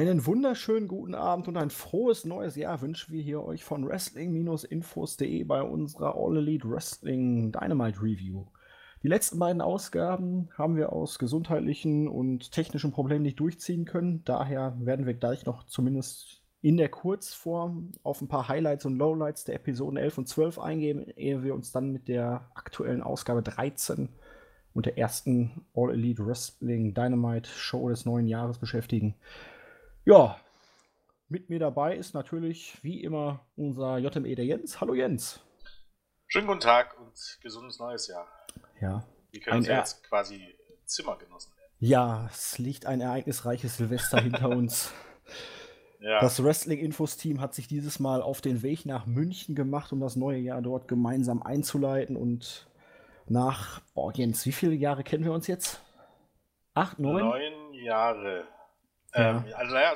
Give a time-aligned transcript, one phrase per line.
[0.00, 5.44] Einen wunderschönen guten Abend und ein frohes neues Jahr wünschen wir hier euch von Wrestling-Infos.de
[5.44, 8.46] bei unserer All Elite Wrestling Dynamite Review.
[9.02, 14.24] Die letzten beiden Ausgaben haben wir aus gesundheitlichen und technischen Problemen nicht durchziehen können.
[14.24, 19.44] Daher werden wir gleich noch zumindest in der Kurzform auf ein paar Highlights und Lowlights
[19.44, 24.08] der Episoden 11 und 12 eingehen, ehe wir uns dann mit der aktuellen Ausgabe 13
[24.72, 29.14] und der ersten All Elite Wrestling Dynamite Show des neuen Jahres beschäftigen.
[30.06, 30.40] Ja,
[31.28, 34.80] mit mir dabei ist natürlich wie immer unser JME der Jens.
[34.80, 35.40] Hallo Jens.
[36.26, 38.26] Schönen guten Tag und gesundes neues Jahr.
[38.80, 39.04] Ja.
[39.30, 41.68] Wir können uns ja jetzt quasi Zimmergenossen nennen.
[41.80, 44.92] Ja, es liegt ein ereignisreiches Silvester hinter uns.
[46.00, 46.18] Ja.
[46.20, 50.38] Das Wrestling-Infos-Team hat sich dieses Mal auf den Weg nach München gemacht, um das neue
[50.38, 52.16] Jahr dort gemeinsam einzuleiten.
[52.16, 52.66] Und
[53.26, 55.82] nach, boah, Jens, wie viele Jahre kennen wir uns jetzt?
[56.72, 57.20] Acht, neun?
[57.22, 58.48] Neun Jahre.
[59.14, 59.30] Ja.
[59.30, 59.94] Ähm, also, naja,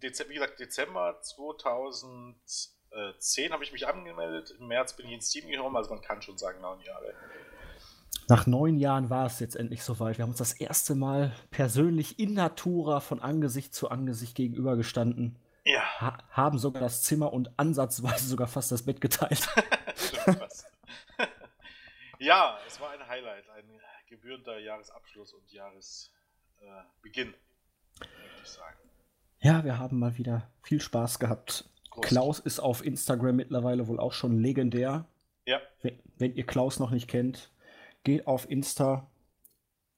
[0.00, 4.54] wie gesagt, Dezember 2010 habe ich mich angemeldet.
[4.58, 7.14] Im März bin ich ins Team gekommen, also man kann schon sagen, neun Jahre.
[8.28, 10.18] Nach neun Jahren war es jetzt endlich soweit.
[10.18, 15.36] Wir haben uns das erste Mal persönlich in Natura von Angesicht zu Angesicht gegenübergestanden.
[15.64, 15.82] Ja.
[16.00, 19.48] Ha haben sogar das Zimmer und ansatzweise sogar fast das Bett geteilt.
[22.18, 23.64] ja, es war ein Highlight, ein
[24.08, 27.49] gebührender Jahresabschluss und Jahresbeginn, äh.
[29.42, 31.64] Ja, wir haben mal wieder viel Spaß gehabt.
[31.90, 32.04] Groß.
[32.04, 35.06] Klaus ist auf Instagram mittlerweile wohl auch schon legendär.
[35.46, 35.60] Ja.
[35.80, 37.50] Wenn, wenn ihr Klaus noch nicht kennt,
[38.04, 39.10] geht auf Insta,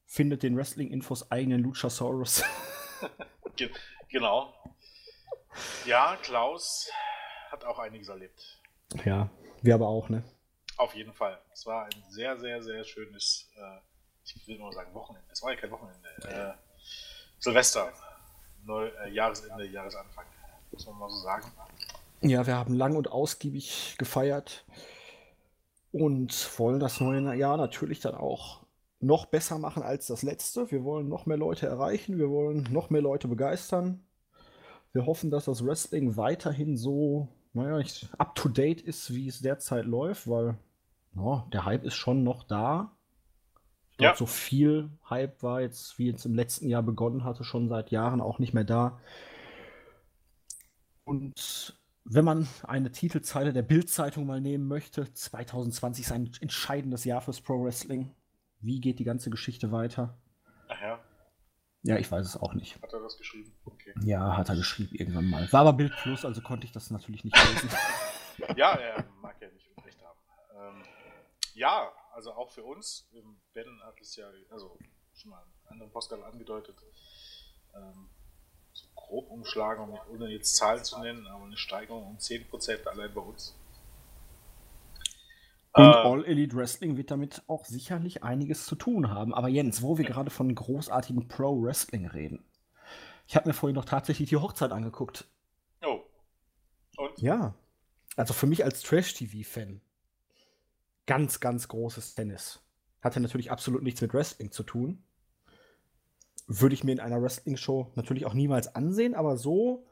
[0.07, 2.45] findet den Wrestling-Infos eigenen Luchasaurus.
[4.09, 4.55] genau.
[5.87, 6.89] Ja, Klaus
[7.51, 8.61] hat auch einiges erlebt.
[9.05, 9.29] Ja,
[9.61, 10.23] wir aber auch, ne?
[10.77, 11.41] Auf jeden Fall.
[11.53, 13.79] Es war ein sehr, sehr, sehr schönes, äh,
[14.25, 15.29] ich will nur sagen Wochenende.
[15.33, 16.09] Es war ja kein Wochenende.
[16.23, 16.72] Äh,
[17.43, 17.93] Silvester,
[18.65, 20.25] Neu äh, Jahresende, Jahresanfang,
[20.71, 21.51] muss man mal so sagen.
[22.21, 24.65] Ja, wir haben lang und ausgiebig gefeiert
[25.91, 28.61] und wollen das neue Jahr natürlich dann auch
[29.01, 30.71] noch besser machen als das letzte.
[30.71, 34.07] Wir wollen noch mehr Leute erreichen, wir wollen noch mehr Leute begeistern.
[34.93, 37.85] Wir hoffen, dass das Wrestling weiterhin so, naja,
[38.19, 40.57] up to date ist, wie es derzeit läuft, weil
[41.13, 42.97] no, der Hype ist schon noch da.
[44.03, 44.17] Glaub, ja.
[44.17, 48.21] So viel Hype war jetzt, wie jetzt im letzten Jahr begonnen hatte, schon seit Jahren
[48.21, 48.99] auch nicht mehr da.
[51.05, 57.21] Und wenn man eine Titelzeile der Bild-Zeitung mal nehmen möchte, 2020 ist ein entscheidendes Jahr
[57.21, 58.15] fürs Pro Wrestling.
[58.61, 60.19] Wie geht die ganze Geschichte weiter?
[60.69, 60.99] Ach ja.
[61.85, 62.81] Ja, ich weiß es auch nicht.
[62.83, 63.53] Hat er das geschrieben?
[63.65, 63.93] Okay.
[64.05, 65.53] Ja, hat er geschrieben irgendwann mal.
[65.53, 67.71] War aber Bild Plus, also konnte ich das natürlich nicht lesen.
[68.57, 70.19] ja, er mag ja nicht Unrecht haben.
[70.57, 70.83] Ähm,
[71.55, 73.09] ja, also auch für uns.
[73.53, 74.79] Ben hat es ja also
[75.15, 76.77] schon mal in anderen Postkarten angedeutet.
[77.75, 78.09] Ähm,
[78.95, 83.57] grob umschlagen, ohne jetzt Zahlen zu nennen, aber eine Steigerung um 10% allein bei uns.
[85.75, 89.35] Und äh, All Elite Wrestling wird damit auch sicherlich einiges zu tun haben.
[89.35, 92.45] Aber Jens, wo wir gerade von großartigen Pro Wrestling reden.
[93.27, 95.27] Ich habe mir vorhin noch tatsächlich die Hochzeit angeguckt.
[95.83, 96.03] Oh.
[96.99, 97.19] Und?
[97.19, 97.55] Ja.
[98.17, 99.81] Also für mich als Trash-TV-Fan
[101.07, 102.61] ganz, ganz großes Tennis.
[103.01, 105.05] Hatte natürlich absolut nichts mit Wrestling zu tun
[106.47, 109.87] würde ich mir in einer Wrestling-Show natürlich auch niemals ansehen, aber so,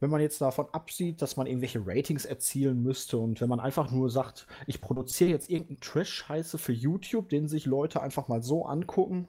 [0.00, 3.90] wenn man jetzt davon absieht, dass man irgendwelche Ratings erzielen müsste und wenn man einfach
[3.90, 8.66] nur sagt, ich produziere jetzt irgendeinen Trash-Scheiße für YouTube, den sich Leute einfach mal so
[8.66, 9.28] angucken,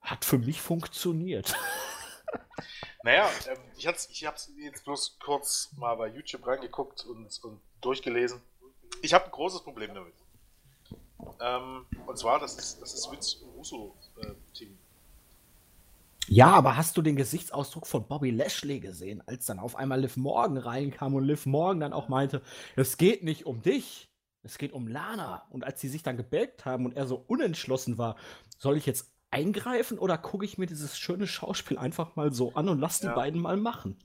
[0.00, 1.54] hat für mich funktioniert.
[3.04, 7.60] Naja, ähm, ich, ich habe es jetzt bloß kurz mal bei YouTube reingeguckt und, und
[7.80, 8.42] durchgelesen.
[9.02, 10.14] Ich habe ein großes Problem damit.
[11.40, 14.68] Ähm, und zwar, das ist, das ist Vince Russo-Team.
[14.68, 14.88] Äh,
[16.30, 20.16] ja, aber hast du den Gesichtsausdruck von Bobby Lashley gesehen, als dann auf einmal Liv
[20.16, 22.42] Morgan reinkam und Liv Morgan dann auch meinte,
[22.76, 24.10] es geht nicht um dich,
[24.42, 25.46] es geht um Lana.
[25.50, 28.16] Und als sie sich dann gebelgt haben und er so unentschlossen war,
[28.58, 32.68] soll ich jetzt eingreifen oder gucke ich mir dieses schöne Schauspiel einfach mal so an
[32.68, 33.14] und lass die ja.
[33.14, 33.98] beiden mal machen?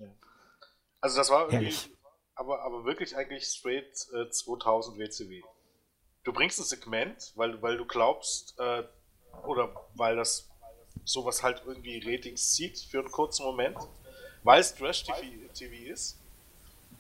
[1.02, 1.90] Also das war irgendwie, Herrlich.
[2.36, 5.44] Aber, aber wirklich eigentlich straight äh, 2000 WCW
[6.24, 8.84] du bringst ein Segment, weil, weil du glaubst, äh,
[9.46, 10.50] oder weil das
[11.06, 13.78] sowas halt irgendwie Ratings zieht für einen kurzen Moment,
[14.44, 16.18] weil es Trash-TV ist.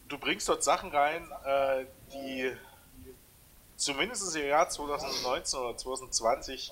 [0.07, 2.55] Du bringst dort Sachen rein, äh, die
[3.77, 6.71] zumindest im Jahr 2019 oder 2020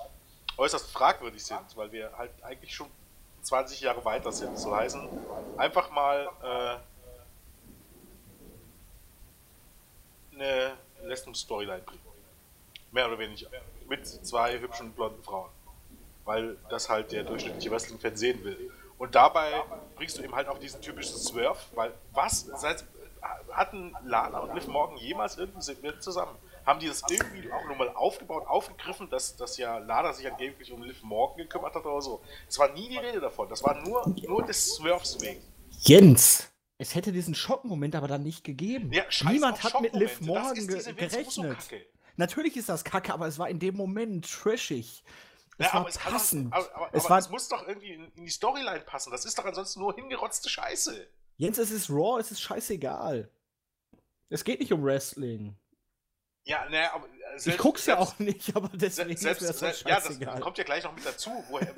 [0.58, 2.88] äußerst fragwürdig sind, weil wir halt eigentlich schon
[3.44, 4.58] 20 Jahre weiter sind.
[4.58, 5.08] So heißen,
[5.58, 6.84] einfach mal
[10.42, 10.74] eine
[11.04, 12.02] Lesben-Storyline bringen.
[12.92, 13.48] Mehr oder weniger.
[13.88, 15.50] Mit zwei hübschen blonden Frauen.
[16.26, 18.72] Weil das halt der durchschnittliche Wrestling-Fan sehen will.
[18.98, 19.64] Und dabei
[19.96, 22.42] bringst du eben halt auch diesen typischen Swerve, weil was?
[22.42, 22.84] Seit,
[23.52, 26.36] hatten Lana und Liv Morgan jemals irgendwie zusammen?
[26.66, 30.84] Haben die das irgendwie auch nochmal aufgebaut, aufgegriffen, dass, dass ja Lana sich angeblich um
[30.84, 32.22] Liv Morgan gekümmert hat oder so?
[32.48, 33.50] Es war nie die Rede davon.
[33.50, 35.42] Das war nur, nur des Swerves wegen.
[35.80, 36.51] Jens,
[36.82, 38.92] es hätte diesen Schockmoment aber dann nicht gegeben.
[38.92, 41.58] Ja, Niemand hat mit Liv Morgan ge gerechnet.
[42.18, 45.04] Natürlich ist das kacke, aber es war in dem Moment trashig.
[45.60, 46.52] Es ja, war aber es passend.
[46.52, 49.12] Doch, aber, aber, es, aber war, es muss doch irgendwie in, in die Storyline passen.
[49.12, 51.08] Das ist doch ansonsten nur hingerotzte Scheiße.
[51.38, 53.30] Jens, es ist Raw, es ist scheißegal.
[54.30, 55.56] Es geht nicht um Wrestling.
[56.44, 57.06] Ja, ne, aber.
[57.08, 60.42] Äh, selbst, ich guck's ja auch nicht, aber deswegen selbst, ist mir das Ja, das
[60.42, 61.32] kommt ja gleich noch mit dazu.
[61.50, 61.74] Woher,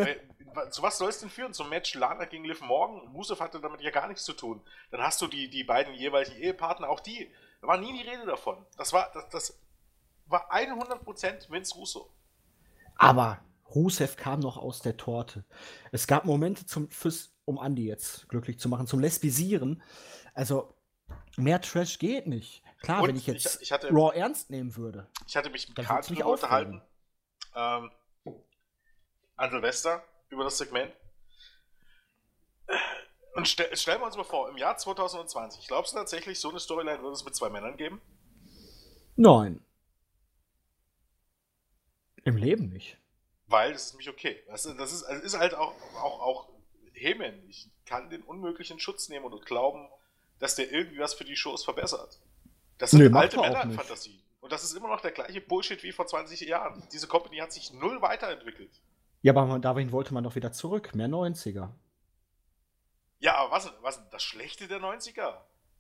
[0.72, 1.54] zu was soll es denn führen?
[1.54, 3.12] Zum Match Lana gegen Liv Morgan?
[3.12, 4.62] Musev hatte damit ja gar nichts zu tun.
[4.92, 7.30] Dann hast du die, die beiden jeweiligen Ehepartner, auch die.
[7.62, 8.66] Da war nie die Rede davon.
[8.78, 9.60] Das war, das, das
[10.28, 12.10] war 100% Vince Russo.
[12.96, 13.40] Aber
[13.74, 15.44] Rusev kam noch aus der Torte.
[15.92, 19.82] Es gab Momente zum, fürs, um Andy jetzt glücklich zu machen, zum Lesbisieren.
[20.34, 20.74] Also,
[21.36, 22.63] mehr Trash geht nicht.
[22.84, 25.08] Klar, Und wenn ich jetzt ich, ich hatte, Raw ernst nehmen würde.
[25.26, 26.82] Ich hatte mich mit darüber unterhalten.
[27.56, 27.92] Ähm,
[29.38, 30.94] an Silvester über das Segment.
[33.36, 36.60] Und stell, stellen wir uns mal vor, im Jahr 2020, glaubst du tatsächlich, so eine
[36.60, 38.02] Storyline würde es mit zwei Männern geben?
[39.16, 39.64] Nein.
[42.26, 42.98] Im Leben nicht.
[43.48, 44.44] Weil das ist nämlich okay.
[44.48, 46.50] Das, das ist, also ist halt auch, auch, auch
[46.92, 47.48] Hemen.
[47.48, 49.88] Ich kann den unmöglichen Schutz nehmen und glauben,
[50.40, 52.20] dass der irgendwie was für die Shows verbessert.
[52.78, 54.22] Das sind Nö, alte Männerfantasien.
[54.42, 56.84] Und das ist immer noch der gleiche Bullshit wie vor 20 Jahren.
[56.92, 58.82] Diese Company hat sich null weiterentwickelt.
[59.22, 60.94] Ja, aber dahin wollte man doch wieder zurück.
[60.96, 61.70] Mehr 90er.
[63.20, 65.38] Ja, aber was, was das Schlechte der 90er?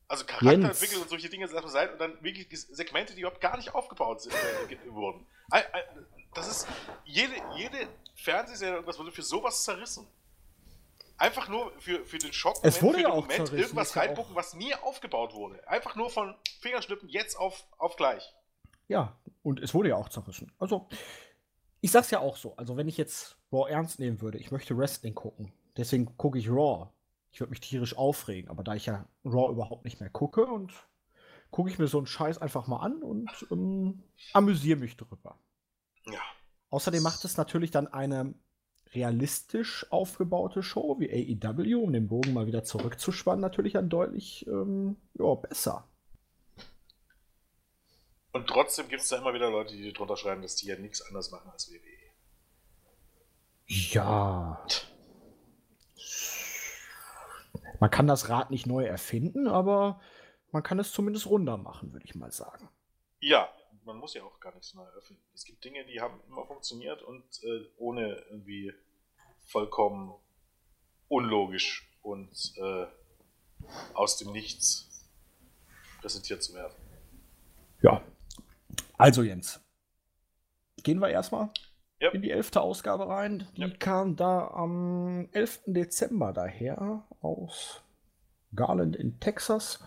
[0.07, 4.21] Also Charakterentwicklung und solche Dinge sein und dann wirklich Segmente, die überhaupt gar nicht aufgebaut
[4.21, 5.25] sind, äh, wurden.
[6.33, 6.67] Das ist,
[7.03, 10.07] jede, jede Fernsehserie irgendwas wurde für sowas zerrissen.
[11.17, 14.73] Einfach nur für, für den Schock, es wurde ja auch Moment irgendwas reingucken, was nie
[14.75, 15.65] aufgebaut wurde.
[15.67, 18.33] Einfach nur von Fingerschnippen jetzt auf, auf gleich.
[18.87, 20.51] Ja, und es wurde ja auch zerrissen.
[20.59, 20.87] Also,
[21.81, 22.55] ich sag's ja auch so.
[22.57, 25.53] Also, wenn ich jetzt Raw ernst nehmen würde, ich möchte Wrestling gucken.
[25.77, 26.89] Deswegen gucke ich Raw.
[27.31, 30.73] Ich würde mich tierisch aufregen, aber da ich ja Raw überhaupt nicht mehr gucke und
[31.49, 35.39] gucke ich mir so einen Scheiß einfach mal an und ähm, amüsiere mich drüber.
[36.05, 36.19] Ja.
[36.69, 38.33] Außerdem macht es natürlich dann eine
[38.95, 44.97] realistisch aufgebaute Show wie AEW, um den Bogen mal wieder zurückzuspannen, natürlich dann deutlich ähm,
[45.15, 45.87] ja, besser.
[48.31, 51.01] Und trotzdem gibt es da immer wieder Leute, die drunter schreiben, dass die ja nichts
[51.01, 51.79] anderes machen als WWE.
[53.67, 54.65] Ja.
[57.79, 60.01] Man kann das Rad nicht neu erfinden, aber
[60.51, 62.69] man kann es zumindest runder machen, würde ich mal sagen.
[63.19, 63.49] Ja,
[63.85, 65.23] man muss ja auch gar nichts neu erfinden.
[65.33, 68.73] Es gibt Dinge, die haben immer funktioniert und äh, ohne irgendwie
[69.45, 70.13] vollkommen
[71.07, 72.85] unlogisch und äh,
[73.93, 75.07] aus dem Nichts
[76.01, 76.73] präsentiert zu werden.
[77.81, 78.01] Ja.
[78.97, 79.59] Also Jens,
[80.83, 81.49] gehen wir erstmal
[81.99, 82.09] ja.
[82.11, 83.47] in die elfte Ausgabe rein.
[83.55, 83.69] Die ja.
[83.69, 85.61] kam da am 11.
[85.67, 87.81] Dezember daher aus
[88.55, 89.83] Garland in Texas.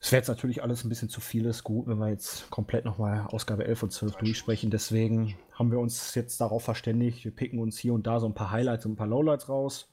[0.00, 2.84] Es wäre jetzt natürlich alles ein bisschen zu viel, ist gut, wenn wir jetzt komplett
[2.84, 4.70] nochmal Ausgabe 11 und 12 durchsprechen.
[4.70, 8.34] Deswegen haben wir uns jetzt darauf verständigt, wir picken uns hier und da so ein
[8.34, 9.92] paar Highlights und ein paar Lowlights raus.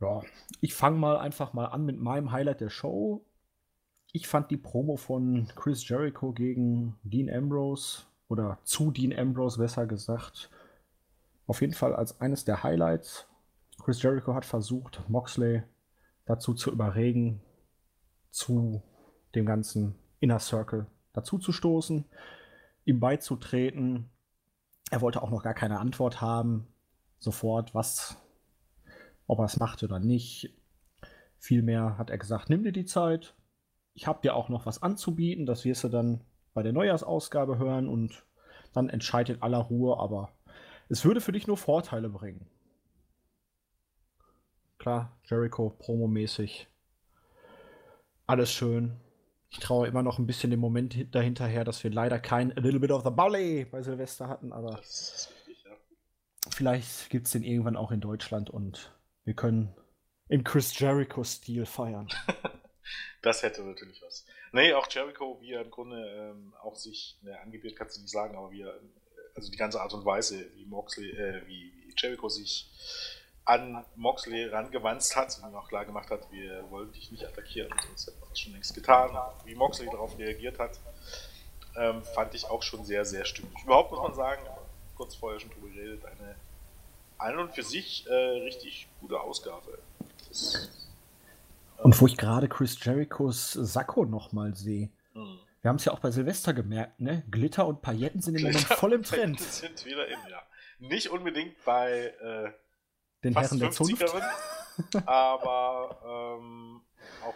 [0.00, 0.22] Ja,
[0.60, 3.24] ich fange mal einfach mal an mit meinem Highlight der Show.
[4.12, 9.86] Ich fand die Promo von Chris Jericho gegen Dean Ambrose oder zu Dean Ambrose besser
[9.86, 10.50] gesagt
[11.46, 13.26] auf jeden Fall als eines der Highlights.
[13.82, 15.62] Chris Jericho hat versucht, Moxley
[16.24, 17.40] dazu zu überregen,
[18.36, 18.82] zu
[19.34, 22.04] dem ganzen Inner Circle dazu zu stoßen,
[22.84, 24.10] ihm beizutreten.
[24.90, 26.66] Er wollte auch noch gar keine Antwort haben,
[27.18, 28.18] sofort, was,
[29.26, 30.54] ob er es macht oder nicht.
[31.38, 33.34] Vielmehr hat er gesagt, nimm dir die Zeit.
[33.94, 35.46] Ich habe dir auch noch was anzubieten.
[35.46, 36.20] Das wirst du dann
[36.52, 38.26] bei der Neujahrsausgabe hören und
[38.74, 39.98] dann entscheidet aller Ruhe.
[39.98, 40.28] Aber
[40.90, 42.46] es würde für dich nur Vorteile bringen.
[44.76, 46.68] Klar, Jericho promomäßig
[48.26, 49.00] alles schön.
[49.50, 52.80] Ich traue immer noch ein bisschen den Moment dahinterher, dass wir leider kein A Little
[52.80, 55.70] Bit of the Ballet bei Silvester hatten, aber richtig, ja.
[56.50, 58.92] vielleicht gibt es den irgendwann auch in Deutschland und
[59.24, 59.74] wir können
[60.28, 62.08] im Chris Jericho-Stil feiern.
[63.22, 64.26] das hätte natürlich was.
[64.52, 68.10] Nee, auch Jericho, wie er im Grunde ähm, auch sich, ne, angeblich kannst du nicht
[68.10, 68.80] sagen, aber wie er,
[69.34, 72.70] also die ganze Art und Weise, wie Moxley, äh, wie, wie Jericho sich
[73.46, 78.08] an Moxley rangewanzt hat und auch klar gemacht hat, wir wollen dich nicht attackieren, sonst
[78.08, 79.16] hätten wir das schon längst getan.
[79.44, 80.78] Wie Moxley darauf reagiert hat,
[81.76, 83.52] ähm, fand ich auch schon sehr, sehr stimmig.
[83.64, 84.42] Überhaupt muss man sagen,
[84.96, 86.34] kurz vorher schon drüber geredet, eine
[87.18, 89.78] an und für sich äh, richtig gute Ausgabe.
[91.78, 94.90] Und wo ich gerade Chris Jerichos Sakko nochmal sehe.
[95.14, 95.38] Hm.
[95.62, 97.24] Wir haben es ja auch bei Silvester gemerkt, ne?
[97.30, 99.40] Glitter und Pailletten sind im Moment voll im Trend.
[99.40, 100.42] sind wieder in, ja.
[100.78, 102.50] Nicht unbedingt bei äh,
[103.26, 104.04] den Herren der Zunft.
[105.06, 106.82] aber ähm,
[107.24, 107.34] auch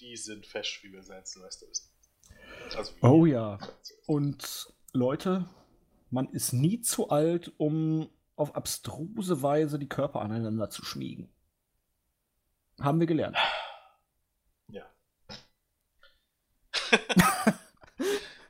[0.00, 1.90] die sind fesch, wie wir seit Silvester wissen.
[2.76, 3.58] Also oh ja.
[4.06, 5.48] Und Leute,
[6.10, 11.30] man ist nie zu alt, um auf abstruse Weise die Körper aneinander zu schmiegen.
[12.80, 13.36] Haben wir gelernt.
[14.68, 14.86] Ja.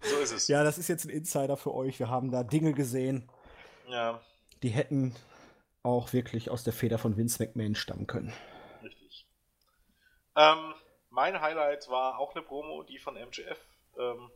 [0.02, 0.48] so ist es.
[0.48, 1.98] Ja, das ist jetzt ein Insider für euch.
[1.98, 3.28] Wir haben da Dinge gesehen.
[3.88, 4.20] Ja.
[4.62, 5.16] Die hätten
[5.82, 8.32] auch wirklich aus der Feder von Vince McMahon stammen können.
[8.82, 9.26] Richtig.
[10.36, 10.74] Ähm,
[11.10, 13.58] mein Highlight war auch eine Promo, die von MGF.
[13.98, 14.30] Ähm,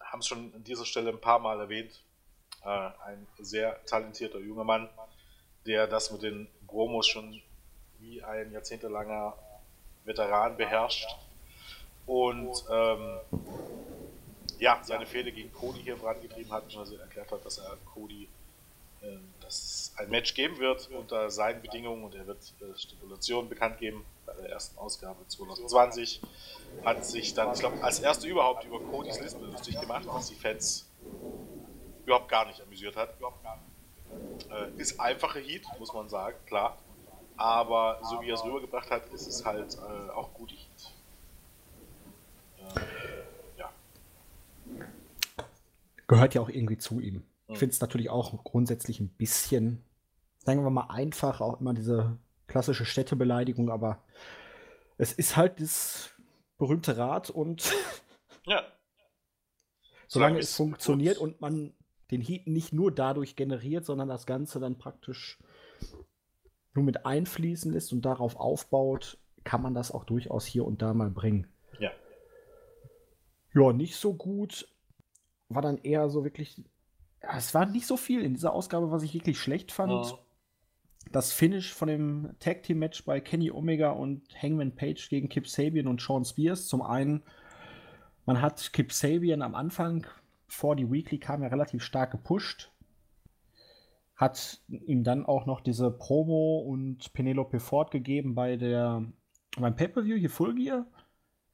[0.00, 2.02] haben es schon an dieser Stelle ein paar Mal erwähnt.
[2.62, 2.68] Äh,
[3.04, 4.88] ein sehr talentierter junger Mann,
[5.66, 7.40] der das mit den Promos schon
[7.98, 9.34] wie ein jahrzehntelanger
[10.04, 11.08] Veteran beherrscht.
[12.06, 13.18] Und ähm,
[14.58, 18.28] ja, seine Fehde gegen Cody hier vorangetrieben hat, also erklärt hat, dass er Cody
[19.40, 23.78] dass es ein Match geben wird unter seinen Bedingungen und er wird äh, Stipulationen bekannt
[23.78, 24.04] geben.
[24.26, 26.20] Bei der ersten Ausgabe 2020
[26.84, 30.34] hat sich dann, ich glaube, als erste überhaupt über Codys Liste lustig gemacht, was die
[30.34, 30.88] Fans
[32.04, 33.14] überhaupt gar nicht amüsiert hat.
[34.50, 36.78] Äh, ist einfache Heat, muss man sagen, klar.
[37.36, 40.92] Aber so wie er es rübergebracht hat, ist es halt äh, auch gute Heat.
[42.58, 43.70] Äh, ja.
[46.06, 47.24] Gehört ja auch irgendwie zu ihm.
[47.48, 49.82] Ich finde es natürlich auch grundsätzlich ein bisschen,
[50.38, 54.02] sagen wir mal, einfach, auch immer diese klassische Städtebeleidigung, aber
[54.98, 56.10] es ist halt das
[56.58, 57.72] berühmte Rad und
[58.46, 58.62] ja.
[60.08, 61.72] solange es funktioniert und man
[62.10, 65.38] den Heat nicht nur dadurch generiert, sondern das Ganze dann praktisch
[66.74, 70.94] nur mit einfließen lässt und darauf aufbaut, kann man das auch durchaus hier und da
[70.94, 71.46] mal bringen.
[71.78, 71.90] Ja.
[73.54, 74.68] Ja, nicht so gut
[75.48, 76.62] war dann eher so wirklich
[77.34, 79.92] es war nicht so viel in dieser Ausgabe, was ich wirklich schlecht fand.
[79.92, 80.18] Oh.
[81.12, 85.48] Das Finish von dem Tag Team Match bei Kenny Omega und Hangman Page gegen Kip
[85.48, 86.66] Sabian und Sean Spears.
[86.66, 87.22] Zum einen,
[88.24, 90.06] man hat Kip Sabian am Anfang
[90.48, 92.72] vor die Weekly kam ja relativ stark gepusht.
[94.14, 99.04] Hat ihm dann auch noch diese Promo und Penelope Ford gegeben bei der
[99.58, 100.86] beim Pay-Per-View hier Full Gear.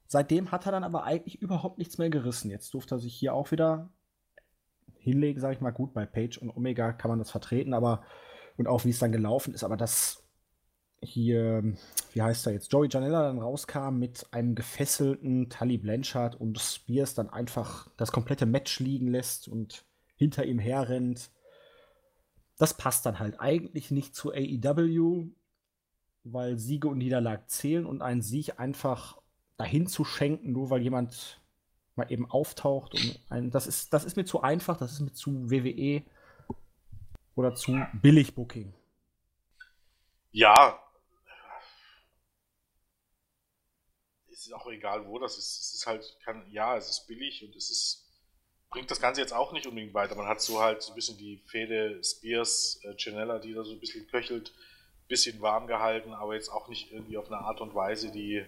[0.07, 2.51] Seitdem hat er dann aber eigentlich überhaupt nichts mehr gerissen.
[2.51, 3.89] Jetzt durfte er sich hier auch wieder
[5.03, 5.71] hinlegen, sage ich mal.
[5.71, 8.03] Gut, bei Page und Omega kann man das vertreten, aber
[8.57, 10.23] und auch wie es dann gelaufen ist, aber das
[11.01, 11.63] hier,
[12.13, 17.13] wie heißt er jetzt, Joey Janella dann rauskam mit einem gefesselten Tully Blanchard und Spears
[17.13, 21.29] dann einfach das komplette Match liegen lässt und hinter ihm herrennt.
[22.57, 25.27] Das passt dann halt eigentlich nicht zu AEW,
[26.23, 29.21] weil Siege und Niederlagen zählen und einen Sieg einfach
[29.57, 31.41] dahin zu schenken, nur weil jemand
[31.95, 32.93] mal eben auftaucht.
[32.93, 36.03] Und ein, das, ist, das ist mir zu einfach, das ist mir zu WWE
[37.35, 38.73] oder zu billig Booking.
[40.31, 40.79] Ja.
[44.31, 45.59] Es ist auch egal, wo das ist.
[45.59, 48.03] Es ist halt, kann, ja, es ist billig und es ist
[48.73, 50.15] bringt das Ganze jetzt auch nicht unbedingt weiter.
[50.15, 53.71] Man hat so halt so ein bisschen die Fehde Spears, äh, Janella, die da so
[53.71, 57.61] ein bisschen köchelt, ein bisschen warm gehalten, aber jetzt auch nicht irgendwie auf eine Art
[57.61, 58.43] und Weise, die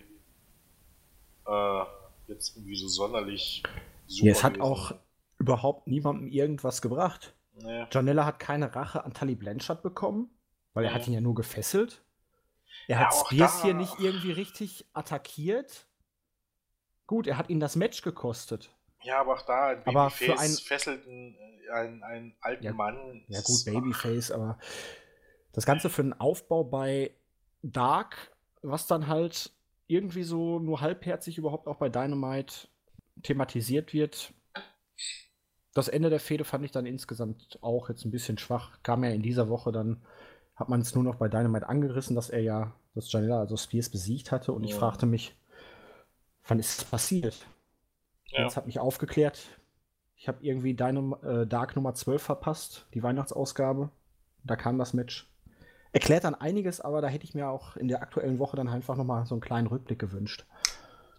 [1.46, 1.86] äh,
[2.28, 3.64] jetzt irgendwie so sonderlich
[4.08, 4.26] super.
[4.26, 4.94] Ja, es hat auch
[5.38, 7.34] überhaupt niemandem irgendwas gebracht.
[7.56, 7.86] Nee.
[7.92, 10.30] Janella hat keine Rache an Tully Blanchard bekommen,
[10.74, 10.90] weil nee.
[10.90, 12.04] er hat ihn ja nur gefesselt.
[12.88, 15.88] Er ja, hat Spears hier nicht irgendwie richtig attackiert.
[17.08, 18.72] Gut, er hat ihn das Match gekostet.
[19.04, 23.24] Ja, aber auch da, ein aber für einen fesselten äh, einen, einen alten ja, Mann.
[23.28, 24.58] Ja gut, Babyface, aber
[25.54, 27.16] das Ganze für einen Aufbau bei
[27.62, 29.52] Dark, was dann halt
[29.88, 32.68] irgendwie so nur halbherzig überhaupt auch bei Dynamite
[33.24, 34.34] thematisiert wird.
[35.74, 38.80] Das Ende der Fehde fand ich dann insgesamt auch jetzt ein bisschen schwach.
[38.84, 40.02] Kam ja in dieser Woche dann,
[40.56, 43.90] hat man es nur noch bei Dynamite angerissen, dass er ja das Janela, also Spears,
[43.90, 44.54] besiegt hatte.
[44.54, 44.70] Und ja.
[44.70, 45.36] ich fragte mich,
[46.48, 47.46] wann ist das passiert?
[48.28, 48.44] Ja.
[48.44, 49.48] Jetzt hat mich aufgeklärt.
[50.16, 53.90] Ich habe irgendwie Dynam äh, Dark Nummer 12 verpasst, die Weihnachtsausgabe.
[54.44, 55.30] Da kam das Match
[55.96, 58.98] erklärt dann einiges, aber da hätte ich mir auch in der aktuellen Woche dann einfach
[58.98, 60.46] nochmal so einen kleinen Rückblick gewünscht.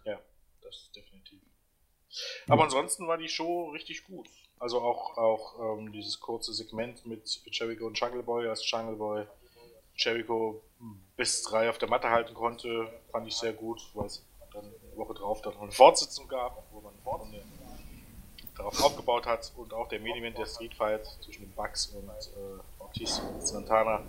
[0.05, 0.19] Ja,
[0.61, 1.41] das ist definitiv.
[2.47, 2.65] Aber ja.
[2.65, 4.29] ansonsten war die Show richtig gut.
[4.59, 9.25] Also auch, auch ähm, dieses kurze Segment mit Jericho und Jungle Boy, als Jungle Boy
[9.95, 10.61] Jericho
[11.15, 14.95] bis drei auf der Matte halten konnte, fand ich sehr gut, weil es dann eine
[14.95, 17.43] Woche drauf dann noch eine Fortsetzung gab, wo man vorne
[18.55, 22.79] darauf aufgebaut hat und auch der Main der Street Fight zwischen den Bucks und äh,
[22.79, 24.03] Ortiz und Santana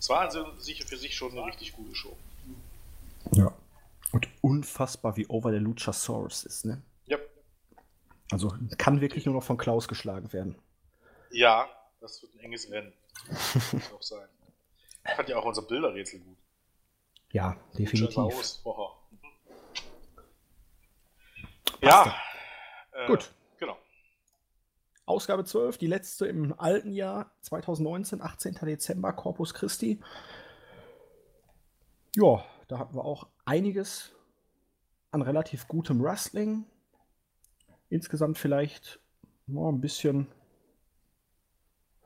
[0.00, 2.16] Es war also sicher für sich schon eine richtig gute Show.
[3.32, 3.52] Ja.
[4.12, 6.82] Und unfassbar, wie over der Luchasaurus ist, ne?
[7.06, 7.18] Ja.
[8.32, 10.56] Also kann wirklich nur noch von Klaus geschlagen werden.
[11.30, 11.68] Ja,
[12.00, 12.92] das wird ein enges Rennen.
[13.28, 14.26] Muss auch sein.
[15.16, 16.38] Fand ja auch unser Bilderrätsel gut.
[17.32, 18.16] Ja, definitiv.
[21.82, 22.14] Ja.
[22.92, 23.30] Äh, gut.
[25.10, 28.54] Ausgabe 12, die letzte im alten Jahr 2019, 18.
[28.62, 29.98] Dezember, Corpus Christi.
[32.14, 34.14] Ja, da hatten wir auch einiges
[35.10, 36.64] an relativ gutem Wrestling.
[37.88, 39.00] Insgesamt vielleicht
[39.52, 40.28] oh, ein bisschen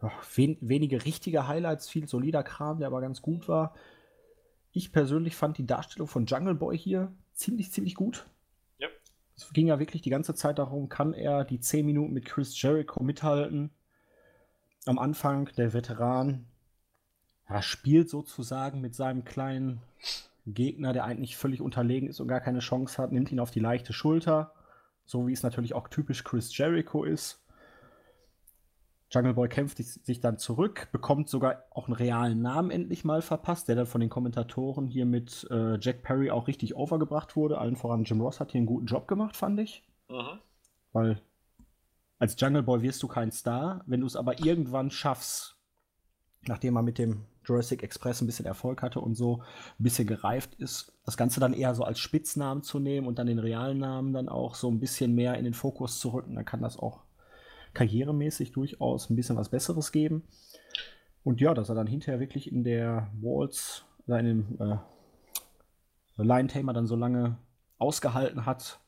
[0.01, 3.75] oh, wen, wenige richtige Highlights, viel solider Kram, der aber ganz gut war.
[4.73, 8.27] Ich persönlich fand die Darstellung von Jungle Boy hier ziemlich, ziemlich gut.
[9.37, 12.61] Es ging ja wirklich die ganze Zeit darum, kann er die 10 Minuten mit Chris
[12.61, 13.71] Jericho mithalten.
[14.87, 16.47] Am Anfang der Veteran
[17.49, 19.81] ja, spielt sozusagen mit seinem kleinen
[20.47, 23.61] Gegner, der eigentlich völlig unterlegen ist und gar keine Chance hat, nimmt ihn auf die
[23.61, 24.53] leichte Schulter.
[25.07, 27.44] So wie es natürlich auch typisch Chris Jericho ist.
[29.15, 33.69] Jungle Boy kämpft sich dann zurück, bekommt sogar auch einen realen Namen endlich mal verpasst,
[33.69, 37.59] der dann von den Kommentatoren hier mit äh, Jack Perry auch richtig overgebracht wurde.
[37.59, 39.85] Allen voran Jim Ross hat hier einen guten Job gemacht, fand ich.
[40.09, 40.41] Mhm.
[40.93, 41.21] Weil
[42.19, 43.83] als Jungle Boy wirst du kein Star.
[43.87, 45.57] Wenn du es aber irgendwann schaffst,
[46.49, 49.43] nachdem er mit dem Jurassic Express ein bisschen Erfolg hatte und so
[49.79, 53.29] ein bisschen gereift ist, das Ganze dann eher so als Spitznamen zu nehmen und dann
[53.29, 56.45] den realen Namen dann auch so ein bisschen mehr in den Fokus zu rücken, dann
[56.45, 57.04] kann das auch
[57.75, 60.25] karrieremäßig durchaus ein bisschen was Besseres geben.
[61.23, 64.77] Und ja, dass er dann hinterher wirklich in der Walls, seinem äh,
[66.23, 67.39] Line Tamer dann so lange
[67.79, 68.81] ausgehalten hat,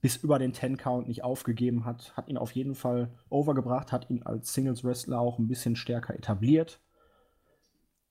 [0.00, 4.10] bis über den Ten Count nicht aufgegeben hat, hat ihn auf jeden Fall overgebracht, hat
[4.10, 6.80] ihn als Singles Wrestler auch ein bisschen stärker etabliert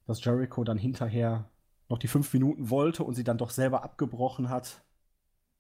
[0.10, 1.52] dass Jericho dann hinterher
[1.88, 4.84] noch die fünf Minuten wollte und sie dann doch selber abgebrochen hat.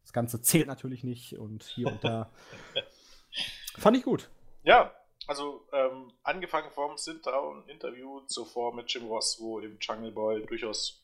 [0.02, 2.32] Das Ganze zählt natürlich nicht und hier und da.
[3.78, 4.32] Fand ich gut.
[4.70, 4.94] Ja,
[5.26, 11.04] also ähm, angefangen vom Sit-Down-Interview zuvor mit Jim Ross, wo im Jungle Boy durchaus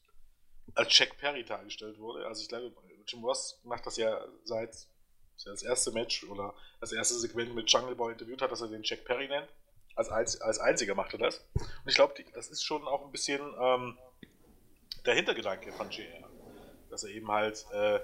[0.76, 2.28] als Jack Perry dargestellt wurde.
[2.28, 2.72] Also ich glaube,
[3.08, 4.70] Jim Ross macht das ja seit
[5.44, 8.84] das erste Match oder das erste Segment mit Jungle Boy interviewt hat, dass er den
[8.84, 9.50] Jack Perry nennt.
[9.96, 11.44] Als, als, als einziger macht er das.
[11.56, 13.98] Und ich glaube, das ist schon auch ein bisschen ähm,
[15.08, 16.30] der Hintergedanke von JR.
[16.92, 18.00] Dass er eben halt äh,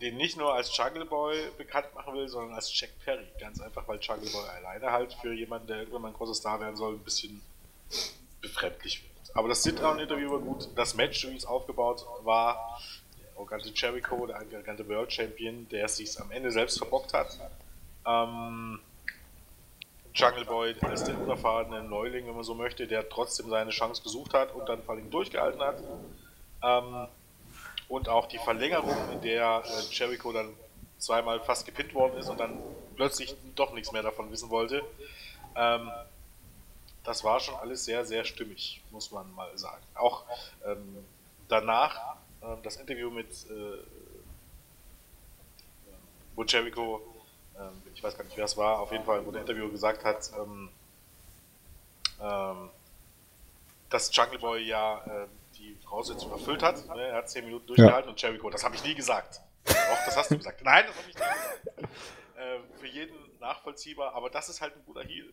[0.00, 3.26] den nicht nur als Jungle Boy bekannt machen will, sondern als Jack Perry.
[3.40, 6.60] Ganz einfach, weil Jungle Boy alleine halt für jemanden, der irgendwann mal ein großer Star
[6.60, 7.40] werden soll, ein bisschen
[8.40, 9.36] befremdlich wird.
[9.36, 10.68] Aber das Sit-Down-Interview war gut.
[10.76, 12.80] Das Match, wie es aufgebaut war,
[13.18, 17.38] der arrogante Jericho, der arrogante World Champion, der es sich am Ende selbst verbockt hat.
[18.06, 18.80] Ähm,
[20.14, 24.32] Jungle Boy als der unerfahrene Neuling, wenn man so möchte, der trotzdem seine Chance gesucht
[24.32, 25.82] hat und dann vor allem durchgehalten hat.
[26.62, 27.08] Ähm,
[27.88, 30.54] und auch die Verlängerung, in der äh, Jericho dann
[30.98, 32.58] zweimal fast gepinnt worden ist und dann
[32.96, 34.82] plötzlich doch nichts mehr davon wissen wollte.
[35.54, 35.90] Ähm,
[37.04, 39.82] das war schon alles sehr, sehr stimmig, muss man mal sagen.
[39.94, 40.24] Auch
[40.66, 41.04] ähm,
[41.48, 43.78] danach äh, das Interview mit äh,
[46.34, 47.00] wo Jericho
[47.58, 50.04] ähm, ich weiß gar nicht, wer es war, auf jeden Fall, wo der Interviewer gesagt
[50.04, 50.68] hat, ähm,
[52.20, 52.70] ähm,
[53.88, 55.26] dass Jungle Boy ja äh,
[55.58, 56.86] die Voraussetzung erfüllt hat.
[56.88, 57.02] Ne?
[57.02, 58.10] Er hat 10 Minuten durchgehalten ja.
[58.10, 59.40] und Jericho, das habe ich nie gesagt.
[59.64, 60.62] Doch, das hast du gesagt.
[60.62, 61.64] Nein, das habe ich nie gesagt.
[62.36, 65.32] Äh, für jeden nachvollziehbar, aber das ist halt ein guter Heal.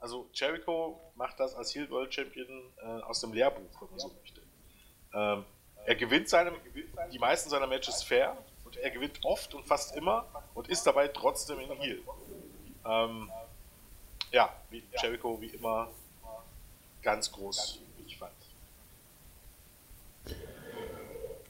[0.00, 4.12] Also Jericho macht das als Heal World Champion äh, aus dem Lehrbuch, wenn man so
[4.20, 4.42] möchte.
[5.14, 5.44] Ähm,
[5.86, 6.52] er gewinnt seine,
[7.12, 8.36] die meisten seiner Matches fair,
[8.82, 12.00] er gewinnt oft und fast immer und ist dabei trotzdem in Heal.
[12.84, 13.30] Ähm,
[14.30, 15.88] ja, wie Jericho wie immer
[17.02, 18.32] ganz groß, wie ich fand.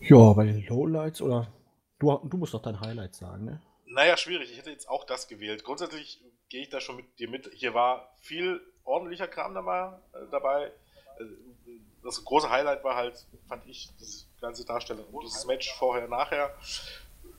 [0.08, 1.52] Ja, bei den Lowlights oder
[1.98, 3.62] du, du musst doch dein Highlight sagen, ne?
[3.86, 4.50] Naja, schwierig.
[4.50, 5.64] Ich hätte jetzt auch das gewählt.
[5.64, 7.50] Grundsätzlich gehe ich da schon mit dir mit.
[7.54, 9.92] Hier war viel ordentlicher Kram dabei.
[10.12, 10.66] Äh, dabei.
[10.66, 11.24] Äh,
[12.02, 16.54] das große Highlight war halt, fand ich, diese ganze Darstellung dieses Match vorher, nachher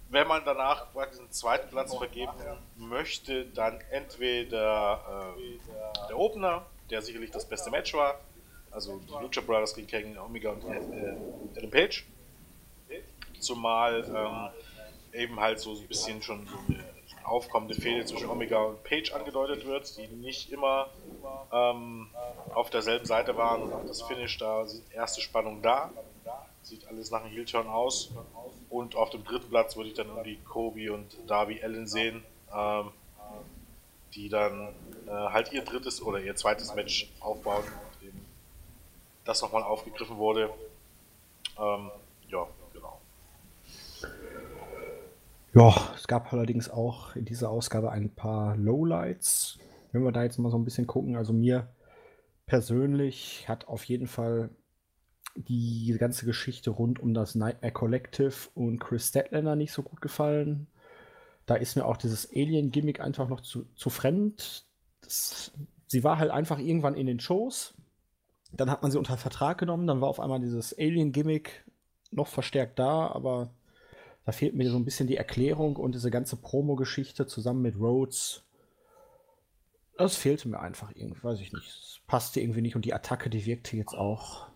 [0.09, 2.31] wenn man danach diesen zweiten Platz vergeben
[2.77, 8.19] möchte, dann entweder äh, der Opener, der sicherlich das beste Match war,
[8.71, 12.05] also die Lucha Brothers gegen Kenny Omega und äh, Adam Page,
[13.45, 14.03] zumal
[15.13, 16.83] ähm, eben halt so ein bisschen schon so eine
[17.23, 20.87] aufkommende Fehde zwischen Omega und Page angedeutet wird, die nicht immer
[21.51, 22.07] ähm,
[22.53, 25.91] auf derselben Seite waren und auch das Finish da, ist erste Spannung da.
[26.61, 28.11] Sieht alles nach einem Heel-Turn aus.
[28.69, 32.91] Und auf dem dritten Platz würde ich dann irgendwie Kobe und Darby Allen sehen, ähm,
[34.13, 34.73] die dann
[35.07, 37.63] äh, halt ihr drittes oder ihr zweites Match aufbauen.
[39.23, 40.49] das nochmal aufgegriffen wurde.
[41.57, 41.91] Ähm,
[42.27, 42.99] ja, genau.
[45.55, 49.57] Ja, es gab allerdings auch in dieser Ausgabe ein paar Lowlights.
[49.93, 51.73] Wenn wir da jetzt mal so ein bisschen gucken, also mir
[52.45, 54.49] persönlich hat auf jeden Fall
[55.35, 60.67] die ganze Geschichte rund um das Nightmare Collective und Chris Statlander nicht so gut gefallen.
[61.45, 64.65] Da ist mir auch dieses Alien-Gimmick einfach noch zu, zu fremd.
[64.99, 65.53] Das,
[65.87, 67.75] sie war halt einfach irgendwann in den Shows.
[68.51, 69.87] Dann hat man sie unter Vertrag genommen.
[69.87, 71.63] Dann war auf einmal dieses Alien-Gimmick
[72.11, 73.07] noch verstärkt da.
[73.07, 73.54] Aber
[74.25, 78.43] da fehlt mir so ein bisschen die Erklärung und diese ganze Promo-Geschichte zusammen mit Rhodes.
[79.97, 81.67] Das fehlte mir einfach irgendwie, weiß ich nicht.
[81.67, 84.47] Es passte irgendwie nicht und die Attacke, die wirkte jetzt auch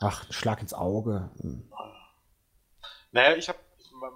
[0.00, 1.30] Ach, Schlag ins Auge.
[1.40, 1.70] Hm.
[3.12, 3.58] Naja, ich habe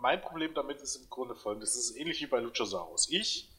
[0.01, 1.75] mein Problem damit ist im Grunde folgendes.
[1.75, 3.09] Das ist ähnlich wie bei Luchasaurus.
[3.11, 3.51] Ich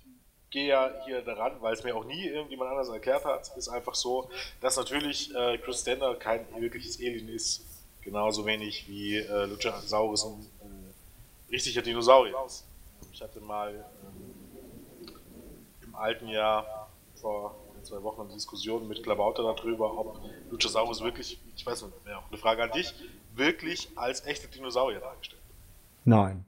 [0.50, 3.94] gehe ja hier daran, weil es mir auch nie irgendjemand anders erklärt hat, ist einfach
[3.94, 4.30] so,
[4.62, 7.64] dass natürlich äh, Chris Stender kein wirkliches Alien ist.
[8.02, 10.55] Genauso wenig wie äh, Luchasaurus ein äh,
[11.56, 12.36] richtiger Dinosaurier.
[13.12, 14.36] Ich hatte mal ähm,
[15.82, 21.66] im alten Jahr vor zwei Wochen eine Diskussion mit Klabauter darüber, ob Luchasaurus wirklich, ich
[21.66, 22.94] weiß nicht mehr, eine Frage an dich,
[23.34, 25.58] wirklich als echte Dinosaurier dargestellt wird.
[26.06, 26.46] Nein.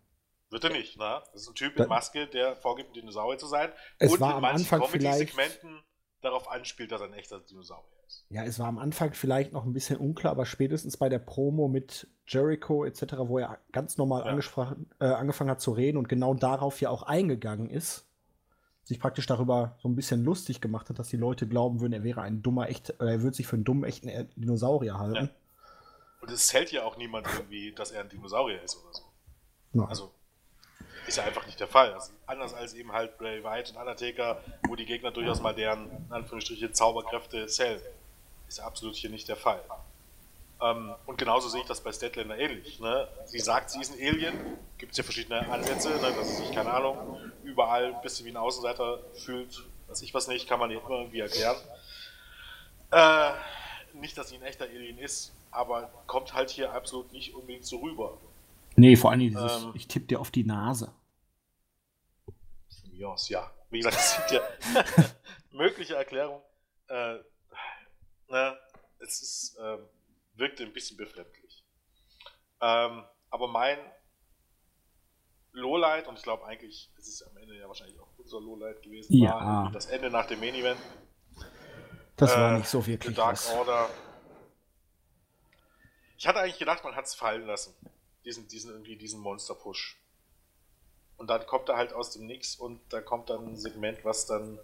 [0.50, 1.22] Wird er nicht, ne?
[1.34, 3.72] Das ist ein Typ in Maske, der vorgibt, ein Dinosaurier zu sein.
[4.00, 5.84] Es und war in Anfang Comedy-Segmenten
[6.22, 7.97] darauf anspielt, dass er ein echter Dinosaurier ist.
[8.30, 11.67] Ja, es war am Anfang vielleicht noch ein bisschen unklar, aber spätestens bei der Promo
[11.67, 14.76] mit Jericho etc., wo er ganz normal ja.
[15.00, 18.06] äh, angefangen hat zu reden und genau darauf ja auch eingegangen ist,
[18.84, 22.04] sich praktisch darüber so ein bisschen lustig gemacht hat, dass die Leute glauben würden, er
[22.04, 25.26] wäre ein dummer, echt, er würde sich für einen dummen, echten Dinosaurier halten.
[25.26, 25.30] Ja.
[26.22, 29.04] Und es hält ja auch niemand irgendwie, dass er ein Dinosaurier ist oder so.
[29.74, 29.88] Nein.
[29.88, 30.12] Also,
[31.06, 31.93] ist ja einfach nicht der Fall.
[31.93, 35.89] Also, anders als eben halt Bray Wyatt und Undertaker, wo die Gegner durchaus mal deren,
[35.89, 37.82] in Anführungsstrichen, Zauberkräfte zählen.
[38.48, 39.62] Ist absolut hier nicht der Fall.
[40.62, 42.80] Ähm, und genauso sehe ich das bei Statlander ähnlich.
[42.80, 43.08] Ne?
[43.26, 44.58] Sie sagt, sie ist ein Alien.
[44.78, 46.14] Gibt es ja verschiedene Ansätze, ne?
[46.14, 49.64] dass sie sich, keine Ahnung, überall ein bisschen wie ein Außenseiter fühlt.
[49.88, 51.58] Weiß ich was nicht, kann man ihr immer irgendwie erklären.
[52.92, 53.32] Äh,
[53.94, 57.78] nicht, dass sie ein echter Alien ist, aber kommt halt hier absolut nicht unbedingt so
[57.78, 58.18] rüber.
[58.76, 60.94] Nee, vor allem dieses, ähm, ich tippe dir auf die Nase.
[62.82, 63.52] Von mir aus, ja.
[63.70, 64.42] Wie gesagt, es sind ja
[65.52, 66.42] mögliche Erklärungen.
[66.88, 67.18] Äh,
[68.30, 68.58] ne?
[69.00, 69.58] Es ist.
[69.60, 69.88] Ähm,
[70.38, 71.63] wirkte ein bisschen befremdlich.
[72.62, 73.78] Ähm, aber mein
[75.52, 79.13] Lowlight, und ich glaube eigentlich, es ist am Ende ja wahrscheinlich auch unser Lowlight gewesen,
[79.13, 79.34] ja.
[79.34, 80.80] war das Ende nach dem Main Event.
[82.16, 83.16] Das äh, war nicht so wirklich.
[83.16, 83.52] Dark was.
[83.52, 83.90] Order.
[86.18, 87.76] Ich hatte eigentlich gedacht, man hat es fallen lassen.
[88.26, 89.98] Diesen, diesen, irgendwie diesen Monster-Push.
[91.18, 94.26] Und dann kommt er halt aus dem Nix und da kommt dann ein Segment, was
[94.26, 94.60] dann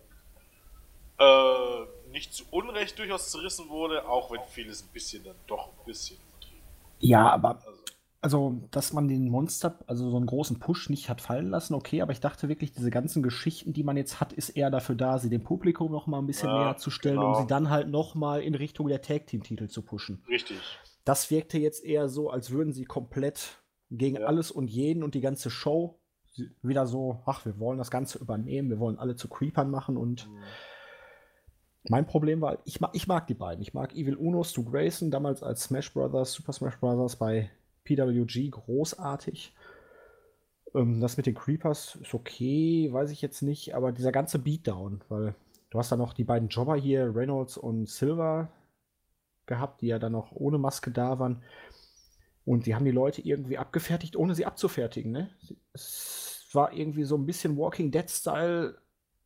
[1.18, 5.86] äh, nicht zu Unrecht durchaus zerrissen wurde, auch wenn vieles ein bisschen dann doch ein
[5.86, 6.64] bisschen übertrieben.
[7.00, 7.84] Ja, aber also,
[8.22, 12.02] also, dass man den Monster, also so einen großen Push nicht hat fallen lassen, okay,
[12.02, 15.20] aber ich dachte wirklich, diese ganzen Geschichten, die man jetzt hat, ist eher dafür da,
[15.20, 17.36] sie dem Publikum noch mal ein bisschen ja, näher zu stellen, genau.
[17.36, 20.24] um sie dann halt noch mal in Richtung der Tag Team Titel zu pushen.
[20.30, 20.58] Richtig.
[21.04, 24.28] Das wirkte jetzt eher so, als würden sie komplett gegen ja.
[24.28, 26.00] alles und jeden und die ganze Show
[26.62, 30.30] wieder so, ach, wir wollen das Ganze übernehmen, wir wollen alle zu Creepern machen und
[30.30, 30.44] mhm
[31.90, 33.62] mein Problem war, ich mag, ich mag die beiden.
[33.62, 37.50] Ich mag Evil Uno, Stu Grayson, damals als Smash Brothers, Super Smash Brothers bei
[37.84, 39.54] PWG, großartig.
[40.74, 45.02] Ähm, das mit den Creepers ist okay, weiß ich jetzt nicht, aber dieser ganze Beatdown,
[45.10, 45.36] weil
[45.70, 48.50] du hast da noch die beiden Jobber hier, Reynolds und Silver,
[49.46, 51.42] gehabt, die ja dann noch ohne Maske da waren.
[52.46, 55.12] Und die haben die Leute irgendwie abgefertigt, ohne sie abzufertigen.
[55.12, 55.30] Ne?
[55.74, 58.78] Es war irgendwie so ein bisschen Walking Dead-Style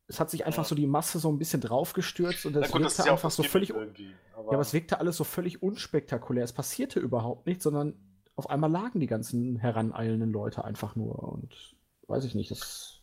[0.08, 2.96] es hat sich einfach so die Masse so ein bisschen draufgestürzt und das gut, wirkte
[2.96, 3.74] das einfach so völlig.
[3.74, 6.44] Aber ja, aber es wirkte alles so völlig unspektakulär.
[6.44, 7.94] Es passierte überhaupt nichts, sondern
[8.34, 13.00] auf einmal lagen die ganzen heraneilenden Leute einfach nur und weiß ich nicht, das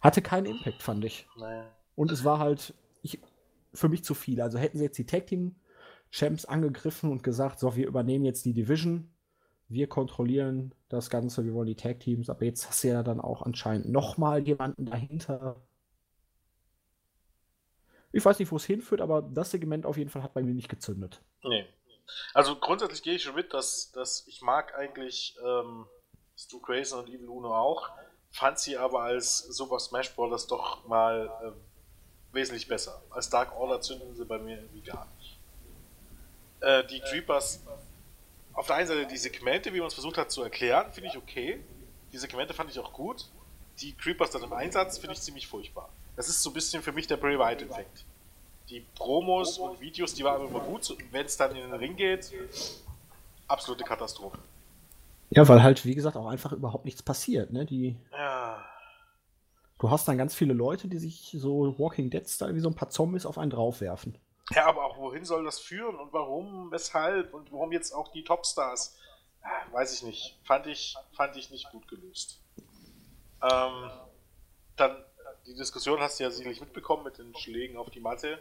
[0.00, 1.28] hatte keinen Impact, fand ich.
[1.38, 1.66] Naja.
[1.94, 3.20] Und es war halt ich,
[3.72, 4.40] für mich zu viel.
[4.40, 5.54] Also hätten sie jetzt die Tag Team
[6.10, 9.10] Champs angegriffen und gesagt, so, wir übernehmen jetzt die Division,
[9.68, 13.20] wir kontrollieren das Ganze, wir wollen die Tag Teams, aber jetzt hast du ja dann
[13.20, 15.56] auch anscheinend nochmal jemanden dahinter,
[18.14, 20.54] ich weiß nicht, wo es hinführt, aber das Segment auf jeden Fall hat bei mir
[20.54, 21.20] nicht gezündet.
[21.42, 21.66] Nee.
[22.32, 25.86] Also grundsätzlich gehe ich schon mit, dass, dass ich mag eigentlich ähm,
[26.38, 27.90] Stu Grayson und Evil Uno auch,
[28.30, 30.46] fand sie aber als Super Smash Bros.
[30.46, 33.02] doch mal äh, wesentlich besser.
[33.10, 35.38] Als Dark Order zünden sie bei mir irgendwie gar nicht.
[36.60, 37.64] Äh, die Creepers,
[38.52, 41.16] auf der einen Seite die Segmente, wie man es versucht hat zu erklären, finde ich
[41.16, 41.64] okay.
[42.12, 43.28] Die Segmente fand ich auch gut.
[43.80, 45.90] Die Creepers dann im Einsatz finde ich ziemlich furchtbar.
[46.16, 48.04] Das ist so ein bisschen für mich der Bray Wyatt-Effekt.
[48.68, 50.96] die Promos und Videos, die waren immer gut.
[51.10, 52.32] Wenn es dann in den Ring geht,
[53.46, 54.38] absolute Katastrophe.
[55.30, 57.52] Ja, weil halt, wie gesagt, auch einfach überhaupt nichts passiert.
[57.52, 57.66] Ne?
[57.66, 58.64] Die, ja.
[59.78, 62.90] Du hast dann ganz viele Leute, die sich so Walking Dead-Style wie so ein paar
[62.90, 64.16] Zombies auf einen draufwerfen.
[64.52, 68.24] Ja, aber auch wohin soll das führen und warum, weshalb und warum jetzt auch die
[68.24, 68.96] Topstars?
[69.72, 70.38] Weiß ich nicht.
[70.44, 72.40] Fand ich, fand ich nicht gut gelöst.
[73.42, 73.90] Ähm,
[74.76, 74.96] dann,
[75.46, 78.38] die Diskussion hast du ja sicherlich mitbekommen mit den Schlägen auf die Matte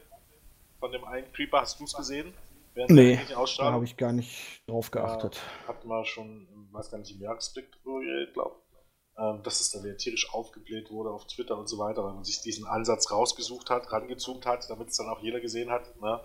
[0.80, 1.62] von dem einen Creeper.
[1.62, 2.34] Hast du es gesehen?
[2.74, 3.20] Während nee,
[3.58, 5.36] da habe ich gar nicht drauf geachtet.
[5.36, 7.70] Ja, hatten wir schon, weiß gar nicht, im Jahresblick
[8.34, 8.56] glaube
[9.16, 12.24] ähm, dass es dann wieder tierisch aufgebläht wurde auf Twitter und so weiter, weil man
[12.24, 15.96] sich diesen Ansatz rausgesucht hat, rangezoomt hat, damit es dann auch jeder gesehen hat.
[16.02, 16.20] Ne?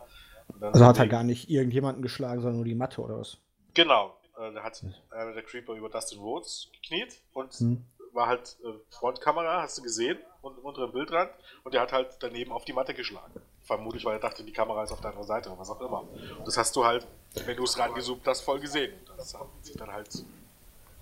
[0.61, 3.37] also hat er gar nicht irgendjemanden geschlagen, sondern nur die Matte oder was?
[3.75, 4.17] Genau.
[4.39, 7.85] Äh, da hat äh, der Creeper über Dustin Rhodes gekniet und hm.
[8.15, 11.31] war halt äh, Frontkamera, hast du gesehen, und unter dem Bildrand
[11.65, 13.33] und der hat halt daneben auf die Matte geschlagen.
[13.65, 16.01] Vermutlich, weil er dachte, die Kamera ist auf deiner Seite oder was auch immer.
[16.39, 17.07] Und das hast du halt,
[17.45, 18.95] wenn du es rangezoomt hast, voll gesehen.
[19.11, 20.09] Und das hat sich dann halt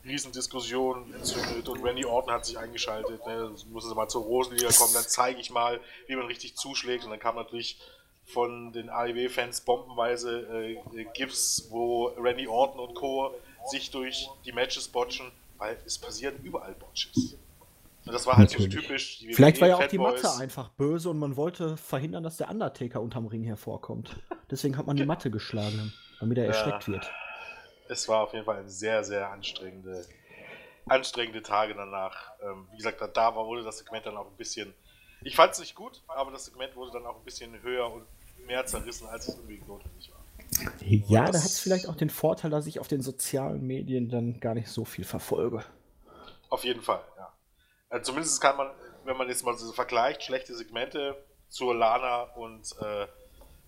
[0.05, 3.27] Riesendiskussion entzündet und Randy Orton hat sich eingeschaltet.
[3.27, 3.53] Ne?
[3.71, 7.05] Muss es mal zur Rosenliga kommen, dann zeige ich mal, wie man richtig zuschlägt.
[7.05, 7.79] Und dann kam natürlich
[8.25, 13.35] von den AEW-Fans bombenweise äh, GIFs, wo Randy Orton und Co.
[13.71, 17.37] sich durch die Matches botchen, weil es passieren überall Botches.
[18.07, 18.73] Und das war halt Natürlich.
[18.73, 19.27] so typisch.
[19.33, 23.01] Vielleicht war ja auch die Matte einfach böse und man wollte verhindern, dass der Undertaker
[23.01, 24.17] unterm Ring hervorkommt.
[24.51, 26.51] Deswegen hat man die Matte geschlagen, damit er ja.
[26.51, 27.11] erschreckt wird
[27.89, 30.05] es war auf jeden Fall eine sehr, sehr anstrengende,
[30.87, 32.33] anstrengende Tage danach.
[32.43, 34.75] Ähm, wie gesagt, da war, wurde das Segment dann auch ein bisschen.
[35.23, 38.05] Ich fand es nicht gut, aber das Segment wurde dann auch ein bisschen höher und
[38.47, 40.73] mehr zerrissen, als es irgendwie notwendig war.
[40.81, 44.39] Ja, da hat es vielleicht auch den Vorteil, dass ich auf den sozialen Medien dann
[44.41, 45.65] gar nicht so viel verfolge.
[46.49, 47.16] Auf jeden Fall, ja.
[48.03, 48.71] Zumindest kann man,
[49.05, 51.17] wenn man jetzt mal so vergleicht, schlechte Segmente
[51.49, 53.07] zur Lana und äh,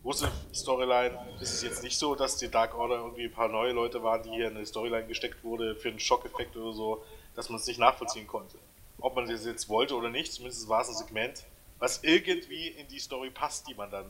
[0.03, 3.73] große Storyline ist es jetzt nicht so, dass die Dark Order irgendwie ein paar neue
[3.73, 7.05] Leute waren, die hier in eine Storyline gesteckt wurde für einen Schockeffekt oder so,
[7.35, 8.59] dass man es nicht nachvollziehen konnte.
[9.01, 11.45] Ob man das jetzt wollte oder nicht, zumindest war es ein Segment,
[11.79, 14.07] was irgendwie in die Story passt, die man dann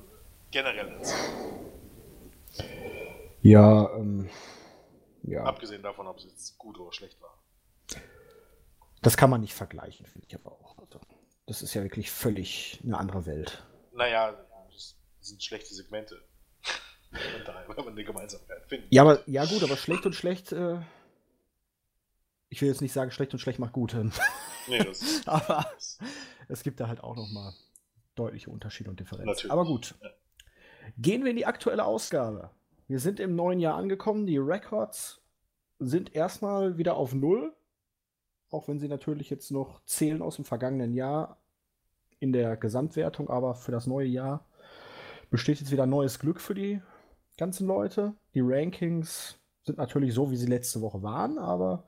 [0.51, 1.31] generell erzählt.
[3.42, 4.31] Ja, ähm,
[5.23, 5.44] ja.
[5.44, 7.38] Abgesehen davon, ob es jetzt gut oder schlecht war.
[9.09, 10.77] Das kann man nicht vergleichen, finde ich aber auch.
[10.77, 11.01] Also,
[11.47, 13.64] das ist ja wirklich völlig eine andere Welt.
[13.94, 14.37] Naja,
[15.18, 16.23] sind schlechte Segmente.
[17.11, 18.87] Wenn man eine Gemeinsamkeit finden.
[18.90, 20.83] Ja, aber, ja gut, aber schlecht und schlecht, äh,
[22.51, 23.97] ich will jetzt nicht sagen, schlecht und schlecht macht gut.
[24.66, 25.99] Nee, das ist, aber das
[26.49, 27.55] es gibt da halt auch nochmal
[28.14, 29.27] deutliche Unterschiede und Differenzen.
[29.27, 29.51] Natürlich.
[29.51, 29.94] Aber gut.
[30.03, 30.11] Ja.
[30.99, 32.51] Gehen wir in die aktuelle Ausgabe.
[32.88, 34.27] Wir sind im neuen Jahr angekommen.
[34.27, 35.23] Die Records
[35.79, 37.55] sind erstmal wieder auf Null.
[38.50, 41.38] Auch wenn sie natürlich jetzt noch zählen aus dem vergangenen Jahr
[42.20, 44.44] in der Gesamtwertung, aber für das neue Jahr
[45.30, 46.80] besteht jetzt wieder neues Glück für die
[47.37, 48.14] ganzen Leute.
[48.34, 51.84] Die Rankings sind natürlich so, wie sie letzte Woche waren, aber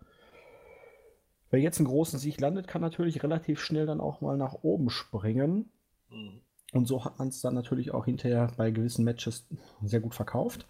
[1.50, 4.90] wer jetzt einen großen Sieg landet, kann natürlich relativ schnell dann auch mal nach oben
[4.90, 5.70] springen.
[6.10, 6.42] Mhm.
[6.72, 9.46] Und so hat man es dann natürlich auch hinterher bei gewissen Matches
[9.82, 10.66] sehr gut verkauft.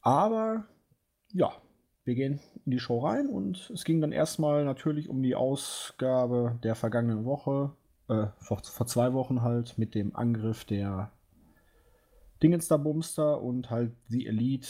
[0.00, 0.64] Aber
[1.32, 1.52] ja,
[2.04, 6.58] wir gehen in die Show rein und es ging dann erstmal natürlich um die Ausgabe
[6.62, 7.72] der vergangenen Woche
[8.08, 11.12] äh, vor, vor zwei Wochen halt mit dem Angriff der
[12.42, 14.68] Dingenster Bumster und halt die Elite.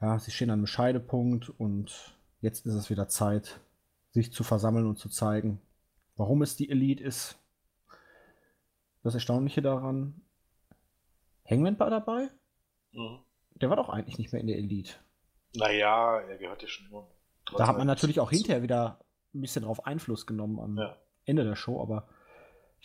[0.00, 3.60] Ja, sie stehen an einem Scheidepunkt und jetzt ist es wieder Zeit,
[4.10, 5.60] sich zu versammeln und zu zeigen,
[6.16, 7.38] warum es die Elite ist.
[9.02, 10.20] Das Erstaunliche daran,
[11.48, 12.28] Hangman war dabei?
[12.92, 13.20] Mhm.
[13.60, 14.94] Der war doch eigentlich nicht mehr in der Elite.
[15.54, 17.08] Naja, er gehört ja schon immer.
[17.56, 19.00] Da hat man natürlich auch hinterher wieder
[19.34, 20.96] ein bisschen drauf Einfluss genommen am ja.
[21.24, 22.08] Ende der Show, aber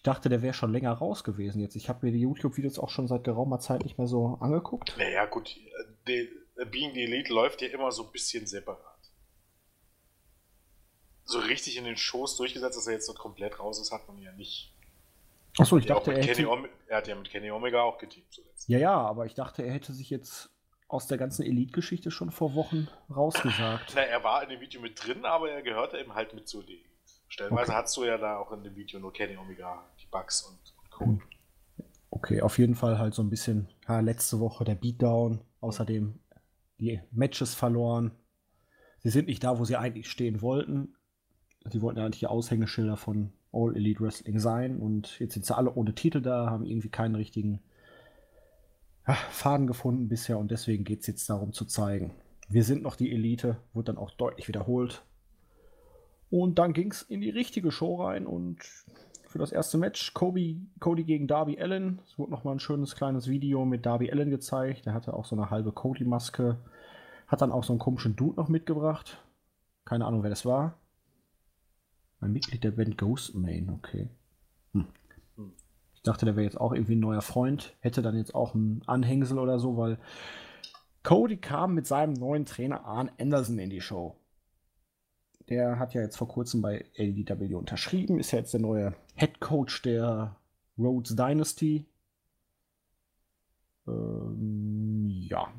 [0.06, 1.76] dachte, der wäre schon länger raus gewesen jetzt.
[1.76, 4.96] Ich habe mir die YouTube-Videos auch schon seit geraumer Zeit nicht mehr so angeguckt.
[4.98, 5.56] Naja, gut,
[6.08, 6.30] die,
[6.72, 8.80] Being the Elite läuft ja immer so ein bisschen separat.
[11.24, 14.20] So richtig in den Shows durchgesetzt, dass er jetzt dort komplett raus ist, hat man
[14.20, 14.74] ja nicht.
[15.58, 16.48] Achso, ich dachte, er, hätte...
[16.88, 18.70] er hat ja mit Kenny Omega auch geteamt zuletzt.
[18.70, 20.52] Ja, ja, aber ich dachte, er hätte sich jetzt
[20.88, 23.94] aus der ganzen Elite-Geschichte schon vor Wochen rausgesagt.
[23.96, 26.62] Na, er war in dem Video mit drin, aber er gehörte eben halt mit zu
[26.62, 26.80] den
[27.28, 27.82] Stellenweise okay.
[27.82, 30.92] hast du ja da auch in dem Video nur Kenny Omega, die Bugs und, und
[30.92, 31.06] Co.
[31.06, 31.22] Hm.
[32.12, 36.20] Okay, auf jeden Fall halt so ein bisschen, ja, letzte Woche der Beatdown, außerdem
[36.80, 38.12] die Matches verloren.
[39.00, 40.96] Sie sind nicht da, wo sie eigentlich stehen wollten.
[41.66, 45.56] Sie wollten ja eigentlich die Aushängeschilder von All Elite Wrestling sein und jetzt sind sie
[45.56, 47.62] alle ohne Titel da, haben irgendwie keinen richtigen
[49.08, 52.14] ja, Faden gefunden bisher und deswegen geht es jetzt darum zu zeigen.
[52.48, 55.04] Wir sind noch die Elite, wurde dann auch deutlich wiederholt.
[56.30, 58.60] Und dann ging es in die richtige Show rein und
[59.36, 60.14] für das erste Match.
[60.14, 62.00] Kobe, Cody gegen Darby Allen.
[62.06, 64.86] Es wurde nochmal ein schönes kleines Video mit Darby Allen gezeigt.
[64.86, 66.58] Der hatte auch so eine halbe Cody-Maske.
[67.28, 69.22] Hat dann auch so einen komischen Dude noch mitgebracht.
[69.84, 70.78] Keine Ahnung, wer das war.
[72.22, 74.10] Ein Mitglied der Band Ghostman, okay.
[74.74, 74.86] Hm.
[76.06, 77.76] Ich dachte, der wäre jetzt auch irgendwie ein neuer Freund.
[77.80, 79.98] Hätte dann jetzt auch ein Anhängsel oder so, weil
[81.02, 84.16] Cody kam mit seinem neuen Trainer Arn Anderson in die Show.
[85.50, 89.40] Der hat ja jetzt vor kurzem bei ADW unterschrieben, ist ja jetzt der neue Head
[89.40, 90.36] Coach der
[90.78, 91.88] Rhodes Dynasty.
[93.88, 95.52] Ähm, ja.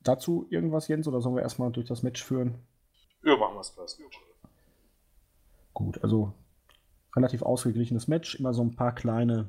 [0.00, 2.56] Dazu irgendwas, Jens, oder sollen wir erstmal durch das Match führen?
[3.22, 3.96] Ja, machen wir es gleich.
[5.74, 6.34] Gut, also
[7.14, 9.48] relativ ausgeglichenes Match, immer so ein paar kleine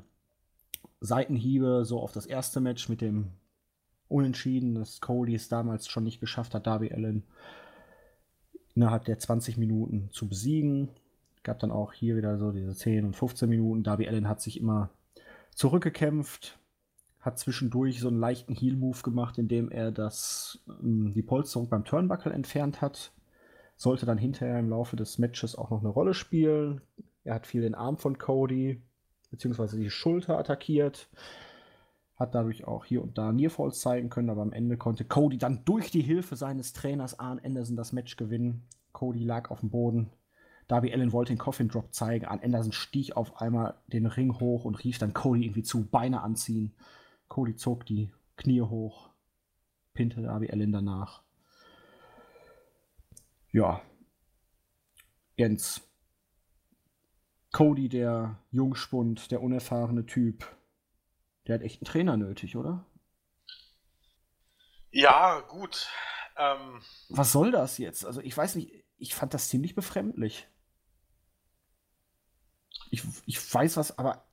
[1.00, 3.32] Seitenhiebe, so auf das erste Match mit dem
[4.08, 7.24] Unentschieden, das Cody es damals schon nicht geschafft hat, Darby Allen
[8.74, 10.90] innerhalb der 20 Minuten zu besiegen.
[11.42, 13.82] Gab dann auch hier wieder so diese 10 und 15 Minuten.
[13.82, 14.90] Darby Allen hat sich immer
[15.54, 16.58] zurückgekämpft,
[17.20, 22.32] hat zwischendurch so einen leichten Heel-Move gemacht, indem er das, ähm, die Polsterung beim Turnbuckle
[22.32, 23.12] entfernt hat.
[23.76, 26.80] Sollte dann hinterher im Laufe des Matches auch noch eine Rolle spielen.
[27.24, 28.82] Er hat viel den Arm von Cody,
[29.30, 31.08] beziehungsweise die Schulter attackiert.
[32.16, 35.64] Hat dadurch auch hier und da Nearfalls zeigen können, aber am Ende konnte Cody dann
[35.64, 38.68] durch die Hilfe seines Trainers Arn Anderson das Match gewinnen.
[38.92, 40.10] Cody lag auf dem Boden.
[40.68, 42.26] Darby Allen wollte den Coffin Drop zeigen.
[42.26, 46.22] Arn Anderson stieg auf einmal den Ring hoch und rief dann Cody irgendwie zu, Beine
[46.22, 46.74] anziehen.
[47.28, 49.10] Cody zog die Knie hoch,
[49.92, 51.22] pinte Darby Allen danach.
[53.50, 53.80] Ja.
[55.36, 55.80] Jens.
[57.54, 60.44] Cody, der Jungspund, der unerfahrene Typ,
[61.46, 62.84] der hat echt einen Trainer nötig, oder?
[64.90, 65.88] Ja, gut.
[66.36, 68.04] Ähm, Was soll das jetzt?
[68.04, 70.48] Also ich weiß nicht, ich fand das ziemlich befremdlich.
[72.90, 74.24] Ich, ich weiß was, aber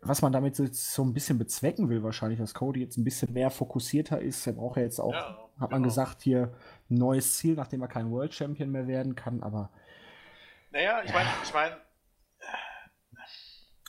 [0.00, 3.32] was man damit so, so ein bisschen bezwecken will, wahrscheinlich, dass Cody jetzt ein bisschen
[3.32, 4.46] mehr fokussierter ist.
[4.46, 5.88] Er braucht ja jetzt auch, ja, hat man genau.
[5.88, 6.54] gesagt, hier
[6.90, 9.72] ein neues Ziel, nachdem er kein World Champion mehr werden kann, aber.
[10.70, 11.83] Naja, ich meine, ich meine,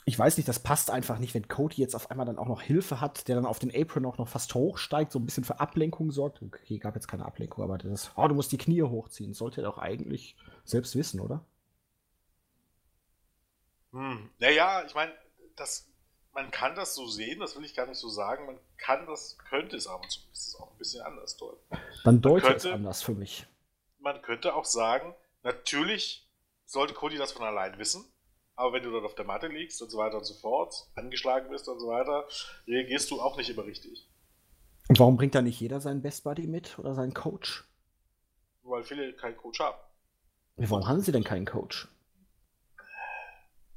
[0.08, 2.62] ich weiß nicht, das passt einfach nicht, wenn Cody jetzt auf einmal dann auch noch
[2.62, 5.58] Hilfe hat, der dann auf den Apron auch noch fast hochsteigt, so ein bisschen für
[5.58, 6.40] Ablenkung sorgt.
[6.42, 9.34] Okay, gab jetzt keine Ablenkung, aber das, oh, du musst die Knie hochziehen.
[9.34, 11.44] sollte er doch eigentlich selbst wissen, oder?
[13.90, 14.30] Hm.
[14.38, 15.12] Naja, ich meine,
[15.56, 15.88] das,
[16.32, 18.46] man kann das so sehen, das will ich gar nicht so sagen.
[18.46, 21.60] Man kann das, könnte es aber zumindest auch ein bisschen anders deuten.
[22.04, 23.44] Dann deutet es anders für mich.
[23.98, 26.30] Man könnte auch sagen, natürlich
[26.64, 28.04] sollte Cody das von allein wissen
[28.56, 31.50] aber wenn du dort auf der Matte liegst und so weiter und so fort, angeschlagen
[31.50, 32.26] bist und so weiter,
[32.66, 34.08] reagierst du auch nicht immer richtig.
[34.88, 37.64] Und warum bringt da nicht jeder seinen Best Buddy mit oder seinen Coach?
[38.62, 39.78] Weil viele keinen Coach haben.
[40.56, 41.86] Warum haben sie denn keinen Coach?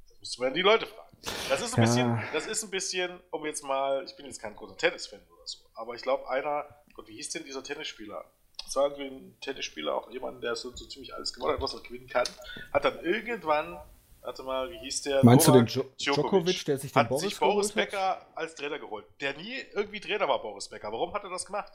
[0.08, 1.10] Das müsste man die Leute fragen.
[1.50, 1.86] Das ist ein, ja.
[1.86, 5.46] bisschen, das ist ein bisschen, um jetzt mal, ich bin jetzt kein großer Tennis-Fan oder
[5.46, 8.24] so, aber ich glaube, einer, Gott, wie hieß denn dieser Tennisspieler?
[8.64, 11.74] Das war irgendwie ein Tennisspieler, auch jemand, der so, so ziemlich alles gewonnen hat, was
[11.74, 12.28] er gewinnen kann,
[12.72, 13.78] hat dann irgendwann
[14.22, 15.24] Warte mal, wie hieß der?
[15.24, 18.56] Meinst Novak du den jo Djokovic, der sich den hat Boris sich Boris Becker als
[18.56, 19.06] Trainer geholt.
[19.22, 20.92] Der nie irgendwie Trainer war, Boris Becker.
[20.92, 21.72] Warum hat er das gemacht?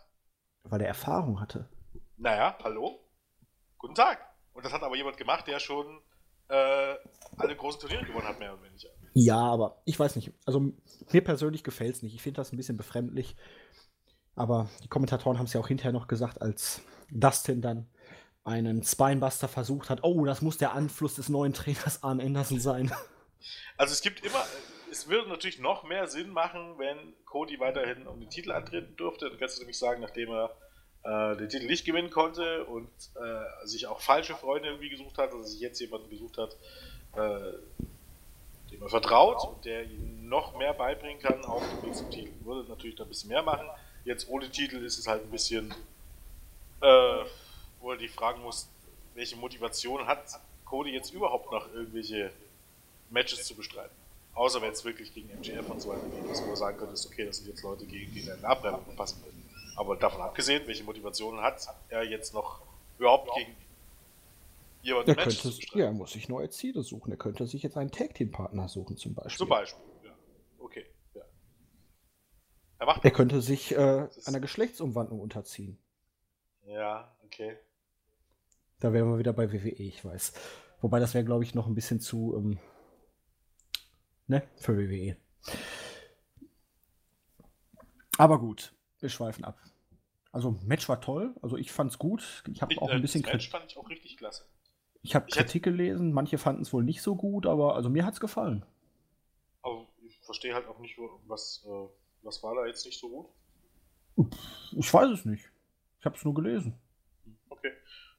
[0.64, 1.68] Weil er Erfahrung hatte.
[2.16, 3.00] Naja, hallo?
[3.78, 4.18] Guten Tag.
[4.52, 6.00] Und das hat aber jemand gemacht, der schon
[6.48, 6.94] äh,
[7.36, 8.88] alle großen Turniere gewonnen hat, mehr oder weniger.
[9.14, 10.32] Ja, aber ich weiß nicht.
[10.44, 10.72] Also
[11.12, 12.14] mir persönlich gefällt es nicht.
[12.14, 13.36] Ich finde das ein bisschen befremdlich.
[14.36, 17.86] Aber die Kommentatoren haben es ja auch hinterher noch gesagt, als Dustin dann
[18.44, 20.00] einen Spinebuster versucht hat.
[20.02, 22.92] Oh, das muss der Anfluss des neuen Trainers Arn Anderson sein.
[23.76, 24.44] Also es gibt immer,
[24.90, 29.28] es würde natürlich noch mehr Sinn machen, wenn Cody weiterhin um den Titel antreten durfte.
[29.28, 30.54] Dann kannst du nämlich sagen, nachdem er
[31.04, 35.32] äh, den Titel nicht gewinnen konnte und äh, sich auch falsche Freunde irgendwie gesucht hat,
[35.32, 36.56] also sich jetzt jemanden gesucht hat,
[37.16, 37.58] äh,
[38.70, 42.32] dem er vertraut und der ihm noch mehr beibringen kann auf dem Weg Titel.
[42.44, 43.66] Würde natürlich noch ein bisschen mehr machen.
[44.04, 45.74] Jetzt ohne Titel ist es halt ein bisschen
[46.80, 47.24] äh,
[47.84, 48.68] wo er die fragen muss,
[49.14, 52.32] welche Motivation hat Cody jetzt überhaupt noch irgendwelche
[53.10, 53.94] Matches zu bestreiten.
[54.32, 57.26] Außer wenn es wirklich gegen MGF und so weiter geht, wo du sagen könntest, okay,
[57.26, 59.44] das sind jetzt Leute, gegen die eine Abreibung passen würden.
[59.76, 62.62] Aber davon abgesehen, welche Motivation hat er jetzt noch
[62.98, 63.54] überhaupt gegen
[64.82, 67.12] jemanden er Matches könnte, zu Ja, er muss sich neue Ziele suchen.
[67.12, 69.38] Er könnte sich jetzt einen Tag-Team-Partner suchen, zum Beispiel.
[69.38, 70.12] Zum Beispiel, ja.
[70.58, 71.22] Okay, ja.
[72.78, 75.78] Er, er könnte sich äh, einer Geschlechtsumwandlung unterziehen.
[76.64, 77.56] Ja, okay.
[78.80, 80.32] Da wären wir wieder bei WWE, ich weiß.
[80.80, 82.58] Wobei das wäre, glaube ich, noch ein bisschen zu, ähm,
[84.26, 85.16] ne, für WWE.
[88.18, 89.58] Aber gut, wir schweifen ab.
[90.32, 92.42] Also Match war toll, also ich fand's gut.
[92.52, 94.44] Ich habe auch ein bisschen das Match fand ich auch richtig klasse.
[95.02, 98.14] Ich habe Kritik gelesen, manche fanden es wohl nicht so gut, aber also mir hat
[98.14, 98.64] es gefallen.
[99.62, 101.88] Aber ich verstehe halt auch nicht, was, äh,
[102.22, 103.08] was war da jetzt nicht so
[104.16, 104.30] gut?
[104.76, 105.50] Ich weiß es nicht.
[106.00, 106.74] Ich habe es nur gelesen.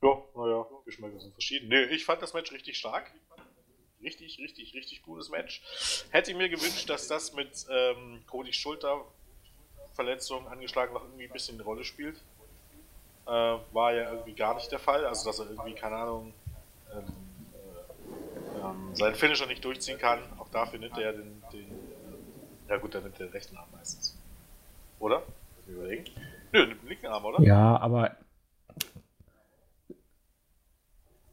[0.06, 1.68] Ja, naja, Geschmäcker sind verschieden.
[1.70, 3.12] Nee, ich fand das Match richtig stark.
[4.04, 5.64] Richtig, richtig, richtig gutes Match.
[6.12, 11.56] Hätte ich mir gewünscht, dass das mit ähm, Cody Schulterverletzung angeschlagen noch irgendwie ein bisschen
[11.56, 12.18] eine Rolle spielt.
[13.26, 15.06] Äh, war ja irgendwie gar nicht der Fall.
[15.06, 16.34] Also, dass er irgendwie, keine Ahnung,
[16.94, 17.04] ähm,
[17.54, 20.20] äh, ähm, seinen Finisher nicht durchziehen kann.
[20.38, 23.70] Auch dafür nimmt er den, den äh, ja gut, dann nimmt er den rechten Arm
[23.72, 24.16] meistens.
[25.00, 25.24] Oder?
[25.66, 26.06] Überlegen.
[26.52, 27.42] Nö, nimmt den linken Arm, oder?
[27.42, 28.16] Ja, aber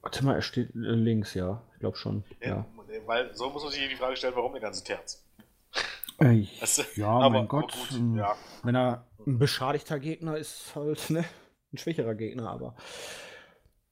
[0.03, 1.63] Warte mal, er steht äh, links, ja.
[1.75, 2.25] Ich glaube schon.
[2.41, 2.67] Ja, ja,
[3.07, 5.25] Weil so muss man sich die Frage stellen, warum der ganze Terz?
[6.19, 6.47] Äh,
[6.97, 7.73] ja, aber, mein Gott.
[7.73, 8.35] Gut, ähm, ja.
[8.63, 11.25] Wenn er ein beschadigter Gegner ist, halt, ne?
[11.73, 12.75] Ein schwächerer Gegner, aber.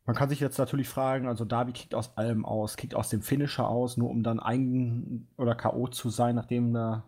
[0.05, 3.23] Man kann sich jetzt natürlich fragen, also Darby kickt aus allem aus, kickt aus dem
[3.23, 5.87] Finisher aus, nur um dann eigen oder K.O.
[5.87, 7.05] zu sein, nachdem da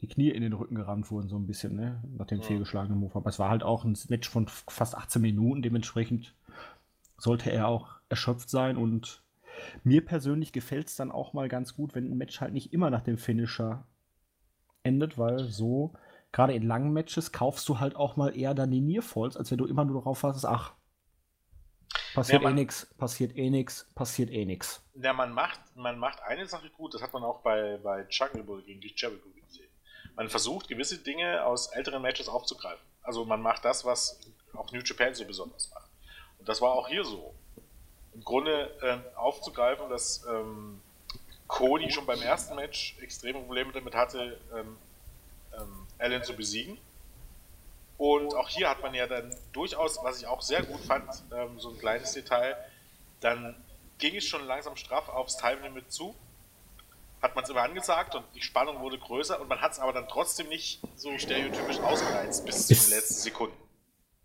[0.00, 2.02] die Knie in den Rücken gerammt wurden, so ein bisschen, ne?
[2.18, 2.44] Nach dem ja.
[2.44, 3.14] fehlgeschlagenen Move.
[3.14, 6.34] Aber es war halt auch ein Match von fast 18 Minuten, dementsprechend
[7.20, 8.76] sollte er auch erschöpft sein.
[8.76, 9.22] Und
[9.84, 12.90] mir persönlich gefällt es dann auch mal ganz gut, wenn ein Match halt nicht immer
[12.90, 13.86] nach dem Finisher
[14.82, 15.92] endet, weil so,
[16.32, 19.58] gerade in langen Matches, kaufst du halt auch mal eher dann die Nearfalls, als wenn
[19.58, 20.74] du immer nur darauf wartest, ach,
[22.14, 24.82] passiert ja, eh nichts, passiert eh nichts, passiert eh nichts.
[24.94, 28.44] Ja, man macht, man macht eine Sache gut, das hat man auch bei, bei Jungle
[28.44, 29.70] Bull gegen die Jericho gesehen.
[30.16, 32.84] Man versucht, gewisse Dinge aus älteren Matches aufzugreifen.
[33.02, 34.20] Also man macht das, was
[34.54, 35.89] auch New Japan so besonders macht.
[36.40, 37.32] Und das war auch hier so.
[38.14, 40.80] Im Grunde ähm, aufzugreifen, dass ähm,
[41.46, 44.76] Cody schon beim ersten Match extreme Probleme damit hatte, ähm,
[45.56, 46.78] ähm, Allen zu besiegen.
[47.98, 51.60] Und auch hier hat man ja dann durchaus, was ich auch sehr gut fand, ähm,
[51.60, 52.56] so ein kleines Detail,
[53.20, 53.54] dann
[53.98, 56.14] ging es schon langsam straff aufs Time Limit zu.
[57.20, 59.92] Hat man es immer angesagt und die Spannung wurde größer und man hat es aber
[59.92, 63.69] dann trotzdem nicht so stereotypisch ausgereizt bis zu den letzten Sekunden.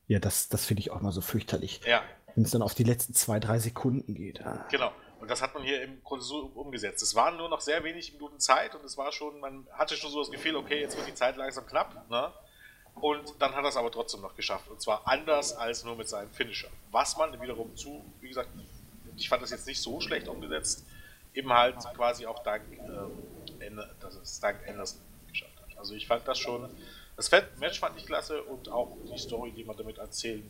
[0.08, 1.82] Ja, das, das finde ich auch mal so fürchterlich.
[1.86, 2.04] Ja.
[2.36, 4.46] Wenn es dann auf die letzten zwei, drei Sekunden geht.
[4.46, 4.66] Ah.
[4.70, 4.92] Genau.
[5.20, 7.02] Und das hat man hier im Grunde so umgesetzt.
[7.02, 10.12] Es waren nur noch sehr wenig Minuten Zeit und es war schon, man hatte schon
[10.12, 12.10] so das Gefühl, okay, jetzt wird die Zeit langsam knapp.
[12.10, 12.32] Ne?
[12.96, 14.70] Und dann hat er es aber trotzdem noch geschafft.
[14.70, 16.70] Und zwar anders als nur mit seinem Finisher.
[16.92, 18.50] Was man wiederum zu, wie gesagt,
[19.18, 20.86] ich fand das jetzt nicht so schlecht umgesetzt,
[21.34, 25.78] eben halt quasi auch dank, äh, dass es dank Anderson geschafft hat.
[25.78, 26.70] Also ich fand das schon
[27.16, 30.50] das Match fand ich klasse und auch die Story, die man damit erzählen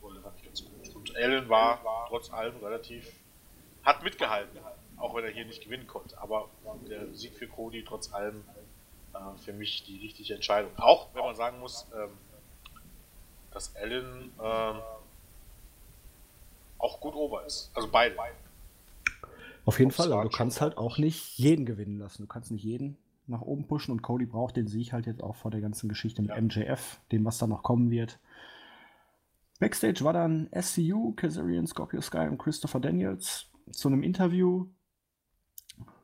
[0.00, 0.96] wollte, fand ich ganz gut.
[0.96, 3.12] Und Allen war trotz allem relativ,
[3.82, 4.58] hat mitgehalten,
[4.96, 6.18] auch wenn er hier nicht gewinnen konnte.
[6.18, 6.48] Aber
[6.88, 8.42] der Sieg für Cody trotz allem
[9.14, 10.72] äh, für mich die richtige Entscheidung.
[10.78, 12.10] Auch wenn man sagen muss, ähm,
[13.50, 14.80] dass Allen ähm,
[16.78, 17.70] auch gut ober ist.
[17.74, 18.16] Also beide.
[19.64, 22.22] Auf jeden Fall, aber du kannst halt auch nicht jeden gewinnen lassen.
[22.22, 22.96] Du kannst nicht jeden
[23.28, 26.22] nach oben pushen und Cody braucht den Sieg halt jetzt auch vor der ganzen Geschichte
[26.22, 26.40] mit ja.
[26.40, 28.18] MJF, dem was da noch kommen wird.
[29.60, 34.66] Backstage war dann SCU, Kazarian, Scorpio Sky und Christopher Daniels zu einem Interview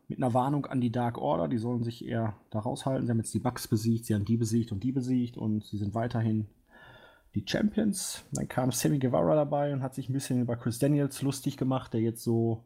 [0.09, 1.49] mit einer Warnung an die Dark Order.
[1.49, 3.07] Die sollen sich eher da raushalten.
[3.07, 5.79] Sie haben jetzt die Bugs besiegt, sie haben die besiegt und die besiegt und sie
[5.79, 6.49] sind weiterhin
[7.35, 8.25] die Champions.
[8.33, 11.95] Dann kam Sammy Guevara dabei und hat sich ein bisschen über Chris Daniels lustig gemacht,
[11.95, 12.64] der jetzt so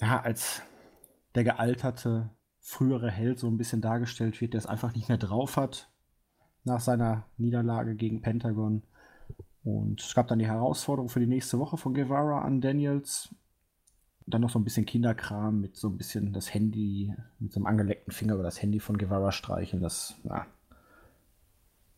[0.00, 0.62] ja, als
[1.34, 2.30] der gealterte
[2.62, 5.90] frühere Held so ein bisschen dargestellt wird, der es einfach nicht mehr drauf hat
[6.64, 8.82] nach seiner Niederlage gegen Pentagon.
[9.64, 13.34] Und es gab dann die Herausforderung für die nächste Woche von Guevara an Daniels.
[14.26, 17.66] Dann noch so ein bisschen Kinderkram mit so ein bisschen das Handy, mit so einem
[17.66, 19.82] angeleckten Finger über das Handy von Guevara streicheln.
[19.82, 20.46] Das na,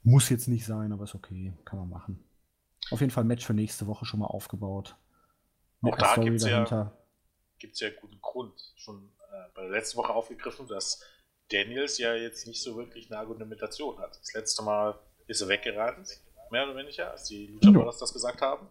[0.03, 2.25] muss jetzt nicht sein, aber ist okay, kann man machen.
[2.91, 4.97] Auf jeden Fall Match für nächste Woche schon mal aufgebaut.
[5.83, 8.73] Auch da gibt es ja, ja guten Grund.
[8.77, 9.11] Schon
[9.55, 11.03] bei der letzten Woche aufgegriffen, dass
[11.51, 14.19] Daniels ja jetzt nicht so wirklich eine Argumentation hat.
[14.21, 16.21] Das letzte Mal ist er weggerannt,
[16.51, 18.69] mehr oder weniger, als die Lucha Brothers das gesagt haben.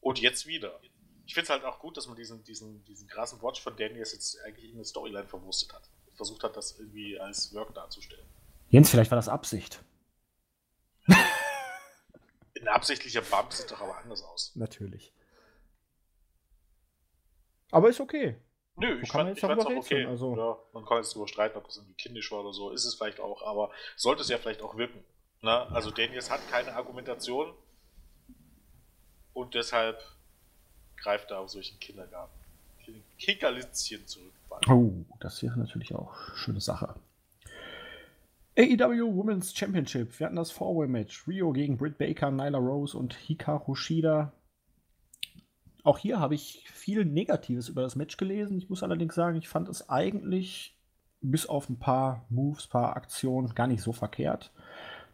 [0.00, 0.78] Und jetzt wieder.
[1.26, 4.12] Ich finde es halt auch gut, dass man diesen, diesen, diesen krassen Watch von Daniels
[4.12, 5.88] jetzt eigentlich in eine Storyline verwurstet hat.
[6.14, 8.26] Versucht hat, das irgendwie als Work darzustellen.
[8.68, 9.82] Jens, vielleicht war das Absicht.
[12.60, 14.52] Ein absichtlicher Bump sieht doch aber anders aus.
[14.54, 15.12] Natürlich.
[17.70, 18.36] Aber ist okay.
[18.76, 20.04] Nö, ich fand es auch okay.
[20.04, 20.36] Also.
[20.36, 22.70] Ja, man kann jetzt darüber streiten, ob das irgendwie kindisch war oder so.
[22.70, 25.04] Ist es vielleicht auch, aber sollte es ja vielleicht auch wirken.
[25.42, 27.52] Na, also Daniels hat keine Argumentation
[29.32, 30.02] und deshalb
[30.96, 32.32] greift er auf solchen Kindergarten.
[33.18, 34.32] Kinkerlitzchen zurück.
[34.68, 36.94] Oh, das wäre natürlich auch eine schöne Sache.
[38.56, 40.18] AEW Women's Championship.
[40.18, 41.26] Wir hatten das Four-Way-Match.
[41.26, 44.32] Rio gegen Britt Baker, Nyla Rose und Hikaru Shida
[45.84, 48.56] auch hier habe ich viel Negatives über das Match gelesen.
[48.56, 50.76] Ich muss allerdings sagen, ich fand es eigentlich
[51.20, 54.52] bis auf ein paar Moves, paar Aktionen gar nicht so verkehrt.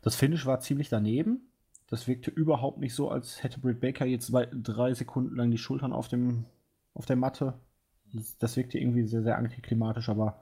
[0.00, 1.48] Das Finish war ziemlich daneben.
[1.88, 5.92] Das wirkte überhaupt nicht so, als hätte Britt Baker jetzt drei Sekunden lang die Schultern
[5.92, 6.46] auf, dem,
[6.94, 7.54] auf der Matte.
[8.12, 10.40] Das, das wirkte irgendwie sehr, sehr antiklimatisch, aber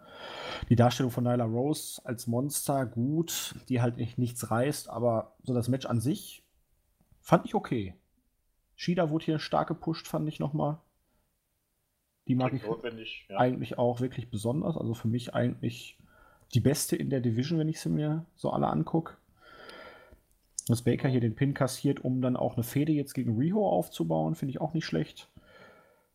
[0.68, 5.68] die Darstellung von Nyla Rose als Monster gut, die halt nichts reißt, aber so das
[5.68, 6.44] Match an sich
[7.20, 7.94] fand ich okay.
[8.78, 10.78] Shida wurde hier stark gepusht, fand ich nochmal.
[12.28, 13.36] Die mag ich ja.
[13.36, 14.76] eigentlich auch wirklich besonders.
[14.76, 15.98] Also für mich eigentlich
[16.54, 19.16] die beste in der Division, wenn ich sie mir so alle angucke.
[20.68, 24.36] Dass Baker hier den Pin kassiert, um dann auch eine Fehde jetzt gegen Riho aufzubauen,
[24.36, 25.28] finde ich auch nicht schlecht.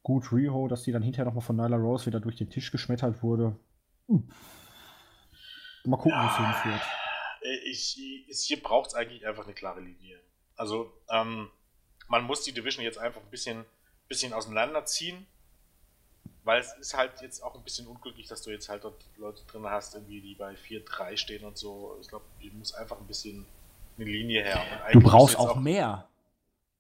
[0.02, 3.22] Gut, Riho, dass die dann hinterher nochmal von Nyla Rose wieder durch den Tisch geschmettert
[3.24, 3.58] wurde.
[4.08, 4.30] Hm.
[5.84, 6.82] Mal gucken, ja, wo es hinführt.
[7.66, 10.18] Ich, ich, hier braucht es eigentlich einfach eine klare Linie.
[10.56, 11.50] Also, ähm,
[12.14, 13.66] man muss die Division jetzt einfach ein bisschen,
[14.08, 15.26] bisschen auseinanderziehen,
[16.44, 19.44] weil es ist halt jetzt auch ein bisschen unglücklich, dass du jetzt halt dort Leute
[19.48, 21.98] drin hast, irgendwie, die bei 4-3 stehen und so.
[22.02, 23.48] Ich glaube, die muss einfach ein bisschen
[23.98, 24.62] eine Linie her.
[24.92, 26.08] du brauchst auch, auch, mehr.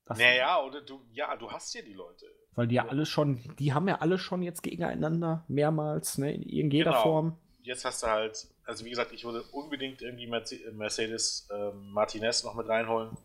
[0.07, 2.27] naja, oder du, ja, du hast ja die Leute.
[2.53, 6.69] Weil die ja alle schon, die haben ja alle schon jetzt gegeneinander mehrmals, ne, in
[6.69, 7.01] jeder genau.
[7.01, 7.37] Form.
[7.63, 12.53] Jetzt hast du halt, also wie gesagt, ich würde unbedingt irgendwie Mercedes ähm, Martinez noch
[12.53, 13.17] mit reinholen.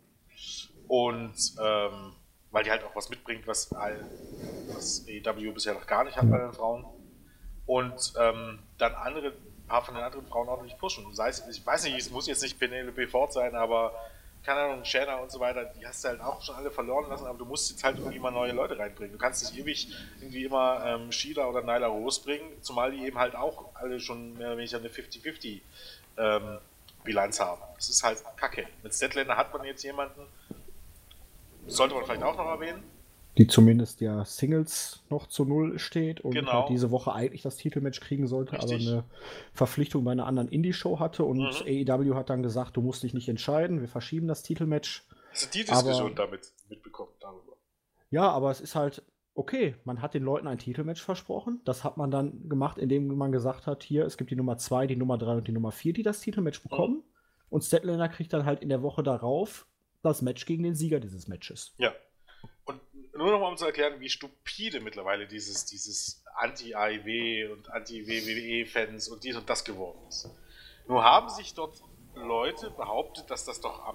[0.88, 2.12] Und ähm,
[2.50, 6.38] weil die halt auch was mitbringt, was, was AEW bisher noch gar nicht hat bei
[6.38, 6.84] den Frauen.
[7.66, 11.14] Und ähm, dann andere, ein paar von den anderen Frauen auch nicht pushen.
[11.14, 13.92] Sei es, ich weiß nicht, es muss jetzt nicht Penelope Ford sein, aber
[14.42, 17.26] keine Ahnung, Shanna und so weiter, die hast du halt auch schon alle verloren lassen,
[17.26, 19.12] aber du musst jetzt halt irgendwie mal neue Leute reinbringen.
[19.12, 23.18] Du kannst nicht ewig irgendwie immer ähm, Sheila oder Nyla Rose bringen, zumal die eben
[23.18, 25.60] halt auch alle schon mehr oder weniger eine 50-50
[26.16, 26.58] ähm,
[27.04, 27.60] Bilanz haben.
[27.76, 28.66] Das ist halt kacke.
[28.82, 30.22] Mit Statlander hat man jetzt jemanden,
[31.68, 32.82] sollte man vielleicht auch noch erwähnen.
[33.36, 36.52] Die zumindest ja Singles noch zu null steht und genau.
[36.52, 38.88] halt diese Woche eigentlich das Titelmatch kriegen sollte, Richtig.
[38.88, 39.04] aber eine
[39.52, 41.88] Verpflichtung bei einer anderen Indie-Show hatte und mhm.
[41.88, 45.06] AEW hat dann gesagt, du musst dich nicht entscheiden, wir verschieben das Titelmatch.
[45.30, 47.52] Hast du die Diskussion aber, damit mitbekommen darüber?
[48.10, 49.04] Ja, aber es ist halt,
[49.34, 51.60] okay, man hat den Leuten ein Titelmatch versprochen.
[51.64, 54.88] Das hat man dann gemacht, indem man gesagt hat, hier, es gibt die Nummer 2,
[54.88, 56.96] die Nummer 3 und die Nummer 4, die das Titelmatch bekommen.
[56.96, 57.02] Mhm.
[57.50, 59.66] Und Statlander kriegt dann halt in der Woche darauf
[60.02, 61.74] das Match gegen den Sieger dieses Matches.
[61.78, 61.94] Ja.
[62.64, 62.80] Und
[63.14, 69.24] nur noch mal um zu erklären, wie stupide mittlerweile dieses, dieses Anti-AIW und Anti-WWE-Fans und
[69.24, 70.30] dies und das geworden ist.
[70.86, 71.82] Nur haben sich dort
[72.14, 73.92] Leute behauptet, dass das doch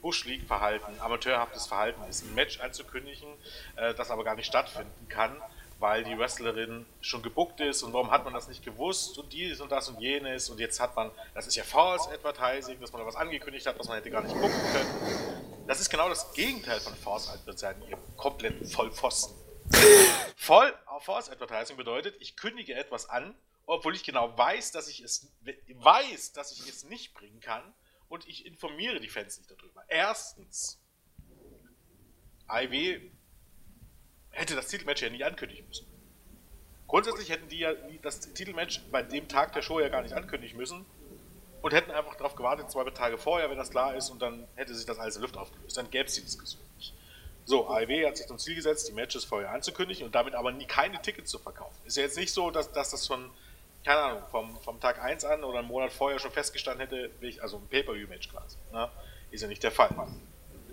[0.00, 3.28] Bush League Verhalten, amateurhaftes Verhalten ist, ein Match anzukündigen,
[3.76, 5.36] äh, das aber gar nicht stattfinden kann,
[5.80, 9.60] weil die Wrestlerin schon gebuckt ist und warum hat man das nicht gewusst und dies
[9.60, 13.00] und das und jenes und jetzt hat man, das ist ja False Advertising, dass man
[13.00, 15.64] da was angekündigt hat, was man hätte gar nicht bucken können.
[15.66, 19.34] Das ist genau das Gegenteil von False Advertising, ihr kompletten Vollpfosten.
[20.36, 25.32] Voll False Advertising bedeutet, ich kündige etwas an, obwohl ich genau weiß, dass ich es
[25.40, 27.62] weiß, dass ich es nicht bringen kann
[28.08, 29.82] und ich informiere die Fans nicht darüber.
[29.88, 30.78] Erstens,
[32.50, 33.10] IW
[34.30, 35.86] hätte das Titelmatch ja nie ankündigen müssen.
[36.86, 37.72] Grundsätzlich hätten die ja
[38.02, 40.84] das Titelmatch bei dem Tag der Show ja gar nicht ankündigen müssen
[41.62, 44.74] und hätten einfach darauf gewartet, zwei Tage vorher, wenn das klar ist, und dann hätte
[44.74, 45.76] sich das alles in Luft aufgelöst.
[45.76, 46.94] Dann gäbe es die Diskussion nicht.
[47.44, 50.66] So, AEW hat sich zum Ziel gesetzt, die Matches vorher anzukündigen und damit aber nie
[50.66, 51.76] keine Tickets zu verkaufen.
[51.84, 53.30] Ist ja jetzt nicht so, dass, dass das schon,
[53.84, 57.10] keine Ahnung, vom, vom Tag 1 an oder einen Monat vorher schon festgestanden hätte,
[57.40, 58.56] also ein Pay-Per-View-Match quasi.
[58.72, 58.88] Ne?
[59.30, 59.90] Ist ja nicht der Fall.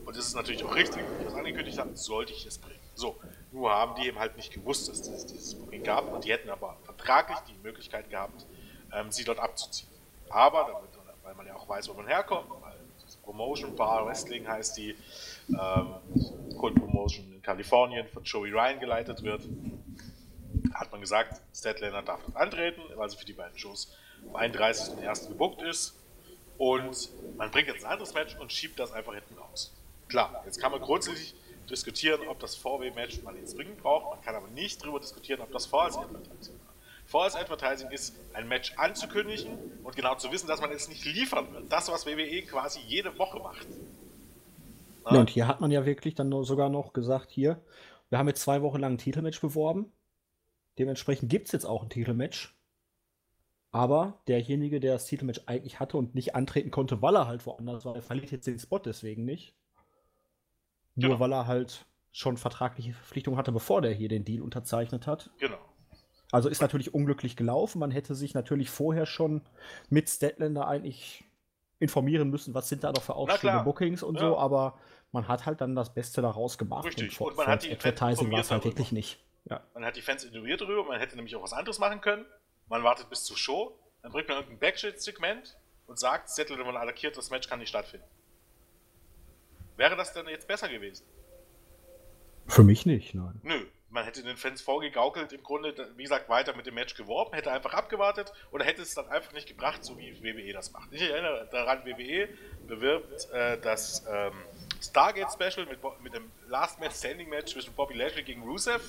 [0.06, 2.87] Und es ist natürlich auch richtig, wenn ich das angekündigt habe, sollte ich es bringen.
[2.98, 3.16] So,
[3.52, 6.50] nur haben die eben halt nicht gewusst, dass es dieses Booking gab und die hätten
[6.50, 8.48] aber vertraglich die Möglichkeit gehabt,
[8.92, 9.90] ähm, sie dort abzuziehen.
[10.30, 10.90] Aber, damit,
[11.24, 12.76] weil man ja auch weiß, wo man herkommt, weil
[13.24, 14.96] Promotion Bar Wrestling heißt die,
[15.50, 15.96] ähm,
[16.58, 19.48] Cold Promotion in Kalifornien von Joey Ryan geleitet wird,
[20.74, 23.96] hat man gesagt, Statlander darf dort antreten, weil sie für die beiden Shows
[24.28, 25.28] am 31.01.
[25.28, 25.96] gebucht ist.
[26.58, 29.72] Und man bringt jetzt ein anderes Match und schiebt das einfach hinten raus.
[30.08, 31.36] Klar, jetzt kann man grundsätzlich
[31.70, 34.16] diskutieren, ob das VW-Match man jetzt dringend braucht.
[34.16, 36.74] Man kann aber nicht darüber diskutieren, ob das False Advertising war.
[37.06, 41.52] False Advertising ist, ein Match anzukündigen und genau zu wissen, dass man es nicht liefern
[41.54, 41.72] wird.
[41.72, 43.68] Das, was WWE quasi jede Woche macht.
[45.10, 47.62] Ja, und hier hat man ja wirklich dann sogar noch gesagt, hier,
[48.10, 49.92] wir haben jetzt zwei Wochen lang ein Titelmatch beworben.
[50.78, 52.56] Dementsprechend gibt es jetzt auch ein Titelmatch.
[53.72, 57.86] Aber derjenige, der das Titelmatch eigentlich hatte und nicht antreten konnte, weil er halt woanders
[57.86, 59.56] war, verliert jetzt den Spot deswegen nicht.
[60.98, 61.20] Nur genau.
[61.20, 65.30] weil er halt schon vertragliche Verpflichtungen hatte, bevor der hier den Deal unterzeichnet hat.
[65.38, 65.60] Genau.
[66.32, 67.80] Also ist natürlich unglücklich gelaufen.
[67.80, 69.44] Man hätte sich natürlich vorher schon
[69.90, 71.24] mit Statlander eigentlich
[71.80, 74.22] informieren müssen, was sind da noch für ausstehende Bookings und ja.
[74.22, 74.80] so, aber
[75.12, 76.86] man hat halt dann das Beste daraus gemacht.
[76.86, 77.22] Richtig.
[77.22, 79.24] Und, und man hat die Advertising war es halt wirklich nicht.
[79.46, 79.62] Ja.
[79.76, 82.26] Man hat die Fans ignoriert darüber, man hätte nämlich auch was anderes machen können.
[82.68, 87.16] Man wartet bis zur Show, dann bringt man irgendein Backstage-Segment und sagt, wenn man attackiert,
[87.16, 88.06] das Match kann nicht stattfinden.
[89.78, 91.06] Wäre das denn jetzt besser gewesen?
[92.48, 93.40] Für mich nicht, nein.
[93.44, 97.34] Nö, man hätte den Fans vorgegaukelt, im Grunde, wie gesagt, weiter mit dem Match geworben,
[97.34, 100.92] hätte einfach abgewartet oder hätte es dann einfach nicht gebracht, so wie WWE das macht.
[100.92, 102.28] Ich erinnere daran, WWE
[102.68, 104.34] bewirbt äh, das ähm,
[104.82, 108.82] Stargate Special mit, mit dem Last Man Standing Match zwischen Bobby Lashley gegen Rusev,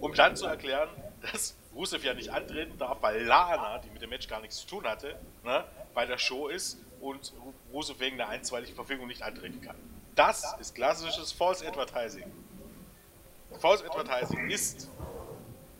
[0.00, 0.88] um dann zu erklären,
[1.32, 4.66] dass Rusev ja nicht antreten darf, weil Lana, die mit dem Match gar nichts zu
[4.66, 5.64] tun hatte, ne,
[5.94, 7.32] bei der Show ist und
[7.72, 9.76] Rusev wegen der einstweiligen Verfügung nicht antreten kann.
[10.14, 12.30] Das ist klassisches False Advertising.
[13.60, 14.88] False Advertising ist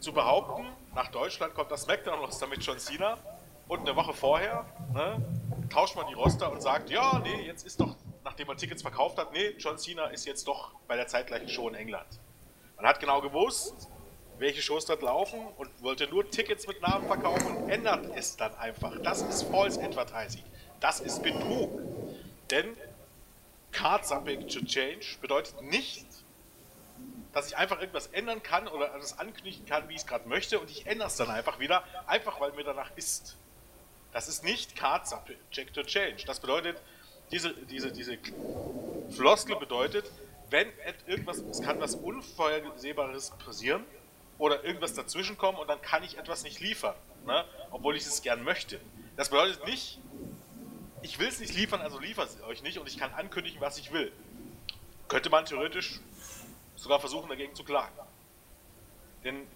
[0.00, 3.18] zu behaupten, nach Deutschland kommt das SmackDown-Roster mit John Cena
[3.68, 5.22] und eine Woche vorher ne,
[5.70, 9.18] tauscht man die Roster und sagt, ja, nee, jetzt ist doch, nachdem man Tickets verkauft
[9.18, 12.08] hat, nee, John Cena ist jetzt doch bei der zeitgleichen Show in England.
[12.76, 13.88] Man hat genau gewusst,
[14.38, 18.54] welche Shows dort laufen und wollte nur Tickets mit Namen verkaufen und ändert es dann
[18.56, 18.98] einfach.
[19.02, 20.42] Das ist False Advertising.
[20.80, 21.80] Das ist Betrug.
[22.50, 22.76] Denn
[23.72, 26.06] Card Subject to Change bedeutet nicht,
[27.32, 30.60] dass ich einfach irgendwas ändern kann oder das ankündigen kann, wie ich es gerade möchte
[30.60, 33.36] und ich ändere es dann einfach wieder, einfach weil mir danach ist.
[34.12, 36.24] Das ist nicht Card Subject to Change.
[36.26, 36.76] Das bedeutet,
[37.30, 38.18] diese, diese, diese
[39.10, 40.10] Floskel bedeutet,
[40.50, 40.68] wenn
[41.06, 43.84] irgendwas, es kann was Unvorhersehbares passieren
[44.36, 46.94] oder irgendwas dazwischen kommen und dann kann ich etwas nicht liefern,
[47.26, 47.44] ne?
[47.70, 48.78] obwohl ich es gern möchte.
[49.16, 49.98] Das bedeutet nicht,
[51.02, 53.78] ich will es nicht liefern, also liefert es euch nicht und ich kann ankündigen, was
[53.78, 54.12] ich will.
[55.08, 56.00] Könnte man theoretisch
[56.76, 57.94] sogar versuchen, dagegen zu klagen.
[59.24, 59.46] Denn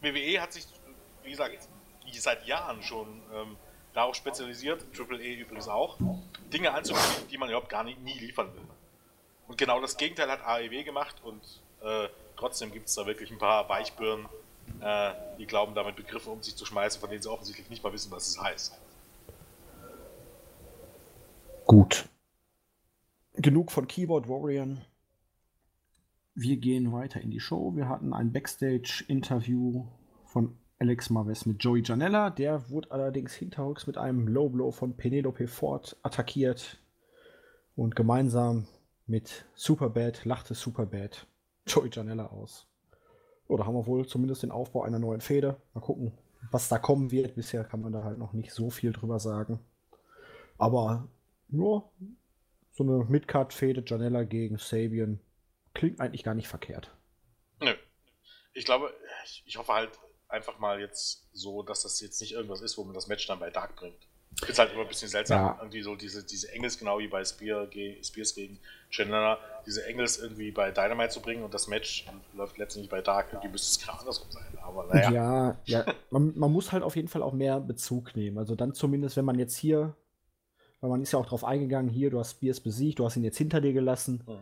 [0.00, 0.66] WWE hat sich,
[1.22, 1.68] wie gesagt,
[2.18, 3.56] seit Jahren schon ähm,
[3.94, 5.96] darauf spezialisiert, Triple E übrigens auch,
[6.52, 8.62] Dinge anzukündigen, die man überhaupt gar nicht, nie liefern will.
[9.48, 11.42] Und genau das Gegenteil hat AEW gemacht und
[11.82, 14.28] äh, trotzdem gibt es da wirklich ein paar Weichbirnen,
[14.80, 17.92] äh, die glauben, damit Begriffe um sich zu schmeißen, von denen sie offensichtlich nicht mal
[17.92, 18.78] wissen, was es heißt.
[21.70, 22.08] Gut.
[23.34, 24.78] Genug von Keyboard Warrior.
[26.34, 27.76] Wir gehen weiter in die Show.
[27.76, 29.86] Wir hatten ein Backstage-Interview
[30.24, 32.30] von Alex Marves mit Joey Janella.
[32.30, 36.82] Der wurde allerdings hinterrücks mit einem Low Blow von Penelope Ford attackiert.
[37.76, 38.66] Und gemeinsam
[39.06, 41.28] mit Superbad lachte Superbad
[41.68, 42.66] Joey Janella aus.
[43.46, 45.56] Oder haben wir wohl zumindest den Aufbau einer neuen Fehde.
[45.74, 46.18] Mal gucken,
[46.50, 47.36] was da kommen wird.
[47.36, 49.60] Bisher kann man da halt noch nicht so viel drüber sagen.
[50.58, 51.06] Aber
[51.52, 51.90] nur
[52.72, 55.20] so eine Midcard-Fehde Janella gegen Sabian
[55.74, 56.90] klingt eigentlich gar nicht verkehrt.
[57.60, 57.72] Nö.
[58.52, 58.92] Ich glaube,
[59.46, 59.90] ich, hoffe halt
[60.28, 63.38] einfach mal jetzt so, dass das jetzt nicht irgendwas ist, wo man das Match dann
[63.38, 64.06] bei Dark bringt.
[64.46, 65.58] Ist halt immer ein bisschen seltsam, ja.
[65.60, 67.68] irgendwie so diese, diese Engels, genau wie bei Spear,
[68.02, 72.90] Spears gegen Chandler, diese Engels irgendwie bei Dynamite zu bringen und das Match läuft letztendlich
[72.90, 74.58] bei Dark, irgendwie müsste es gerade andersrum sein.
[74.62, 75.10] Aber naja.
[75.10, 75.94] Ja, ja.
[76.10, 78.38] Man, man, muss halt auf jeden Fall auch mehr Bezug nehmen.
[78.38, 79.96] Also dann zumindest, wenn man jetzt hier,
[80.80, 83.24] weil man ist ja auch drauf eingegangen, hier, du hast Spears besiegt, du hast ihn
[83.24, 84.22] jetzt hinter dir gelassen.
[84.26, 84.38] Mhm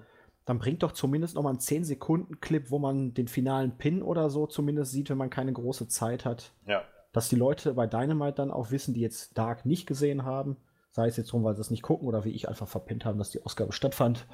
[0.49, 4.47] dann bringt doch zumindest noch mal einen 10-Sekunden-Clip, wo man den finalen Pin oder so
[4.47, 6.53] zumindest sieht, wenn man keine große Zeit hat.
[6.67, 6.85] Ja.
[7.13, 10.57] Dass die Leute bei Dynamite dann auch wissen, die jetzt Dark nicht gesehen haben,
[10.91, 13.19] sei es jetzt drum, weil sie es nicht gucken oder wie ich einfach verpennt haben,
[13.19, 14.27] dass die Ausgabe stattfand,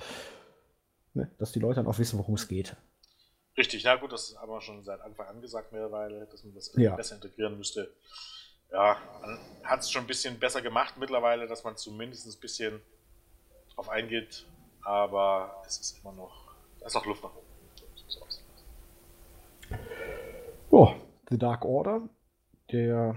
[1.14, 1.32] ne?
[1.38, 2.76] dass die Leute dann auch wissen, worum es geht.
[3.59, 6.72] Richtig, na gut, das ist aber schon seit Anfang an gesagt mittlerweile, dass man das
[6.76, 6.94] ja.
[6.94, 7.92] besser integrieren müsste.
[8.75, 8.97] Ja,
[9.62, 12.81] hat es schon ein bisschen besser gemacht mittlerweile, dass man zumindest ein bisschen
[13.77, 14.47] auf eingeht,
[14.83, 17.47] aber es ist immer noch, da ist noch Luft nach oben.
[20.70, 20.93] Oh,
[21.31, 22.09] The Dark Order,
[22.72, 23.16] der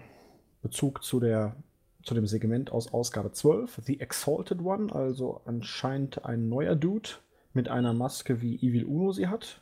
[0.61, 1.55] Bezug zu, der,
[2.03, 7.09] zu dem Segment aus Ausgabe 12, The Exalted One, also anscheinend ein neuer Dude
[7.53, 9.59] mit einer Maske, wie Evil Uno sie hat.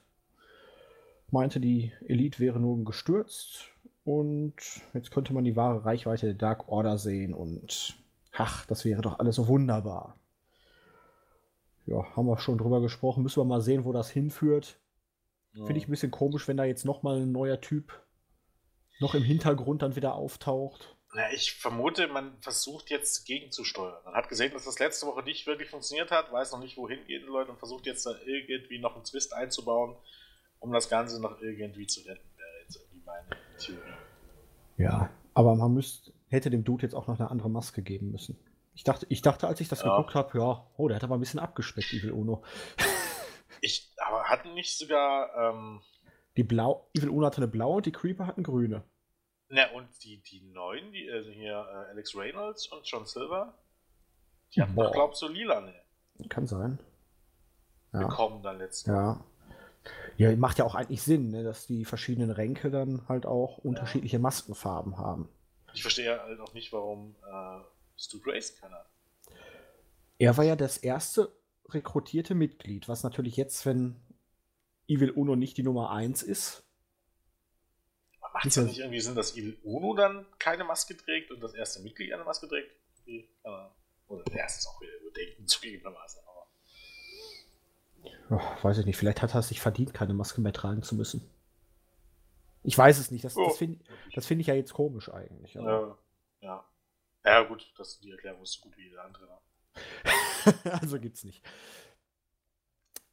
[1.32, 3.72] Meinte, die Elite wäre nur gestürzt
[4.06, 4.56] und
[4.94, 7.98] jetzt könnte man die wahre Reichweite der Dark Order sehen und
[8.32, 10.18] ach, das wäre doch alles so wunderbar
[11.86, 13.24] ja, haben wir schon drüber gesprochen.
[13.24, 14.80] Müssen wir mal sehen, wo das hinführt.
[15.54, 15.66] Ja.
[15.66, 18.02] Finde ich ein bisschen komisch, wenn da jetzt nochmal ein neuer Typ
[19.00, 20.96] noch im Hintergrund dann wieder auftaucht.
[21.14, 24.04] Ja, ich vermute, man versucht jetzt gegenzusteuern.
[24.04, 27.06] Man hat gesehen, dass das letzte Woche nicht wirklich funktioniert hat, weiß noch nicht, wohin
[27.06, 29.96] gehen die Leute und versucht jetzt da irgendwie noch einen Twist einzubauen,
[30.60, 33.30] um das Ganze noch irgendwie zu retten, wäre jetzt irgendwie meine
[34.78, 38.38] Ja, aber man müsste, hätte dem Dude jetzt auch noch eine andere Maske geben müssen.
[38.74, 39.90] Ich dachte, ich dachte, als ich das ja.
[39.90, 42.44] geguckt habe, ja, oh, der hat aber ein bisschen abgespeckt, Evil Uno.
[43.62, 45.30] ich, aber hatten nicht sogar.
[45.38, 45.82] Ähm,
[46.36, 48.84] die Blau, Evil Uno hatte eine blaue und die Creeper hatten grüne.
[49.48, 53.58] Na, und die, die neuen, die, also hier äh, Alex Reynolds und John Silver,
[54.54, 55.74] Die hatten doch, glaubst du, lila, ne?
[56.28, 56.80] Kann sein.
[57.94, 58.08] Ja.
[58.08, 58.94] Bekommen dann letztens.
[58.94, 59.24] Ja.
[60.18, 64.20] Ja, macht ja auch eigentlich Sinn, ne, dass die verschiedenen Ränke dann halt auch unterschiedliche
[64.20, 65.30] Maskenfarben haben.
[65.74, 67.60] Ich verstehe halt auch nicht, warum äh,
[67.98, 68.86] Stu Grace keiner.
[70.18, 71.32] Er war ja das erste
[71.70, 73.96] rekrutierte Mitglied, was natürlich jetzt, wenn
[74.88, 76.64] Evil Uno nicht die Nummer 1 ist.
[78.34, 81.54] Macht es ja nicht irgendwie Sinn, dass Evil Uno dann keine Maske trägt und das
[81.54, 82.72] erste Mitglied eine Maske trägt?
[84.08, 86.22] Oder der erste ist auch wieder überdenken, zugegebenermaßen.
[88.30, 90.96] Oh, weiß ich nicht, vielleicht hat er es sich verdient, keine Maske mehr tragen zu
[90.96, 91.30] müssen.
[92.64, 93.46] Ich weiß es nicht, das, oh.
[93.46, 93.80] das finde
[94.20, 95.54] find ich ja jetzt komisch eigentlich.
[95.54, 95.96] Ja,
[96.42, 96.66] ja.
[97.24, 99.26] Ja, gut, das, die Erklärung ist so gut wie jede andere.
[99.26, 100.54] Ne?
[100.82, 101.44] also gibt's nicht.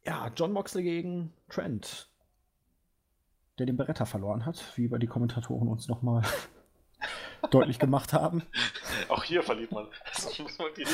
[0.05, 2.09] Ja, John Moxley gegen Trent,
[3.59, 6.23] der den Beretta verloren hat, wie bei die Kommentatoren uns nochmal
[7.51, 8.43] deutlich gemacht haben.
[9.09, 9.89] Auch hier verliert man.
[10.13, 10.87] Das muss man die,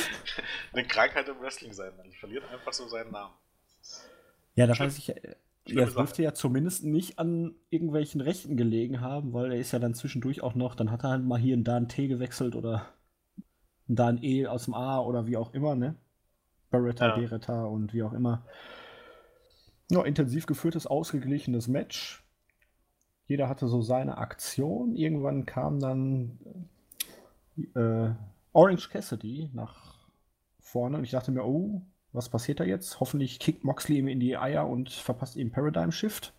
[0.72, 1.96] eine Krankheit im Wrestling sein.
[1.96, 3.34] Man verliert einfach so seinen Namen.
[4.54, 9.52] Ja, da weiß ich, er dürfte ja zumindest nicht an irgendwelchen Rechten gelegen haben, weil
[9.52, 11.76] er ist ja dann zwischendurch auch noch, dann hat er halt mal hier und da
[11.76, 12.86] ein T gewechselt oder
[13.86, 15.96] da ein E aus dem A oder wie auch immer, ne?
[16.70, 17.16] Beretta, ja.
[17.16, 18.44] Beretta und wie auch immer.
[19.90, 22.22] Ja, intensiv geführtes, ausgeglichenes Match.
[23.26, 24.94] Jeder hatte so seine Aktion.
[24.94, 26.38] Irgendwann kam dann
[27.74, 28.10] äh,
[28.52, 30.08] Orange Cassidy nach
[30.60, 31.82] vorne und ich dachte mir, oh,
[32.12, 33.00] was passiert da jetzt?
[33.00, 36.32] Hoffentlich kickt Moxley ihm in die Eier und verpasst ihm Paradigm Shift.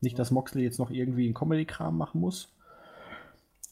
[0.00, 2.54] Nicht, dass Moxley jetzt noch irgendwie einen Comedy-Kram machen muss.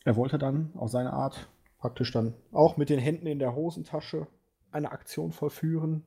[0.04, 1.48] Er wollte dann auf seine Art
[1.78, 4.26] praktisch dann auch mit den Händen in der Hosentasche
[4.70, 6.04] eine Aktion vollführen,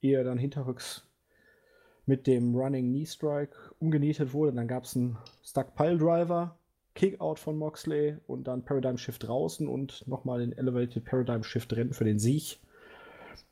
[0.00, 1.08] ehe er dann hinterrücks
[2.06, 4.52] mit dem Running Knee Strike umgenietet wurde.
[4.52, 6.58] Dann gab es einen Stuck Pile Driver,
[6.94, 11.92] Kickout von Moxley und dann Paradigm Shift draußen und nochmal den Elevated Paradigm Shift drin
[11.92, 12.60] für den Sieg.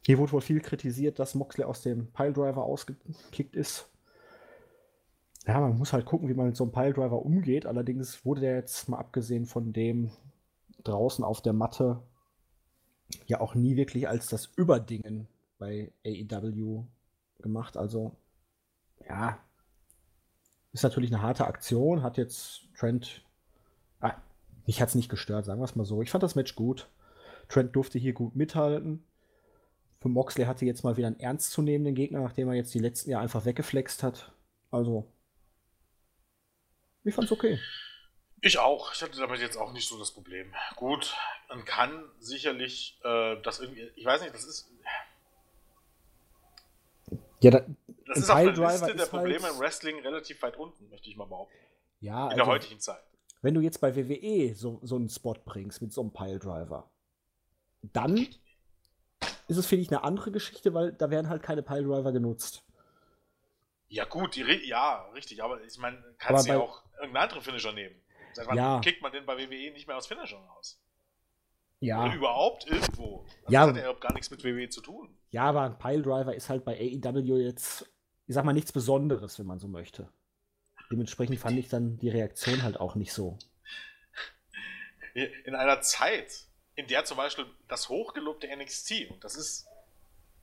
[0.05, 3.89] Hier wurde wohl viel kritisiert, dass Moxley aus dem Piledriver ausgekickt ist.
[5.47, 7.66] Ja, man muss halt gucken, wie man mit so einem Piledriver umgeht.
[7.66, 10.11] Allerdings wurde der jetzt mal abgesehen von dem
[10.85, 12.03] draußen auf der Matte
[13.26, 15.28] ja auch nie wirklich als das Überdingen
[15.59, 16.85] bei AEW
[17.41, 17.76] gemacht.
[17.76, 18.12] Also,
[19.09, 19.39] ja,
[20.72, 22.03] ist natürlich eine harte Aktion.
[22.03, 23.22] Hat jetzt Trent,
[24.01, 24.14] ah,
[24.66, 26.03] mich hat es nicht gestört, sagen wir es mal so.
[26.03, 26.89] Ich fand das Match gut.
[27.49, 29.05] Trent durfte hier gut mithalten.
[30.03, 33.22] Für Moxley hatte jetzt mal wieder einen ernstzunehmenden Gegner, nachdem er jetzt die letzten Jahre
[33.22, 34.32] einfach weggeflext hat.
[34.72, 35.07] Also,
[37.05, 37.61] ich fand's okay.
[38.40, 38.92] Ich auch.
[38.92, 40.53] Ich hatte damit jetzt auch nicht so das Problem.
[40.74, 41.14] Gut,
[41.48, 44.68] man kann sicherlich äh, das irgendwie, ich weiß nicht, das ist.
[47.40, 47.64] Ja, da,
[48.09, 51.16] das ist auf der Liste der Probleme halt, im Wrestling relativ weit unten, möchte ich
[51.16, 51.57] mal behaupten.
[52.00, 53.05] Ja, in also, der heutigen Zeit.
[53.40, 56.90] Wenn du jetzt bei WWE so, so einen Spot bringst mit so einem Piledriver,
[57.82, 58.26] dann
[59.53, 62.64] ist es, finde ich, eine andere Geschichte, weil da werden halt keine Piledriver genutzt.
[63.88, 67.72] Ja, gut, die, ja, richtig, aber ich meine, kannst du ja auch irgendeinen anderen Finisher
[67.72, 67.94] nehmen.
[68.32, 68.80] Seit wann ja.
[68.80, 70.80] kickt man denn bei WWE nicht mehr aus Finishern aus?
[71.80, 72.03] Ja.
[72.03, 73.26] Oder überhaupt irgendwo.
[73.42, 73.61] Das ja.
[73.66, 75.14] hat ja überhaupt gar nichts mit WWE zu tun.
[75.30, 77.90] Ja, aber ein Piledriver ist halt bei AEW jetzt,
[78.26, 80.09] ich sag mal, nichts Besonderes, wenn man so möchte.
[80.90, 83.36] Dementsprechend fand ich dann die Reaktion halt auch nicht so.
[85.44, 89.66] In einer Zeit, in der zum Beispiel das hochgelobte NXT, und das ist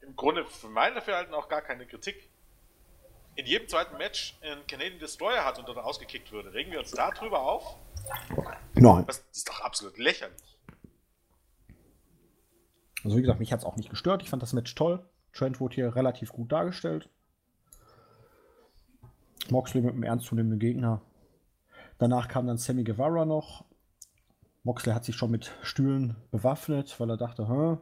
[0.01, 2.29] im Grunde für mein Dafürhalten auch gar keine Kritik,
[3.35, 6.53] in jedem zweiten Match einen Canadian Destroyer hat und dann ausgekickt würde.
[6.53, 7.77] Regen wir uns da drüber auf?
[8.73, 9.05] Nein.
[9.07, 10.57] Das ist doch absolut lächerlich.
[13.03, 14.23] Also wie gesagt, mich hat es auch nicht gestört.
[14.23, 15.07] Ich fand das Match toll.
[15.31, 17.09] Trent wurde hier relativ gut dargestellt.
[19.49, 21.01] Moxley mit einem ernstzunehmenden Gegner.
[21.97, 23.63] Danach kam dann Sammy Guevara noch.
[24.69, 27.77] Moxley hat sich schon mit Stühlen bewaffnet, weil er dachte, Hä?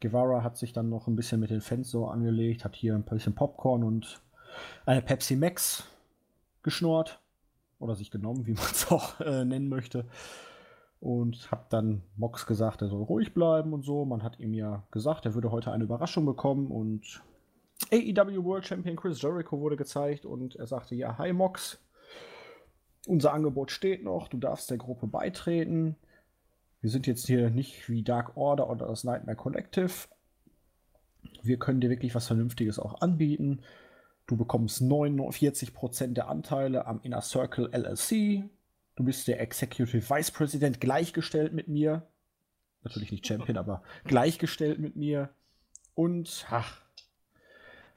[0.00, 3.04] Guevara hat sich dann noch ein bisschen mit den Fans so angelegt, hat hier ein
[3.04, 4.20] bisschen Popcorn und
[4.84, 5.84] eine Pepsi Max
[6.64, 7.20] geschnurrt
[7.78, 10.06] oder sich genommen, wie man es auch äh, nennen möchte.
[10.98, 14.04] Und hat dann Mox gesagt, er soll ruhig bleiben und so.
[14.04, 17.22] Man hat ihm ja gesagt, er würde heute eine Überraschung bekommen und
[17.92, 21.78] AEW World Champion Chris Jericho wurde gezeigt und er sagte, ja, hi Mox,
[23.06, 25.94] unser Angebot steht noch, du darfst der Gruppe beitreten.
[26.84, 29.90] Wir sind jetzt hier nicht wie Dark Order oder das Nightmare Collective.
[31.42, 33.62] Wir können dir wirklich was Vernünftiges auch anbieten.
[34.26, 38.50] Du bekommst 49% der Anteile am Inner Circle LLC.
[38.96, 42.06] Du bist der Executive Vice President gleichgestellt mit mir.
[42.82, 45.30] Natürlich nicht Champion, aber gleichgestellt mit mir.
[45.94, 46.82] Und, ach,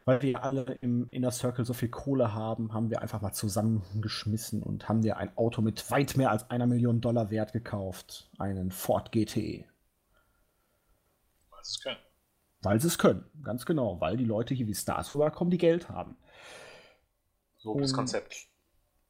[0.07, 4.63] weil wir alle im Inner Circle so viel Kohle haben, haben wir einfach mal zusammengeschmissen
[4.63, 8.29] und haben dir ein Auto mit weit mehr als einer Million Dollar Wert gekauft.
[8.37, 9.65] Einen Ford GTE.
[11.49, 11.97] Was es können.
[12.61, 13.99] Weil sie es können, ganz genau.
[13.99, 16.15] Weil die Leute hier wie Stars vorkommen, die Geld haben.
[17.57, 18.47] So das Konzept.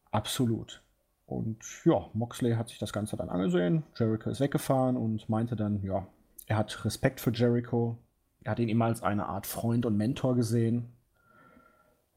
[0.10, 0.82] Absolut.
[1.28, 3.84] Und ja, Moxley hat sich das Ganze dann angesehen.
[3.96, 6.08] Jericho ist weggefahren und meinte dann, ja,
[6.48, 8.00] er hat Respekt für Jericho.
[8.44, 10.94] Er hat ihn immer als eine Art Freund und Mentor gesehen.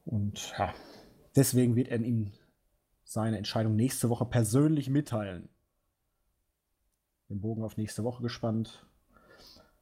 [0.05, 0.73] Und ja,
[1.35, 2.31] deswegen wird er ihm
[3.03, 5.49] seine Entscheidung nächste Woche persönlich mitteilen.
[7.29, 8.85] Den Bogen auf nächste Woche gespannt.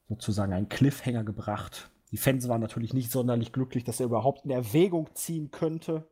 [0.08, 1.92] Sozusagen ein Cliffhanger gebracht.
[2.12, 6.10] Die Fans waren natürlich nicht sonderlich glücklich, dass er überhaupt in Erwägung ziehen könnte.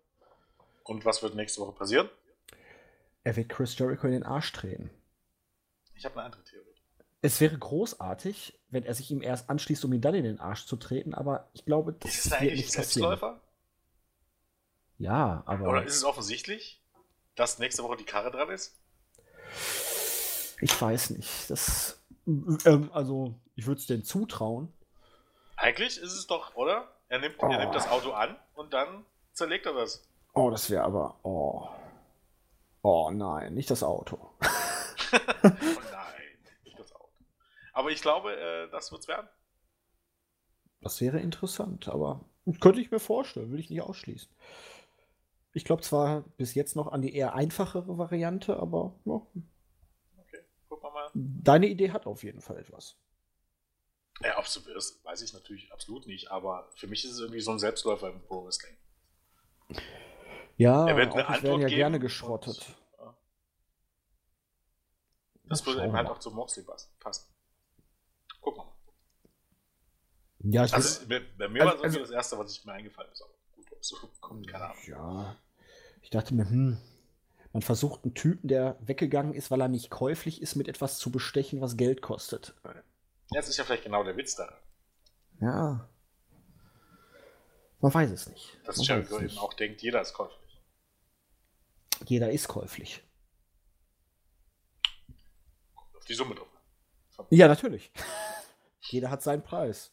[0.84, 2.08] Und was wird nächste Woche passieren?
[3.24, 4.90] Er wird Chris Jericho in den Arsch drehen.
[5.96, 6.67] Ich habe eine andere Theorie.
[7.22, 10.66] Es wäre großartig, wenn er sich ihm erst anschließt, um ihn dann in den Arsch
[10.66, 13.42] zu treten, aber ich glaube, das ist es eigentlich ein Selbstläufer?
[14.98, 15.70] Ja, aber.
[15.70, 16.82] Oder ist es offensichtlich,
[17.36, 18.76] dass nächste Woche die Karre dran ist?
[20.60, 21.50] Ich weiß nicht.
[21.50, 24.74] Das, ähm, also, ich würde es denen zutrauen.
[25.56, 26.88] Eigentlich ist es doch, oder?
[27.10, 27.48] Er nimmt, oh.
[27.48, 30.08] er nimmt das Auto an und dann zerlegt er das.
[30.34, 31.20] Oh, das wäre aber.
[31.24, 31.68] Oh.
[32.82, 34.32] Oh nein, nicht das Auto.
[35.14, 37.10] oh nein, nicht das Auto.
[37.78, 39.30] Aber ich glaube, äh, das wird's werden.
[40.82, 42.26] Das wäre interessant, aber
[42.60, 44.36] könnte ich mir vorstellen, würde ich nicht ausschließen.
[45.54, 49.22] Ich glaube zwar bis jetzt noch an die eher einfachere Variante, aber ja.
[50.18, 51.12] Okay, gucken wir mal.
[51.14, 52.98] Deine Idee hat auf jeden Fall etwas.
[54.24, 57.52] Ja, absolut, das weiß ich natürlich absolut nicht, aber für mich ist es irgendwie so
[57.52, 58.76] ein Selbstläufer im Pro Wrestling.
[60.56, 62.58] Ja, er wird eine auch werden ja gerne geschrottet.
[62.58, 63.18] Und, ja.
[65.44, 66.66] Das würde eben halt auch zu Moxley
[67.00, 67.37] passen.
[68.44, 68.68] Wir mal.
[70.40, 72.74] Ja, ich also, bei, bei mir also, war es also, das Erste, was ich mir
[72.74, 73.22] eingefallen ist.
[73.22, 74.84] Aber gut, ob so kommt, keine Ahnung.
[74.86, 75.36] Ja,
[76.02, 76.78] ich dachte mir, hm,
[77.54, 81.12] man versucht einen Typen, der weggegangen ist, weil er nicht käuflich ist, mit etwas zu
[81.12, 82.56] bestechen, was Geld kostet.
[82.64, 82.74] Ja,
[83.32, 84.58] das ist ja vielleicht genau der Witz da.
[85.42, 85.90] Ja.
[87.80, 88.58] Man weiß es nicht.
[88.66, 90.62] Dass Jericho eben auch denkt, jeder ist käuflich.
[92.06, 93.04] Jeder ist käuflich.
[95.96, 96.48] Auf die Summe drauf.
[97.30, 97.92] Ja, natürlich.
[98.82, 99.92] Jeder hat seinen Preis.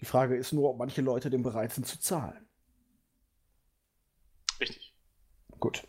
[0.00, 2.46] Die Frage ist nur, ob manche Leute den bereit sind zu zahlen.
[4.60, 4.94] Richtig.
[5.60, 5.86] Gut.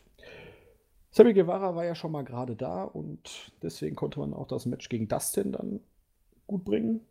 [1.12, 4.90] Sammy Guevara war ja schon mal gerade da und deswegen konnte man auch das Match
[4.90, 5.80] gegen Dustin dann
[6.48, 7.02] gut bringen.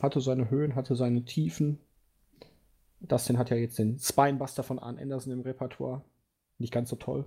[0.00, 1.78] Hatte seine Höhen, hatte seine Tiefen.
[3.00, 6.02] Dustin hat ja jetzt den Spinebuster von Arn Anderson im Repertoire
[6.58, 7.26] nicht ganz so toll.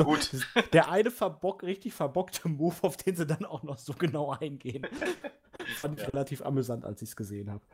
[0.00, 0.30] Also Gut.
[0.72, 4.86] der eine verbock, richtig verbockte Move, auf den sie dann auch noch so genau eingehen.
[5.76, 6.10] Fand ich ja.
[6.10, 7.64] relativ amüsant, als ich es gesehen habe.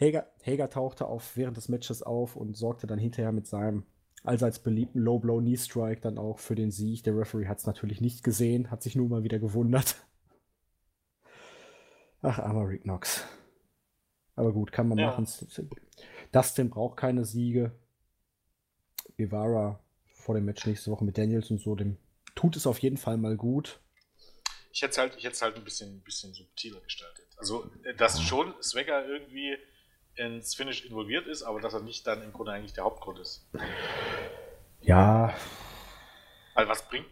[0.00, 3.84] Hager, Hager tauchte auf während des Matches auf und sorgte dann hinterher mit seinem
[4.24, 7.04] allseits beliebten Low Blow Knee Strike dann auch für den Sieg.
[7.04, 9.96] Der Referee hat es natürlich nicht gesehen, hat sich nur mal wieder gewundert.
[12.22, 13.24] Ach, armer Rick Knox.
[14.34, 15.08] Aber gut, kann man ja.
[15.08, 15.26] machen.
[16.32, 17.72] Dustin braucht keine Siege.
[19.16, 19.80] Guevara
[20.28, 21.96] vor dem Match nächste Woche mit Daniels und so, dem
[22.34, 23.80] tut es auf jeden Fall mal gut.
[24.74, 27.24] Ich hätte es halt, ich hätte halt ein bisschen, bisschen subtiler gestaltet.
[27.38, 29.56] Also, äh, dass schon Swagger irgendwie
[30.16, 33.48] ins Finish involviert ist, aber dass er nicht dann im Grunde eigentlich der Hauptgrund ist.
[34.82, 35.32] Ja.
[36.52, 37.06] Weil was bringt?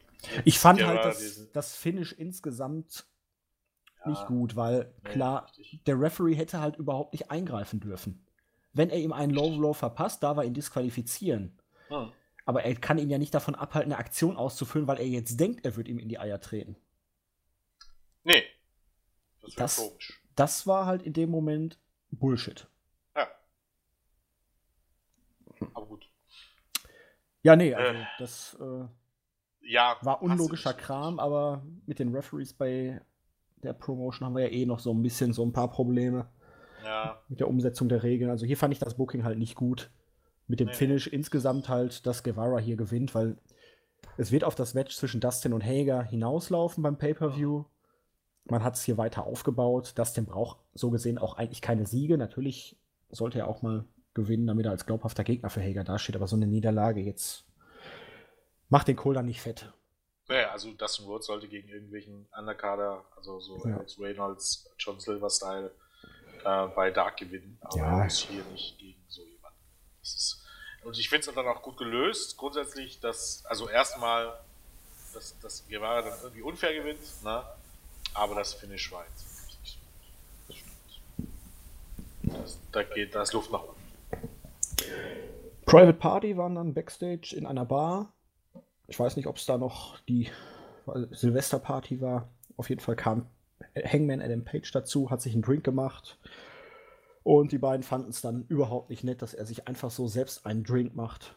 [0.44, 3.06] Ich fand halt das, das Finish insgesamt
[4.04, 8.26] ja, nicht gut, weil klar, nee, der Referee hätte halt überhaupt nicht eingreifen dürfen.
[8.74, 11.58] Wenn er ihm einen Low Blow verpasst, darf er ihn disqualifizieren.
[11.88, 12.12] Hm.
[12.46, 15.66] Aber er kann ihn ja nicht davon abhalten, eine Aktion auszuführen, weil er jetzt denkt,
[15.66, 16.76] er wird ihm in die Eier treten.
[18.22, 18.44] Nee.
[19.42, 20.22] Das, das, komisch.
[20.36, 21.78] das war halt in dem Moment
[22.10, 22.68] Bullshit.
[23.14, 23.28] Ja.
[25.74, 26.08] Aber gut.
[27.42, 28.84] Ja, nee, also äh, das äh,
[29.60, 33.00] ja, war unlogischer Kram, aber mit den Referees bei
[33.56, 36.28] der Promotion haben wir ja eh noch so ein bisschen so ein paar Probleme.
[36.84, 37.20] Ja.
[37.28, 38.30] Mit der Umsetzung der Regeln.
[38.30, 39.90] Also hier fand ich das Booking halt nicht gut.
[40.48, 40.74] Mit dem nee.
[40.74, 43.36] Finish insgesamt halt, dass Guevara hier gewinnt, weil
[44.16, 47.64] es wird auf das Match zwischen Dustin und Hager hinauslaufen beim Pay-Per-View.
[48.44, 49.98] Man hat es hier weiter aufgebaut.
[49.98, 52.16] Dustin braucht so gesehen auch eigentlich keine Siege.
[52.16, 52.78] Natürlich
[53.10, 53.84] sollte er auch mal
[54.14, 56.16] gewinnen, damit er als glaubhafter Gegner für Hager dasteht.
[56.16, 57.44] Aber so eine Niederlage jetzt
[58.68, 59.72] macht den Kohl dann nicht fett.
[60.28, 63.76] Naja, also Dustin Rhodes sollte gegen irgendwelchen Undercarder, also so ja.
[63.76, 65.70] Alex Reynolds, John Silver-Style,
[66.44, 68.04] äh, bei Dark gewinnen, aber ja.
[68.04, 69.22] muss hier nicht gegen so.
[70.14, 70.42] Ist,
[70.84, 74.38] und ich finde es dann auch gut gelöst, grundsätzlich, dass, also erstmal,
[75.12, 77.42] dass, dass Guevara dann irgendwie unfair gewinnt, ne?
[78.14, 79.24] aber das Finish war jetzt
[79.64, 79.82] stimmt.
[82.22, 83.76] Das, da geht, da ist Luft nach oben.
[85.64, 88.12] Private Party waren dann Backstage in einer Bar.
[88.86, 90.30] Ich weiß nicht, ob es da noch die
[91.10, 92.28] Silvesterparty war.
[92.56, 93.26] Auf jeden Fall kam
[93.74, 96.18] Hangman Adam Page dazu, hat sich einen Drink gemacht.
[97.26, 100.46] Und die beiden fanden es dann überhaupt nicht nett, dass er sich einfach so selbst
[100.46, 101.36] einen Drink macht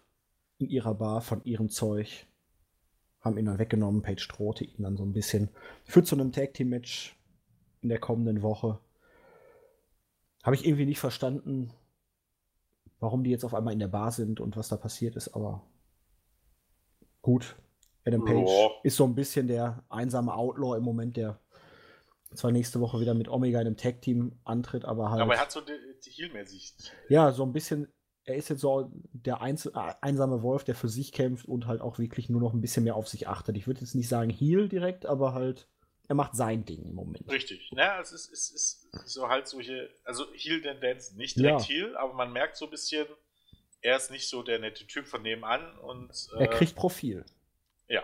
[0.60, 2.28] in ihrer Bar von ihrem Zeug.
[3.22, 4.04] Haben ihn dann weggenommen.
[4.04, 5.50] Page drohte ihn dann so ein bisschen.
[5.86, 7.18] Führt zu einem Tag Team Match
[7.82, 8.78] in der kommenden Woche.
[10.44, 11.74] Habe ich irgendwie nicht verstanden,
[13.00, 15.64] warum die jetzt auf einmal in der Bar sind und was da passiert ist, aber
[17.24, 17.56] gut.
[18.06, 18.70] Adam Page oh.
[18.84, 21.40] ist so ein bisschen der einsame Outlaw im Moment, der
[22.36, 25.22] zwar nächste Woche wieder mit Omega in einem Tag-Team antritt, aber halt.
[25.22, 25.74] Aber er hat so die,
[26.06, 26.74] die Heal-mäßig.
[27.10, 27.92] Ja, so ein bisschen.
[28.26, 31.82] Er ist jetzt so der Einzel äh, einsame Wolf, der für sich kämpft und halt
[31.82, 33.58] auch wirklich nur noch ein bisschen mehr auf sich achtet.
[33.58, 35.68] Ich würde jetzt nicht sagen Heal direkt, aber halt
[36.10, 37.32] er macht sein Ding im Moment.
[37.32, 37.70] Richtig.
[37.72, 41.68] Ja, es ist, es ist so halt solche, also Heal-Tendenz, nicht direkt ja.
[41.68, 43.06] Heal, aber man merkt so ein bisschen,
[43.82, 46.30] er ist nicht so der nette Typ von nebenan und.
[46.36, 47.24] Äh, er kriegt Profil.
[47.88, 48.04] Ja.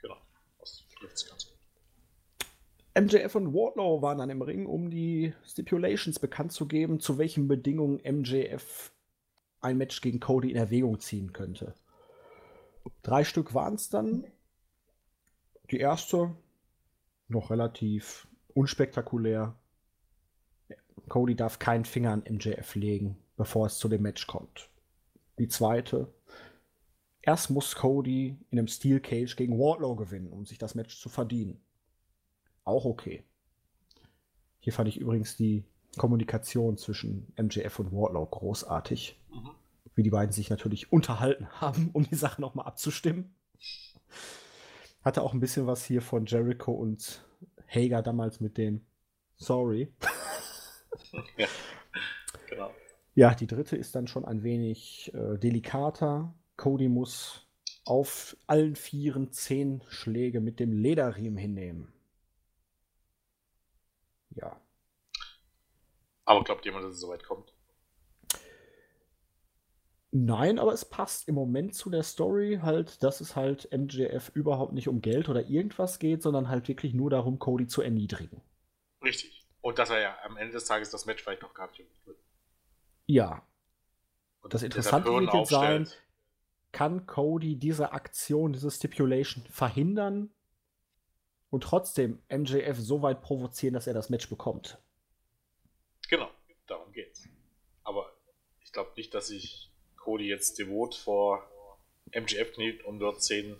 [0.00, 0.16] Genau.
[0.58, 1.47] Das trifft ganz gut.
[3.00, 7.46] MJF und Wardlow waren dann im Ring, um die Stipulations bekannt zu geben, zu welchen
[7.46, 8.92] Bedingungen MJF
[9.60, 11.74] ein Match gegen Cody in Erwägung ziehen könnte.
[13.02, 14.24] Drei Stück waren es dann.
[15.70, 16.34] Die erste
[17.28, 19.54] noch relativ unspektakulär.
[21.08, 24.70] Cody darf keinen Finger an MJF legen, bevor es zu dem Match kommt.
[25.38, 26.12] Die zweite.
[27.22, 31.08] Erst muss Cody in einem Steel Cage gegen Wardlow gewinnen, um sich das Match zu
[31.08, 31.60] verdienen.
[32.68, 33.24] Auch okay.
[34.58, 35.64] Hier fand ich übrigens die
[35.96, 39.18] Kommunikation zwischen MJF und Wardlow großartig.
[39.30, 39.50] Mhm.
[39.94, 43.34] Wie die beiden sich natürlich unterhalten haben, um die Sache nochmal abzustimmen.
[45.02, 47.24] Hatte auch ein bisschen was hier von Jericho und
[47.66, 48.84] Hager damals mit dem
[49.36, 49.90] Sorry.
[51.38, 51.48] ja,
[52.50, 52.70] genau.
[53.14, 56.34] Ja, die dritte ist dann schon ein wenig äh, delikater.
[56.58, 57.46] Cody muss
[57.86, 61.94] auf allen Vieren zehn Schläge mit dem Lederriemen hinnehmen.
[64.30, 64.60] Ja.
[66.24, 67.54] Aber glaubt jemand, dass es so weit kommt?
[70.10, 74.72] Nein, aber es passt im Moment zu der Story halt, dass es halt MJF überhaupt
[74.72, 78.42] nicht um Geld oder irgendwas geht, sondern halt wirklich nur darum, Cody zu erniedrigen.
[79.02, 79.46] Richtig.
[79.60, 82.18] Und dass er ja am Ende des Tages das Match vielleicht noch gar nicht wird.
[83.06, 83.46] Ja.
[84.40, 85.88] Und das Interessante wird jetzt sein,
[86.72, 90.30] kann Cody diese Aktion, diese Stipulation verhindern
[91.50, 94.78] und trotzdem MJF so weit provozieren, dass er das Match bekommt?
[96.08, 96.30] Genau,
[96.66, 97.28] darum geht's.
[97.84, 98.12] Aber
[98.62, 101.48] ich glaube nicht, dass ich Cody jetzt devot vor
[102.12, 103.56] MGF kniet, um dort 10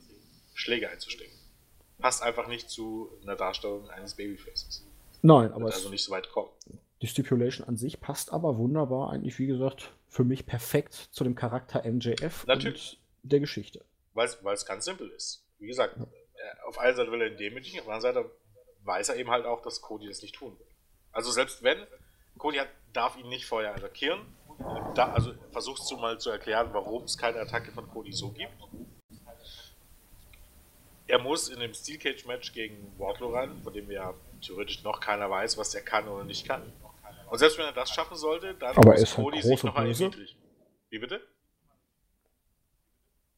[0.55, 1.37] Schläge einzustecken.
[1.99, 4.87] Passt einfach nicht zu einer Darstellung eines Babyfaces.
[5.23, 6.51] Nein, aber also nicht so weit kommen.
[7.03, 11.35] Die Stipulation an sich passt aber wunderbar, eigentlich wie gesagt, für mich perfekt zu dem
[11.35, 12.99] Charakter MJF Natürlich.
[13.23, 13.85] und der Geschichte.
[14.15, 15.45] Weil es ganz simpel ist.
[15.59, 16.07] Wie gesagt, ja.
[16.67, 18.31] Auf einer Seite will er ihn demütigen, auf der anderen Seite
[18.85, 20.67] weiß er eben halt auch, dass Cody das nicht tun will.
[21.13, 21.87] Also selbst wenn,
[22.39, 24.21] Cody hat, darf ihn nicht vorher attackieren,
[24.95, 28.55] da, also versuchst du mal zu erklären, warum es keine Attacke von Cody so gibt.
[31.07, 35.01] Er muss in dem Steel Cage Match gegen Wardlow rein, von dem ja theoretisch noch
[35.01, 36.73] keiner weiß, was er kann oder nicht kann.
[37.31, 40.29] Und selbst wenn er das schaffen sollte, dann Aber muss Cody halt sich noch erniedrigen.
[40.91, 41.21] Wie bitte?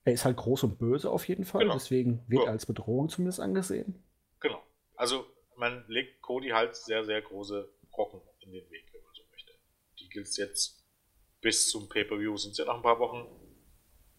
[0.04, 1.74] Er ist halt groß und böse auf jeden Fall, genau.
[1.74, 2.48] deswegen wird ja.
[2.48, 4.02] er als Bedrohung zumindest angesehen.
[4.40, 4.62] Genau.
[4.96, 5.26] Also
[5.56, 9.52] man legt Cody halt sehr, sehr große Brocken in den Weg, wenn man so möchte.
[9.98, 10.80] Die gilt es jetzt
[11.40, 13.26] bis zum Pay-Per-View sind es ja noch ein paar Wochen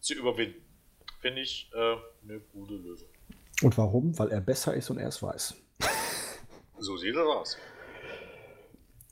[0.00, 0.62] zu überwinden.
[1.20, 3.08] Finde ich äh, eine gute Lösung.
[3.62, 4.18] Und warum?
[4.18, 5.54] Weil er besser ist und er es weiß.
[6.78, 7.56] so sieht das aus.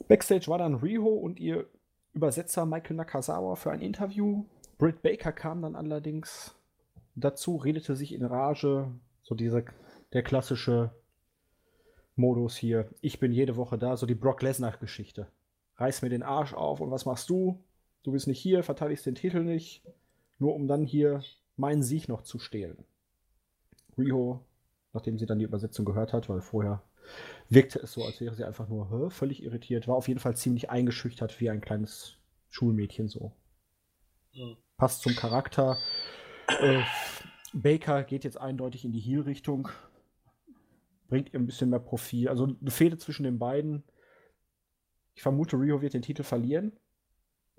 [0.09, 1.68] Backstage war dann Riho und ihr
[2.12, 4.45] Übersetzer Michael Nakazawa für ein Interview.
[4.79, 6.57] Britt Baker kam dann allerdings
[7.21, 8.91] dazu, redete sich in Rage.
[9.23, 9.64] So diese,
[10.12, 10.93] der klassische
[12.16, 12.89] Modus hier.
[13.01, 15.29] Ich bin jede Woche da, so die Brock Lesnar-Geschichte.
[15.77, 17.62] Reiß mir den Arsch auf und was machst du?
[18.03, 19.83] du bist nicht hier, verteidigst den Titel nicht,
[20.39, 21.23] nur um dann hier
[21.57, 22.85] meinen Sieg noch zu stehlen.
[23.99, 24.45] Riho,
[24.93, 26.83] nachdem sie dann die Übersetzung gehört hat, weil vorher
[27.49, 30.37] wirkte es so, als wäre sie einfach nur hä, völlig irritiert, war auf jeden Fall
[30.37, 32.16] ziemlich eingeschüchtert wie ein kleines
[32.49, 33.33] Schulmädchen so.
[34.33, 34.57] Mhm.
[34.77, 35.77] Passt zum Charakter.
[36.61, 36.83] Äh,
[37.53, 39.69] Baker geht jetzt eindeutig in die Heal-Richtung,
[41.09, 42.29] bringt ihr ein bisschen mehr Profil.
[42.29, 43.83] Also eine Fehde zwischen den beiden.
[45.15, 46.73] Ich vermute, Rio wird den Titel verlieren.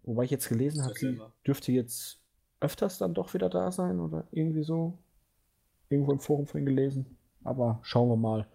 [0.03, 2.19] Wobei ich jetzt gelesen habe, sie dürfte jetzt
[2.59, 4.97] öfters dann doch wieder da sein oder irgendwie so.
[5.89, 7.17] Irgendwo im Forum vorhin gelesen.
[7.43, 8.47] Aber schauen wir mal.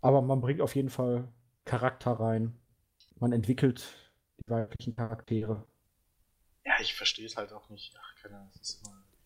[0.00, 1.28] Aber man bringt auf jeden Fall
[1.64, 2.56] Charakter rein.
[3.18, 3.94] Man entwickelt
[4.38, 5.64] die weiblichen Charaktere.
[6.64, 7.94] Ja, ich verstehe es halt auch nicht.
[8.00, 8.50] Ach, keine Ahnung.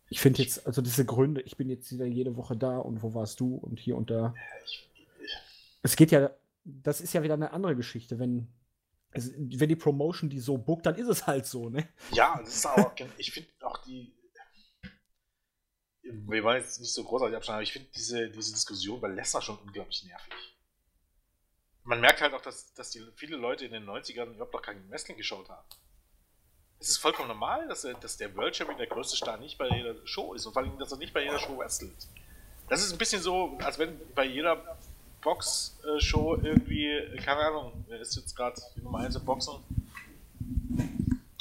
[0.08, 3.14] Ich finde jetzt, also diese Gründe, ich bin jetzt wieder jede Woche da und wo
[3.14, 4.34] warst du und hier und da.
[5.82, 6.30] Es geht ja,
[6.64, 8.48] das ist ja wieder eine andere Geschichte, wenn
[9.12, 11.88] also, wenn die Promotion die so bookt, dann ist es halt so, ne?
[12.12, 14.12] Ja, das ist auch, ich finde auch die,
[16.02, 19.42] wir wollen jetzt nicht so großartig abschneiden, aber ich finde diese, diese Diskussion bei Lesnar
[19.42, 20.34] schon unglaublich nervig.
[21.84, 24.90] Man merkt halt auch, dass, dass die, viele Leute in den 90ern überhaupt noch kein
[24.90, 25.66] Wrestling geschaut haben.
[26.78, 29.68] Es ist vollkommen normal, dass, er, dass der World Champion der größte Star nicht bei
[29.68, 32.06] jeder Show ist und vor allem, dass er nicht bei jeder Show wrestelt.
[32.68, 34.76] Das ist ein bisschen so, als wenn bei jeder
[35.22, 39.54] Box-Show irgendwie, keine Ahnung, wer ist jetzt gerade die Nummer 1 im Boxen?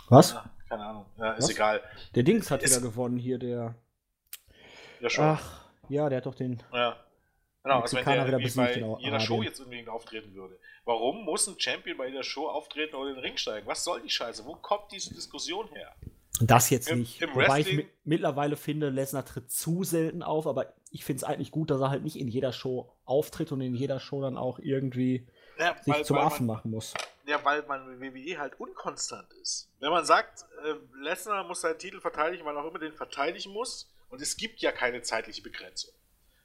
[0.09, 0.31] Was?
[0.31, 1.49] Ja, keine Ahnung, ja, ist Was?
[1.51, 1.81] egal.
[2.13, 3.75] Der Dings hat ist, wieder gewonnen hier, der.
[5.01, 5.25] Ja, schon.
[5.25, 6.61] Ach, ja, der hat doch den.
[6.73, 6.95] Ja.
[7.65, 10.59] Genau, als wenn der irgendwie bei jeder Show jetzt unbedingt auftreten würde.
[10.85, 13.65] Warum muss ein Champion bei jeder Show auftreten oder in den Ring steigen?
[13.65, 14.45] Was soll die Scheiße?
[14.45, 15.91] Wo kommt diese Diskussion her?
[16.41, 17.19] Das jetzt Im, nicht.
[17.23, 21.49] Im Wobei ich mittlerweile finde, Lesnar tritt zu selten auf, aber ich finde es eigentlich
[21.49, 24.59] gut, dass er halt nicht in jeder Show auftritt und in jeder Show dann auch
[24.59, 25.25] irgendwie
[25.57, 26.93] ja, sich weil, zum weil Affen machen muss.
[27.25, 29.71] Ja, weil man WWE halt unkonstant ist.
[29.79, 33.51] Wenn man sagt, äh, Lesnar muss seinen Titel verteidigen, weil er auch immer den verteidigen
[33.53, 35.95] muss, und es gibt ja keine zeitliche Begrenzung.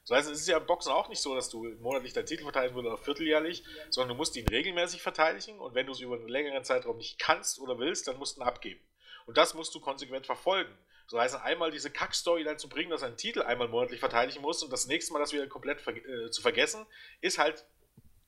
[0.07, 2.43] Das heißt, es ist ja im Boxen auch nicht so, dass du monatlich deinen Titel
[2.43, 6.15] verteidigen würdest oder vierteljährlich, sondern du musst ihn regelmäßig verteidigen und wenn du es über
[6.15, 8.81] einen längeren Zeitraum nicht kannst oder willst, dann musst du ihn abgeben.
[9.27, 10.75] Und das musst du konsequent verfolgen.
[11.07, 14.63] So heißt einmal diese Kack-Storyline zu bringen, dass er einen Titel einmal monatlich verteidigen muss
[14.63, 16.85] und das nächste Mal das wieder komplett ver äh, zu vergessen,
[17.19, 17.65] ist halt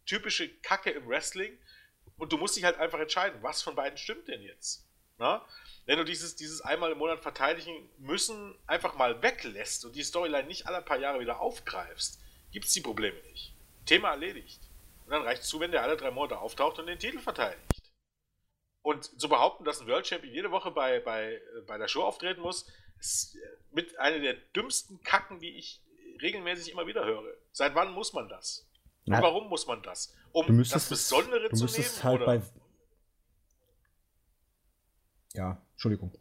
[0.05, 1.57] typische Kacke im Wrestling.
[2.17, 4.85] Und du musst dich halt einfach entscheiden, was von beiden stimmt denn jetzt?
[5.17, 5.45] Na?
[5.85, 10.47] Wenn du dieses, dieses einmal im Monat verteidigen müssen einfach mal weglässt und die Storyline
[10.47, 12.21] nicht alle paar Jahre wieder aufgreifst,
[12.51, 13.53] gibt es die Probleme nicht.
[13.85, 14.61] Thema erledigt.
[15.05, 17.91] Und dann reicht es zu, wenn der alle drei Monate auftaucht und den Titel verteidigt.
[18.81, 22.41] Und zu behaupten, dass ein World Champion jede Woche bei, bei, bei der Show auftreten
[22.41, 22.65] muss,
[22.99, 23.37] ist
[23.71, 25.81] mit einer der dümmsten Kacken, die ich
[26.21, 27.33] regelmäßig immer wieder höre.
[27.51, 28.65] Seit wann muss man das?
[29.05, 30.15] Und warum muss man das?
[30.31, 32.03] Um das Besondere es, zu nehmen?
[32.03, 32.25] Halt oder?
[32.25, 32.41] Bei...
[35.33, 36.11] Ja, Entschuldigung.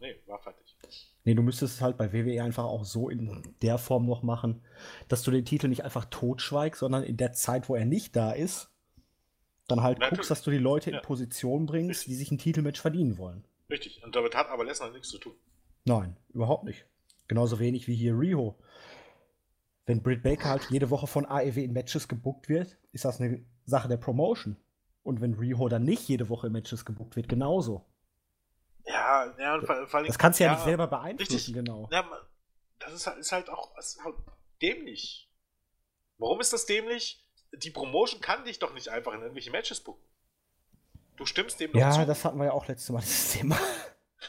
[0.00, 0.70] Nee, war fertig.
[1.24, 4.62] Nee, du müsstest es halt bei WWE einfach auch so in der Form noch machen,
[5.08, 8.32] dass du den Titel nicht einfach totschweigst, sondern in der Zeit, wo er nicht da
[8.32, 8.70] ist,
[9.68, 10.18] dann halt Natürlich.
[10.18, 11.02] guckst, dass du die Leute in ja.
[11.02, 12.06] Position bringst, Richtig.
[12.06, 13.44] die sich ein Titelmatch verdienen wollen.
[13.68, 15.34] Richtig, und damit hat aber Lesnar nichts zu tun.
[15.84, 16.86] Nein, überhaupt nicht.
[17.28, 18.58] Genauso wenig wie hier Riho.
[19.86, 23.44] Wenn Britt Baker halt jede Woche von AEW in Matches gebuckt wird, ist das eine
[23.64, 24.56] Sache der Promotion.
[25.02, 27.84] Und wenn Riho dann nicht jede Woche in Matches gebuckt wird, genauso.
[29.38, 31.54] Ja, vor, vor Das kannst du ja, ja, nicht selber beeinflussen, richtig.
[31.54, 31.88] genau.
[31.90, 32.08] Ja,
[32.78, 34.16] das ist halt, ist halt auch ist halt
[34.62, 35.30] dämlich.
[36.18, 37.26] Warum ist das dämlich?
[37.52, 40.04] die Promotion kann dich doch nicht einfach in irgendwelche Matches booken.
[41.16, 42.00] Du stimmst dem doch ja, zu.
[42.00, 43.58] Ja, das hatten wir ja auch letztes Mal, das Thema.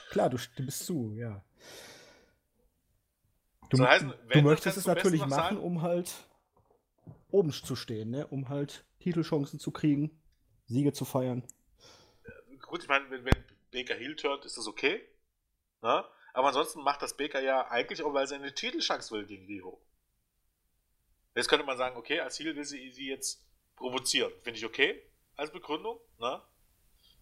[0.09, 1.43] Klar, du stimmst zu, ja.
[3.69, 6.13] Du, so heißen, du möchtest es natürlich machen, um halt
[7.29, 8.27] oben zu stehen, ne?
[8.27, 10.21] um halt Titelchancen zu kriegen,
[10.65, 11.43] Siege zu feiern.
[12.67, 15.01] Gut, ich meine, wenn, wenn Baker Heel turnt, ist das okay.
[15.82, 16.07] Na?
[16.34, 19.82] Aber ansonsten macht das Baker ja eigentlich auch, weil er eine Titelchance will gegen Riho.
[21.36, 23.45] Jetzt könnte man sagen, okay, als Ziel will sie sie jetzt
[23.76, 24.32] provozieren.
[24.43, 25.01] Finde ich okay
[25.36, 26.41] als Begründung, ne?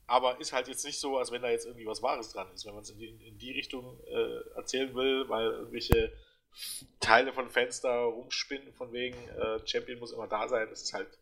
[0.08, 2.66] Aber ist halt jetzt nicht so, als wenn da jetzt irgendwie was Wahres dran ist.
[2.66, 6.12] Wenn man es in, die, in die Richtung äh, erzählen will, weil irgendwelche
[7.00, 7.48] Teile von
[7.84, 11.20] da rumspinnen, von wegen äh, Champion muss immer da sein, das ist halt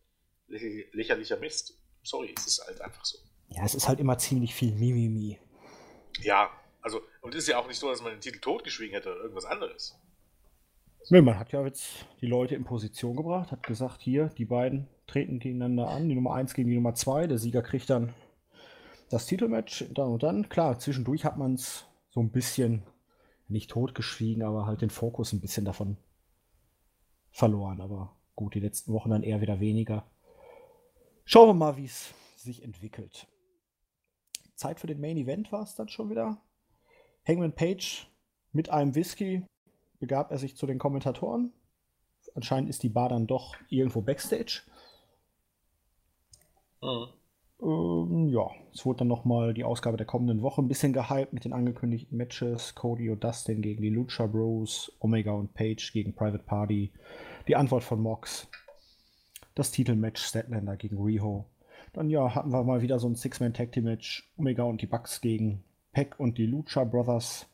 [0.47, 1.77] lächerlicher Mist.
[2.01, 3.17] Sorry, es ist halt einfach so.
[3.49, 5.39] Ja, es ist halt immer ziemlich viel Mimimi.
[6.21, 6.49] Ja,
[6.81, 9.21] also, und es ist ja auch nicht so, dass man den Titel totgeschwiegen hätte oder
[9.21, 9.99] irgendwas anderes.
[11.09, 14.87] Nö, man hat ja jetzt die Leute in Position gebracht, hat gesagt, hier, die beiden
[15.07, 18.13] treten gegeneinander an, die Nummer 1 gegen die Nummer 2, der Sieger kriegt dann
[19.09, 20.49] das Titelmatch, dann und dann.
[20.49, 22.83] Klar, zwischendurch hat man es so ein bisschen,
[23.47, 25.95] nicht totgeschwiegen, aber halt den Fokus ein bisschen davon
[27.31, 27.79] verloren.
[27.79, 30.05] Aber gut, die letzten Wochen dann eher wieder weniger.
[31.23, 33.27] Schauen wir mal, wie es sich entwickelt.
[34.57, 36.41] Zeit für den Main Event war es dann schon wieder.
[37.25, 38.07] Hangman Page
[38.51, 39.43] mit einem Whisky
[39.99, 41.53] begab er sich zu den Kommentatoren.
[42.35, 44.63] Anscheinend ist die Bar dann doch irgendwo backstage.
[46.81, 47.07] Mhm.
[47.59, 51.43] Ähm, ja, es wurde dann nochmal die Ausgabe der kommenden Woche ein bisschen gehypt mit
[51.43, 52.75] den angekündigten Matches.
[52.75, 56.91] Cody und Dustin gegen die Lucha Bros, Omega und Page gegen Private Party,
[57.47, 58.47] die Antwort von Mox,
[59.55, 61.45] das Titelmatch Statlander gegen Riho.
[61.97, 65.63] Dann ja, hatten wir mal wieder so ein Six-Man-Tag-Team-Match, Omega und die Bucks gegen
[65.93, 67.47] Peck und die Lucha Brothers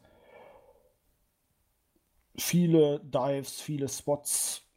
[2.36, 4.68] viele Dives, viele Spots,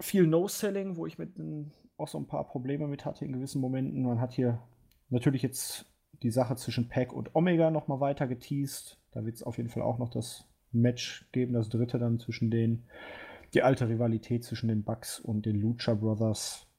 [0.00, 1.32] viel No-Selling, wo ich mit
[1.98, 4.04] auch so ein paar Probleme mit hatte in gewissen Momenten.
[4.04, 4.58] Man hat hier
[5.10, 5.84] natürlich jetzt
[6.22, 8.96] die Sache zwischen Pack und Omega nochmal weiter geteased.
[9.12, 12.50] Da wird es auf jeden Fall auch noch das Match geben, das dritte dann zwischen
[12.50, 12.86] denen.
[13.52, 16.69] Die alte Rivalität zwischen den Bucks und den Lucha Brothers.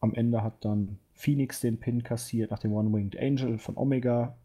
[0.00, 4.36] Am Ende hat dann Phoenix den Pin kassiert nach dem One-Winged Angel von Omega.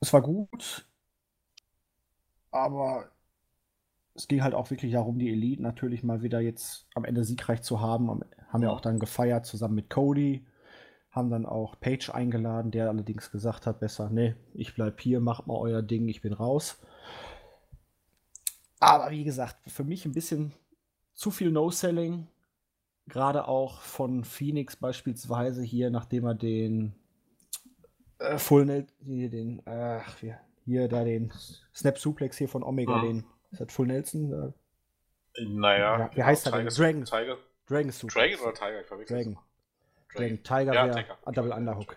[0.00, 0.86] Es war gut,
[2.50, 3.10] aber
[4.14, 7.62] es ging halt auch wirklich darum, die Elite natürlich mal wieder jetzt am Ende siegreich
[7.62, 8.22] zu haben.
[8.48, 10.46] Haben ja auch dann gefeiert zusammen mit Cody.
[11.10, 15.46] Haben dann auch Page eingeladen, der allerdings gesagt hat, besser, nee, ich bleib hier, macht
[15.46, 16.78] mal euer Ding, ich bin raus.
[18.80, 20.52] Aber wie gesagt, für mich ein bisschen
[21.14, 22.26] zu viel No-Selling.
[23.08, 26.94] Gerade auch von Phoenix beispielsweise hier, nachdem er den
[28.18, 31.32] äh, Full hier den, ach, hier, hier da den
[31.74, 33.02] Snap Suplex hier von Omega, mhm.
[33.02, 34.32] den, ist das Full Nelson?
[34.32, 36.66] Äh, naja, ja, wie genau, heißt er denn?
[36.66, 37.04] Dragon.
[37.04, 37.38] Tiger.
[37.68, 38.14] Dragon Suplex.
[38.14, 38.80] Dragon oder Tiger?
[38.80, 39.38] Ich verwechsel Dragon.
[40.14, 40.42] Dragon.
[40.42, 41.96] Tiger ja, wäre Double Underhook.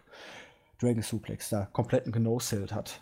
[0.80, 3.02] Dragon Suplex da kompletten genosselt hat.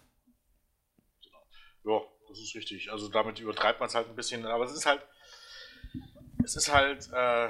[1.83, 2.91] Ja, das ist richtig.
[2.91, 5.01] Also damit übertreibt man es halt ein bisschen, aber es ist halt,
[6.47, 7.49] es ist halt äh,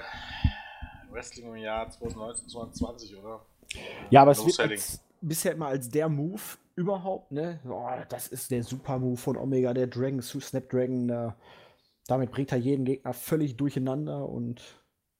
[1.11, 3.45] Wrestling im Jahr 2019, 2020, oder?
[4.09, 6.41] Ja, aber no es wird als, bisher immer als der Move
[6.75, 7.59] überhaupt, ne?
[7.69, 11.09] Oh, das ist der Super-Move von Omega, der Dragon, Snapdragon.
[11.09, 11.31] Äh,
[12.07, 14.61] damit bringt er jeden Gegner völlig durcheinander und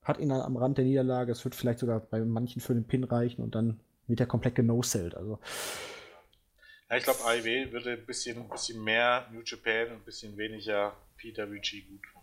[0.01, 1.31] hat ihn dann am Rand der Niederlage.
[1.31, 4.55] Es wird vielleicht sogar bei manchen für den Pin reichen und dann wird er komplett
[4.55, 5.15] genosellt.
[5.15, 5.39] Also.
[6.89, 10.35] Ja, ich glaube, AIW würde ein bisschen, ein bisschen mehr New Japan und ein bisschen
[10.37, 12.16] weniger PWG gut.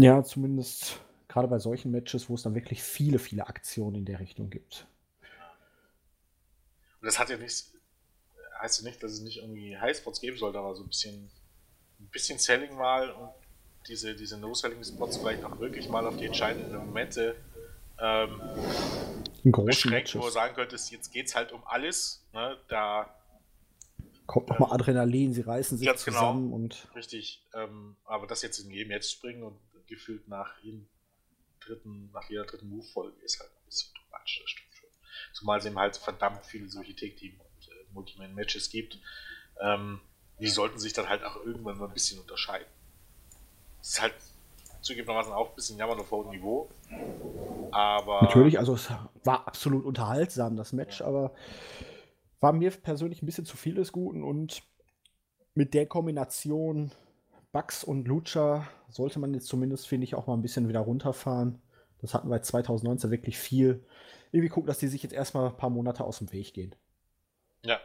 [0.00, 4.20] Ja, zumindest gerade bei solchen Matches, wo es dann wirklich viele, viele Aktionen in der
[4.20, 4.86] Richtung gibt.
[7.00, 7.74] Und das hat ja nichts,
[8.58, 11.30] heißt ja nicht, dass es nicht irgendwie Highspots geben sollte, aber so ein bisschen,
[12.00, 13.30] ein bisschen Selling mal und
[13.86, 17.36] diese, diese No-Selling-Spots vielleicht auch wirklich mal auf die entscheidenden Momente
[18.00, 18.40] ähm,
[19.44, 22.24] beschränkt, wo du sagen könntest, jetzt geht es halt um alles.
[22.32, 22.56] Ne?
[22.68, 23.14] Da
[24.26, 25.98] kommt nochmal Adrenalin, sie reißen sich genau.
[25.98, 26.88] zusammen genau, und.
[26.94, 30.88] Richtig, ähm, aber das jetzt in jedem Match springen und gefühlt nach, jedem
[31.60, 34.88] dritten, nach jeder dritten Move-Folge ist halt ein bisschen too much, das stimmt schon.
[35.32, 38.98] Zumal es eben halt verdammt viele solche Take-Team und äh, Multiman-Matches gibt.
[39.60, 40.00] Ähm,
[40.38, 42.66] die sollten sich dann halt auch irgendwann mal ein bisschen unterscheiden.
[43.78, 44.14] Das ist halt
[44.82, 46.70] zugegebenermaßen auch ein bisschen jammern auf hohem Niveau.
[47.72, 48.22] Aber.
[48.22, 48.90] Natürlich, also es
[49.24, 51.06] war absolut unterhaltsam, das Match, ja.
[51.06, 51.34] aber
[52.40, 54.62] war mir persönlich ein bisschen zu viel des Guten und
[55.54, 56.92] mit der Kombination
[57.56, 61.62] Bugs und Lucha sollte man jetzt zumindest, finde ich, auch mal ein bisschen wieder runterfahren.
[62.02, 63.82] Das hatten wir 2019 wirklich viel.
[64.30, 66.74] Irgendwie gucken, dass die sich jetzt erstmal ein paar Monate aus dem Weg gehen.
[67.62, 67.80] Ja.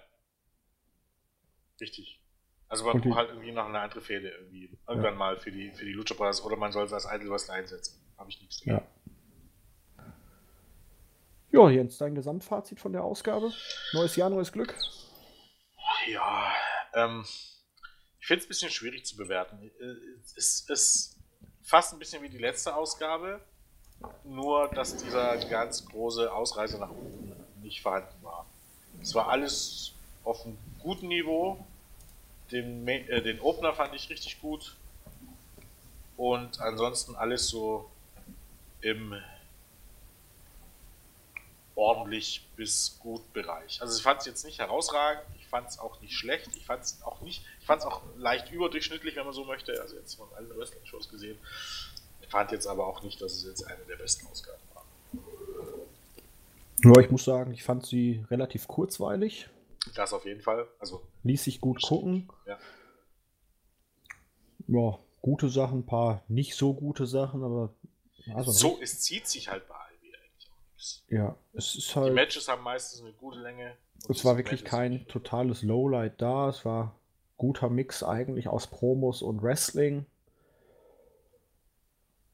[1.80, 2.22] Richtig.
[2.68, 4.78] Also man braucht halt irgendwie noch eine andere Fehde irgendwie.
[4.90, 5.18] Irgendwann ja.
[5.18, 7.98] mal für die, für die Lucha Brothers oder man soll es als Idol Wrestler einsetzen.
[8.18, 8.86] Habe ich nichts dagegen.
[9.96, 10.14] Ja.
[11.54, 13.54] Ja, Jens, dein Gesamtfazit von der Ausgabe?
[13.94, 14.76] Neues Jahr, neues Glück?
[16.08, 16.52] Ja,
[16.94, 17.24] ähm,
[18.22, 19.72] ich finde es ein bisschen schwierig zu bewerten.
[20.38, 21.18] Es ist
[21.64, 23.42] fast ein bisschen wie die letzte Ausgabe,
[24.24, 28.46] nur dass dieser ganz große Ausreißer nach unten nicht vorhanden war.
[29.02, 29.94] Es war alles
[30.24, 31.66] auf einem guten Niveau,
[32.52, 34.76] den, äh, den Opener fand ich richtig gut.
[36.16, 37.90] Und ansonsten alles so
[38.82, 39.16] im
[41.74, 43.82] ordentlich bis gut Bereich.
[43.82, 47.02] Also ich fand es jetzt nicht herausragend, fand es auch nicht schlecht, ich fand es
[47.04, 50.28] auch nicht, ich fand es auch leicht überdurchschnittlich, wenn man so möchte, also jetzt von
[50.34, 51.38] allen Wrestling-Shows gesehen.
[52.22, 54.86] Ich fand jetzt aber auch nicht, dass es jetzt eine der besten Ausgaben war.
[56.84, 59.50] Ja, ich muss sagen, ich fand sie relativ kurzweilig.
[59.94, 60.68] Das auf jeden Fall.
[60.80, 62.30] Also ließ sich gut gucken.
[62.46, 62.58] Ja.
[64.68, 67.74] ja, gute Sachen, ein paar nicht so gute Sachen, aber
[68.34, 69.76] also so es zieht sich halt bei
[71.08, 72.10] Ja, es ist halt.
[72.10, 73.76] Die Matches haben meistens eine gute Länge.
[74.10, 76.50] Es war wirklich kein totales Lowlight da.
[76.50, 76.96] Es war
[77.38, 80.06] guter Mix eigentlich aus Promos und Wrestling.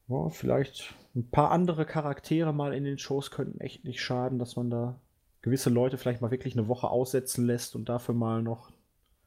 [0.08, 4.56] Ja, vielleicht ein paar andere Charaktere mal in den Shows könnten echt nicht schaden, dass
[4.56, 4.98] man da
[5.42, 8.70] gewisse Leute vielleicht mal wirklich eine Woche aussetzen lässt und dafür mal noch.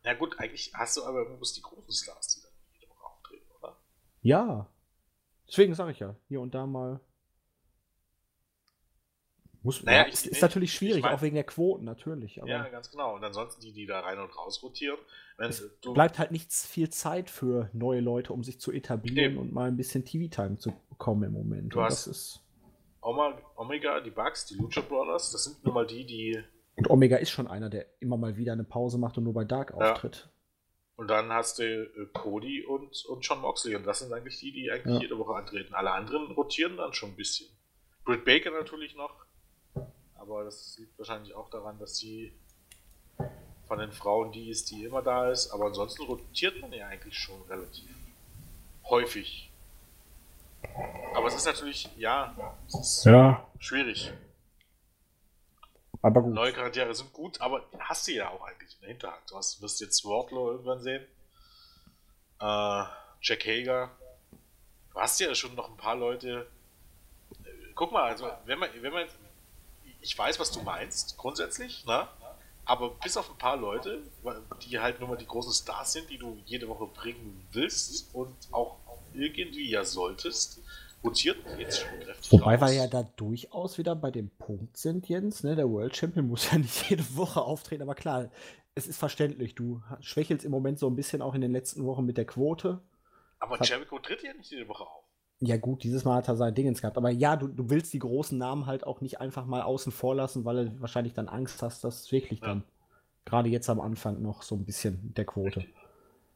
[0.04, 3.46] Na gut, eigentlich hast du aber bloß die großen Stars, die dann jede Woche auftreten,
[3.60, 3.78] oder?
[4.22, 4.68] Ja.
[5.48, 7.00] Deswegen sage ich ja, hier und da mal.
[9.64, 12.38] Muss, naja, ja, ist, ist natürlich schwierig, ich mein, auch wegen der Quoten natürlich.
[12.38, 13.16] ja, ganz genau.
[13.16, 14.98] Und ansonsten die, die da rein und raus rotieren.
[15.38, 19.38] es bleibt halt nicht viel Zeit für neue Leute, um sich zu etablieren eben.
[19.38, 21.74] und mal ein bisschen TV-Time zu bekommen im Moment.
[21.74, 22.42] Du und hast, ist
[23.02, 26.44] Omega, die Bugs, die Lucha Brothers, das sind nun mal die, die.
[26.76, 29.44] Und Omega ist schon einer, der immer mal wieder eine Pause macht und nur bei
[29.44, 29.92] Dark ja.
[29.92, 30.30] auftritt.
[30.96, 33.76] Und dann hast du äh, Cody und, und John Moxley.
[33.76, 35.02] Und das sind eigentlich die, die eigentlich ja.
[35.02, 35.74] jede Woche antreten.
[35.74, 37.50] Alle anderen rotieren dann schon ein bisschen.
[38.06, 39.26] Britt Baker natürlich noch.
[40.22, 42.32] Aber das liegt wahrscheinlich auch daran, dass sie
[43.68, 45.52] von den Frauen die ist, die immer da ist.
[45.52, 47.90] Aber ansonsten rotiert man ja eigentlich schon relativ
[48.86, 49.52] häufig.
[51.16, 52.36] Aber es ist natürlich, ja,
[52.68, 53.48] es ist ja.
[53.58, 54.14] schwierig.
[56.04, 56.34] Aber gut.
[56.34, 59.22] Neue Charaktere sind gut, aber hast du ja auch eigentlich in der Hinterhand.
[59.30, 61.04] Du hast, wirst jetzt Wardlow irgendwann sehen.
[62.40, 62.84] Äh,
[63.22, 63.92] Jack Hager.
[64.94, 66.48] Du hast ja schon noch ein paar Leute.
[67.74, 69.08] Guck mal, also wenn man, wenn man,
[70.02, 72.08] ich weiß, was du meinst, grundsätzlich, ne?
[72.66, 74.04] Aber bis auf ein paar Leute,
[74.64, 78.36] die halt nur mal die großen Stars sind, die du jede Woche bringen willst und
[78.52, 78.78] auch
[79.14, 80.62] irgendwie ja solltest,
[81.04, 82.32] rotiert jetzt schon kräftig.
[82.32, 82.70] Wobei raus.
[82.70, 85.56] wir ja da durchaus wieder bei dem Punkt sind, Jens, ne?
[85.56, 88.30] Der World Champion muss ja nicht jede Woche auftreten, aber klar,
[88.76, 89.56] es ist verständlich.
[89.56, 92.80] Du schwächelst im Moment so ein bisschen auch in den letzten Wochen mit der Quote.
[93.40, 95.01] Aber Jericho tritt ja nicht jede Woche auf.
[95.44, 96.98] Ja, gut, dieses Mal hat er sein Dingens gehabt.
[96.98, 100.14] Aber ja, du, du willst die großen Namen halt auch nicht einfach mal außen vor
[100.14, 102.48] lassen, weil du wahrscheinlich dann Angst hast, dass wirklich ja.
[102.48, 102.64] dann
[103.26, 105.66] gerade jetzt am Anfang noch so ein bisschen der Quote.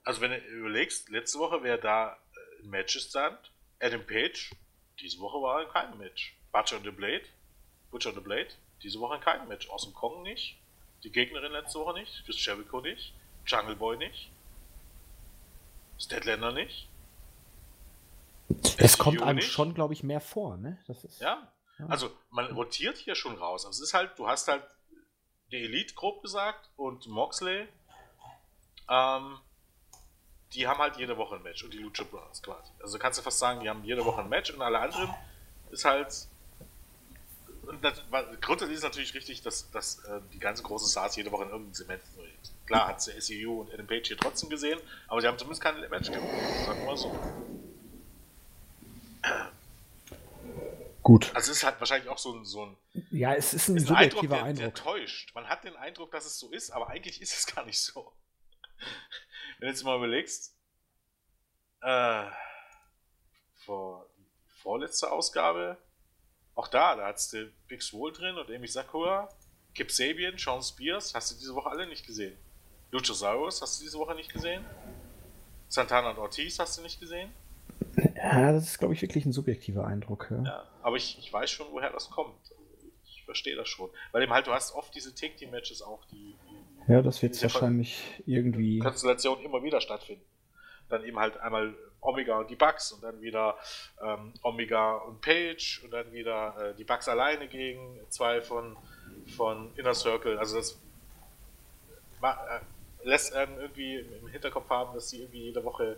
[0.03, 2.17] Also, wenn du überlegst, letzte Woche wäre da
[2.63, 3.37] ein Match stand,
[3.79, 4.55] Adam Page,
[4.99, 6.35] diese Woche war in keinem Match.
[6.51, 7.25] Butcher the Blade,
[7.91, 8.47] Butcher the Blade,
[8.81, 9.69] diese Woche in keinem Match.
[9.69, 10.57] Aus dem Kong nicht,
[11.03, 13.13] die Gegnerin letzte Woche nicht, Chris Jericho nicht,
[13.45, 14.31] Jungle Boy nicht,
[15.99, 16.87] Statlander nicht.
[18.77, 19.51] Es kommt einem nicht.
[19.51, 20.77] schon, glaube ich, mehr vor, ne?
[20.87, 21.51] Ist, ja.
[21.79, 21.87] ja.
[21.87, 23.65] Also man rotiert hier schon raus.
[23.65, 24.63] Also es ist halt, du hast halt
[25.51, 27.67] die Elite grob gesagt und Moxley.
[28.89, 29.39] Ähm,
[30.53, 32.71] die haben halt jede Woche ein Match und die Lucha Brothers quasi.
[32.81, 35.13] Also kannst du fast sagen, die haben jede Woche ein Match und alle anderen
[35.71, 36.27] ist halt.
[37.81, 37.99] Das,
[38.41, 41.73] grundsätzlich ist natürlich richtig, dass, dass äh, die ganze große Stars jede Woche in irgendeinem
[41.73, 42.01] Segment
[42.67, 45.79] Klar hat sie SEU und Adam Page hier trotzdem gesehen, aber sie haben zumindest kein
[45.89, 46.27] Match gehabt.
[46.65, 47.11] Sagen wir mal so.
[51.05, 51.29] Gut.
[51.35, 52.77] Also es ist halt wahrscheinlich auch so ein, so ein
[53.11, 55.35] ja, es ist ein, ist ein subjektiver Eindruck, der, der, täuscht.
[55.35, 58.11] Man hat den Eindruck, dass es so ist, aber eigentlich ist es gar nicht so.
[59.59, 60.55] Wenn du jetzt mal überlegst,
[61.81, 62.25] äh,
[63.53, 64.09] vor
[64.47, 65.77] vorletzte Ausgabe,
[66.55, 69.29] auch da, da hattest du Big Swole drin und Amy Sakura,
[69.75, 72.35] Kip Sabian, Sean Spears, hast du diese Woche alle nicht gesehen.
[72.89, 74.65] Luchasaurus hast du diese Woche nicht gesehen.
[75.67, 77.31] Santana und Ortiz hast du nicht gesehen.
[78.25, 80.27] Ja, das ist, glaube ich, wirklich ein subjektiver Eindruck.
[80.31, 82.35] Ja, ja aber ich, ich weiß schon, woher das kommt.
[83.05, 83.89] Ich verstehe das schon.
[84.11, 88.23] Weil eben halt, du hast oft diese Take-Team-Matches auch, die, die Ja, das wird wahrscheinlich
[88.25, 88.79] irgendwie.
[88.79, 90.25] Konstellation immer wieder stattfinden.
[90.89, 93.57] Dann eben halt einmal Omega und die Bugs und dann wieder
[94.01, 98.77] ähm, Omega und Page und dann wieder äh, die Bugs alleine gegen zwei von,
[99.35, 100.37] von Inner Circle.
[100.37, 100.79] Also das
[102.21, 102.59] äh,
[103.03, 105.97] lässt einen irgendwie im Hinterkopf haben, dass sie irgendwie jede Woche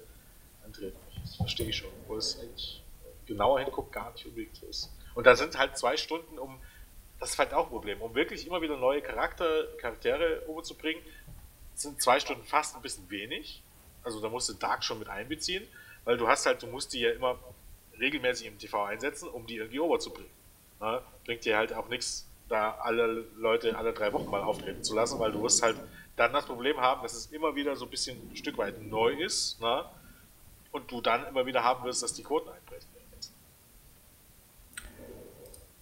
[0.63, 0.97] antreten.
[1.27, 2.81] Das verstehe ich schon, wo es eigentlich
[3.25, 4.89] genauer hinguckt, gar nicht unbedingt so ist.
[5.13, 6.59] Und da sind halt zwei Stunden, um,
[7.19, 11.01] das ist halt auch ein Problem, um wirklich immer wieder neue Charakter, Charaktere umzubringen,
[11.75, 13.61] sind zwei Stunden fast ein bisschen wenig.
[14.03, 15.67] Also da musst du Dark schon mit einbeziehen,
[16.05, 17.37] weil du hast halt, du musst die ja immer
[17.99, 20.31] regelmäßig im TV einsetzen, um die irgendwie overzubringen.
[20.79, 21.01] Ne?
[21.25, 25.19] Bringt dir halt auch nichts, da alle Leute alle drei Wochen mal auftreten zu lassen,
[25.19, 25.75] weil du wirst halt
[26.15, 29.11] dann das Problem haben, dass es immer wieder so ein bisschen ein Stück weit neu
[29.13, 29.85] ist, ne?
[30.77, 32.87] Und du dann immer wieder haben wirst, dass die Quoten einbrechen.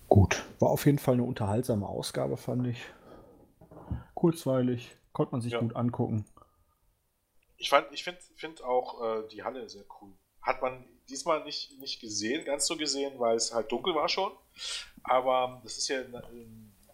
[0.07, 2.81] Gut, war auf jeden Fall eine unterhaltsame Ausgabe, fand ich.
[4.13, 5.59] Kurzweilig, konnte man sich ja.
[5.59, 6.25] gut angucken.
[7.57, 10.13] Ich, ich finde find auch äh, die Halle sehr cool.
[10.41, 14.31] Hat man diesmal nicht, nicht gesehen, ganz so gesehen, weil es halt dunkel war schon.
[15.03, 16.01] Aber das ist ja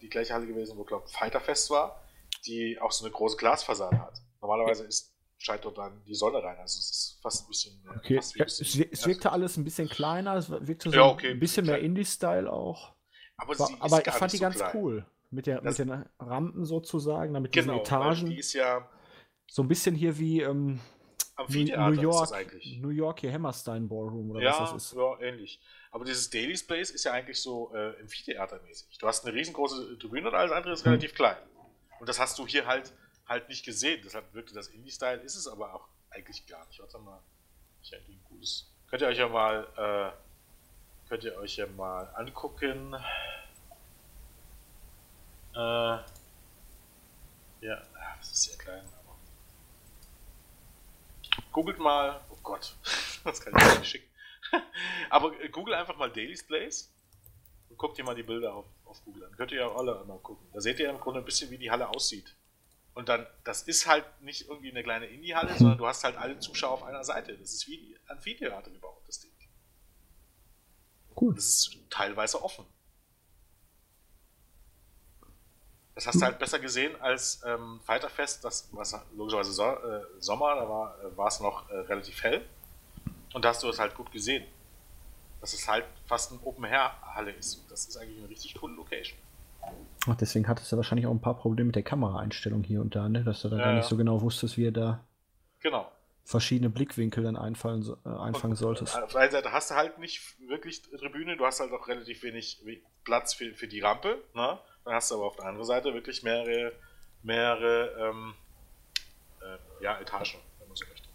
[0.01, 2.01] die gleiche Halle gewesen, wo, glaube ich, Fighterfest war,
[2.45, 4.21] die auch so eine große Glasfassade hat.
[4.41, 5.10] Normalerweise ist
[5.41, 6.57] scheint dort dann die Sonne rein.
[6.59, 7.81] Also es ist fast ein bisschen.
[7.97, 8.15] Okay.
[8.17, 11.39] Fast ja, bisschen, es, wirkte alles ein bisschen kleiner, es wirkte so ja, okay, ein
[11.39, 12.93] bisschen mehr Indie-Style auch.
[13.37, 14.71] Aber, War, aber ich fand die so ganz klein.
[14.75, 15.05] cool.
[15.31, 18.29] Mit, der, mit den Rampen sozusagen, damit genau, diesen Etagen.
[18.29, 18.87] Die ist ja
[19.47, 20.79] so ein bisschen hier wie ähm,
[21.47, 22.29] New York,
[22.79, 24.93] New York hier Hammerstein Ballroom oder ja, was das ist.
[24.93, 25.59] Ja, ähnlich.
[25.89, 28.97] Aber dieses Daily Space ist ja eigentlich so äh, Amphitheater-mäßig.
[28.99, 30.91] Du hast eine riesengroße Tribüne und alles andere ist hm.
[30.91, 31.37] relativ klein.
[31.99, 32.93] Und das hast du hier halt
[33.27, 34.01] halt nicht gesehen.
[34.03, 36.79] Deshalb wirkte das Indie-Style, ist es aber auch eigentlich gar nicht.
[36.79, 37.19] Warte mal.
[37.83, 38.71] Ich eigentlich ein gutes.
[38.87, 42.93] Könnt ihr euch ja mal, äh, könnt ihr euch ja mal angucken.
[45.53, 45.57] Äh,
[47.61, 47.83] ja,
[48.17, 49.17] das ist sehr klein, aber.
[51.51, 52.75] Googelt mal, oh Gott,
[53.23, 54.09] das kann ich nicht schicken.
[55.09, 56.91] aber google einfach mal Daily's Place
[57.69, 59.35] und guckt ihr mal die Bilder auf, auf Google an.
[59.35, 60.47] Könnt ihr ja alle mal gucken.
[60.53, 62.35] Da seht ihr im Grunde ein bisschen, wie die Halle aussieht.
[62.93, 66.39] Und dann, das ist halt nicht irgendwie eine kleine Indie-Halle, sondern du hast halt alle
[66.39, 67.37] Zuschauer auf einer Seite.
[67.37, 69.31] Das ist wie ein Amphitheater gebaut, das Ding.
[71.15, 71.37] Gut.
[71.37, 72.65] Das ist teilweise offen.
[75.95, 80.55] Das hast du halt besser gesehen als ähm, Fighterfest, das was logischerweise so, äh, Sommer,
[80.55, 82.47] da war, äh, war es noch äh, relativ hell.
[83.33, 84.45] Und da hast du es halt gut gesehen.
[85.41, 87.65] dass es halt fast eine Open-Air-Halle ist.
[87.69, 89.17] Das ist eigentlich eine richtig coole Location.
[90.07, 93.07] Ach, deswegen hattest du wahrscheinlich auch ein paar Probleme mit der Kameraeinstellung hier und da,
[93.07, 93.23] ne?
[93.23, 95.03] dass du da ja, gar nicht so genau wusstest, wie er da
[95.59, 95.91] genau.
[96.23, 98.97] verschiedene Blickwinkel dann einfallen, äh, einfangen und, solltest.
[98.97, 102.23] Auf der einen Seite hast du halt nicht wirklich Tribüne, du hast halt auch relativ
[102.23, 102.63] wenig
[103.03, 104.23] Platz für, für die Rampe.
[104.33, 104.59] Ne?
[104.85, 106.73] Dann hast du aber auf der anderen Seite wirklich mehrere,
[107.21, 108.33] mehrere ähm,
[109.41, 111.07] äh, ja, Etagen, wenn man so möchte.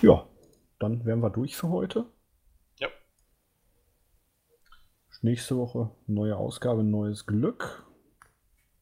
[0.00, 0.26] Ja,
[0.78, 2.06] dann wären wir durch für heute.
[2.78, 2.88] Ja.
[5.24, 7.86] Nächste Woche neue Ausgabe, neues Glück.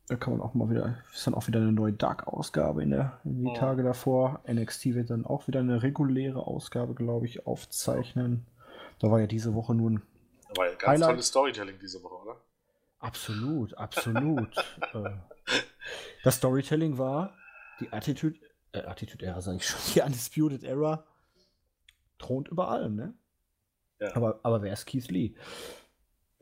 [0.09, 3.21] Da kann man auch mal wieder, ist dann auch wieder eine neue Dark-Ausgabe in, der,
[3.23, 3.55] in die oh.
[3.55, 4.43] Tage davor.
[4.53, 8.45] NXT wird dann auch wieder eine reguläre Ausgabe, glaube ich, aufzeichnen.
[8.99, 10.03] Da war ja diese Woche nur ein.
[10.49, 11.11] Da war ja ganz Highlight.
[11.11, 12.37] tolles Storytelling diese Woche, oder?
[12.99, 14.57] Absolut, absolut.
[14.95, 15.11] äh,
[16.25, 17.35] das Storytelling war
[17.79, 18.37] die Attitude,
[18.73, 21.05] äh, Attitude Era, sage ich schon, die Undisputed Era
[22.19, 23.15] thront über allem, ne?
[24.01, 24.17] Ja.
[24.17, 25.37] Aber, aber wer ist Keith Lee?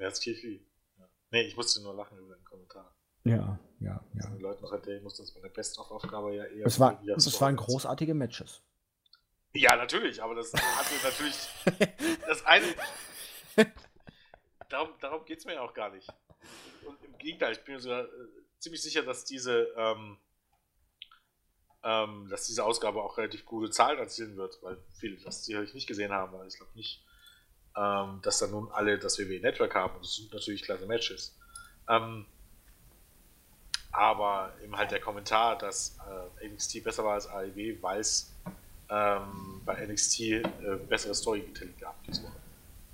[0.08, 0.60] Ist Keith Lee?
[0.98, 1.08] Ja.
[1.30, 2.94] Nee, ich musste nur lachen über den Kommentar.
[3.24, 4.30] Ja, ja, ja.
[4.30, 6.66] Den Leuten noch erzählen muss, dass bei der Best-of-Aufgabe ja eher.
[6.66, 8.62] Es, war, es waren großartige Matches.
[9.52, 11.48] Ja, natürlich, aber das hatte natürlich.
[12.26, 12.66] das eine.
[14.68, 16.08] darum darum geht es mir ja auch gar nicht.
[16.86, 18.08] Und im Gegenteil, ich bin mir sogar äh,
[18.58, 19.68] ziemlich sicher, dass diese.
[19.76, 20.18] Ähm,
[21.82, 25.86] ähm, dass diese Ausgabe auch relativ gute Zahlen erzielen wird, weil viele das sicherlich nicht
[25.86, 27.02] gesehen haben, weil ich glaube nicht,
[27.76, 31.34] ähm, dass da nun alle das WWE Network haben und das sind natürlich klasse Matches.
[31.88, 32.26] Ähm,
[33.92, 35.96] aber eben halt der Kommentar, dass
[36.40, 38.32] äh, NXT besser war als AEW, weil es
[38.88, 40.42] ähm, bei NXT äh,
[40.88, 42.32] bessere Storytelling gab diese Woche.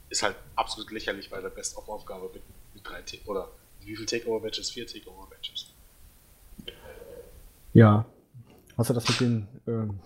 [0.08, 2.42] Ist halt absolut lächerlich bei der Best-of-Aufgabe mit,
[2.74, 3.50] mit drei T oder
[3.80, 4.70] wie viele Takeover-Matches?
[4.70, 5.72] Vier Takeover-Matches.
[7.74, 8.06] Ja,
[8.76, 9.98] Hast du das mit den ähm,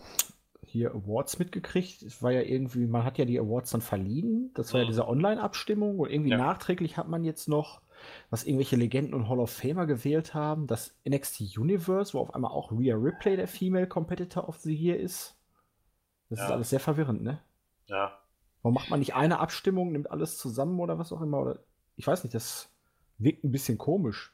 [0.70, 2.02] hier Awards mitgekriegt?
[2.02, 4.51] Es war ja irgendwie, man hat ja die Awards dann verliehen.
[4.55, 6.38] Das war ja, ja diese Online-Abstimmung und irgendwie ja.
[6.38, 7.82] nachträglich hat man jetzt noch,
[8.30, 12.52] was irgendwelche Legenden und Hall of Famer gewählt haben, das NXT Universe, wo auf einmal
[12.52, 15.36] auch Rhea Ripley der Female Competitor of the Year ist.
[16.28, 16.47] Das ja.
[16.47, 17.40] ist alles sehr verwirrend, ne?
[17.86, 18.18] Ja.
[18.62, 21.40] Warum macht man nicht eine Abstimmung, nimmt alles zusammen oder was auch immer?
[21.40, 21.59] Oder
[21.97, 22.72] ich weiß nicht, das
[23.18, 24.32] wirkt ein bisschen komisch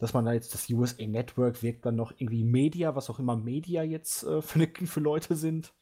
[0.00, 3.36] dass man da jetzt das USA Network wirkt dann noch irgendwie Media, was auch immer
[3.36, 5.72] Media jetzt äh, für, ne, für Leute sind.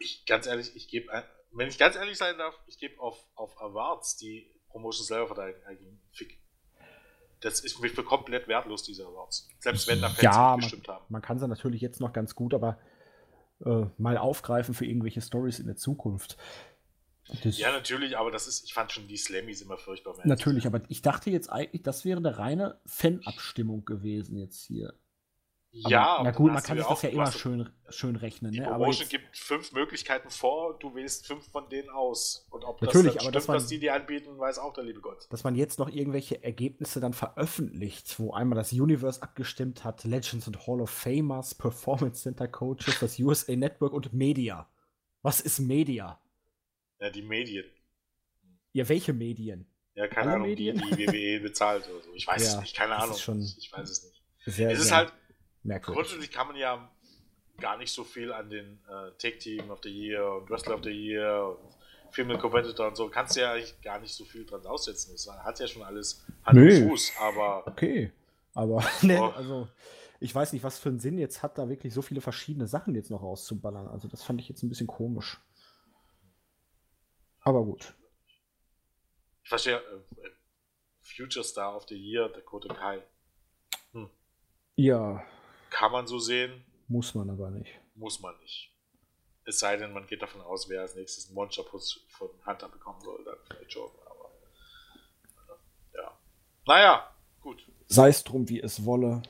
[0.00, 1.08] Ich, ganz ehrlich, ich gebe,
[1.52, 5.62] wenn ich ganz ehrlich sein darf, ich gebe auf, auf Awards, die Promotion selber verteidigen,
[5.66, 6.40] einen Fick.
[7.40, 9.48] Das ist für komplett wertlos, diese Awards.
[9.60, 11.04] Selbst wenn da Fans ja, gestimmt haben.
[11.08, 12.80] Man kann sie natürlich jetzt noch ganz gut, aber
[13.64, 16.36] äh, mal aufgreifen für irgendwelche Stories in der Zukunft.
[17.42, 20.14] Das ja, natürlich, aber das ist, ich fand schon die Slammies immer furchtbar.
[20.24, 24.94] Natürlich, aber ich dachte jetzt eigentlich, das wäre eine reine Fanabstimmung gewesen jetzt hier.
[25.70, 28.52] Ja, aber, na gut, man kann sich das ja immer schön, schön rechnen.
[28.52, 28.66] Die ne?
[28.66, 32.46] Promotion jetzt, gibt fünf Möglichkeiten vor, du wählst fünf von denen aus.
[32.50, 35.00] Und ob natürlich, das aber stimmt, man, was die dir anbieten, weiß auch der liebe
[35.00, 35.26] Gott.
[35.30, 40.46] Dass man jetzt noch irgendwelche Ergebnisse dann veröffentlicht, wo einmal das Universe abgestimmt hat, Legends
[40.46, 44.68] und Hall of Famers, Performance Center Coaches, das USA Network und Media.
[45.20, 46.18] Was ist Media?
[47.00, 47.66] Ja, die Medien.
[48.72, 49.66] Ja, welche Medien?
[49.94, 50.78] Ja, keine Alle Ahnung, Medien?
[50.78, 52.12] die, die WWE bezahlt oder so.
[52.14, 53.16] Ich weiß ja, es nicht, keine Ahnung.
[53.16, 54.22] Schon ich weiß es nicht.
[54.44, 55.12] Sehr, es ist halt,
[55.62, 55.96] merkwürdig.
[55.96, 56.90] grundsätzlich kann man ja
[57.58, 60.84] gar nicht so viel an den äh, Tag Team of the Year und Wrestler of
[60.84, 61.74] the Year und
[62.12, 65.14] Female Competitor und so, kannst du ja eigentlich gar nicht so viel dran aussetzen.
[65.14, 67.66] Es hat ja schon alles Hand und Fuß, aber.
[67.66, 68.12] Okay,
[68.54, 69.26] aber ne, oh.
[69.36, 69.68] also
[70.20, 72.94] ich weiß nicht, was für einen Sinn jetzt hat, da wirklich so viele verschiedene Sachen
[72.94, 73.88] jetzt noch rauszuballern.
[73.88, 75.40] Also das fand ich jetzt ein bisschen komisch.
[77.48, 77.94] Aber gut.
[79.42, 80.30] Ich verstehe, äh,
[81.00, 83.02] Future Star of the Year, Dakota Kai.
[83.92, 84.10] Hm.
[84.76, 85.24] Ja.
[85.70, 86.62] Kann man so sehen.
[86.88, 87.70] Muss man aber nicht.
[87.94, 88.70] Muss man nicht.
[89.46, 93.00] Es sei denn, man geht davon aus, wer als nächstes einen Monsterpuss von Hunter bekommen
[93.00, 93.90] soll, dann vielleicht schon.
[94.04, 94.30] Aber,
[95.94, 96.18] ja.
[96.66, 97.10] Naja,
[97.40, 97.66] gut.
[97.86, 99.22] Sei es drum, wie es wolle.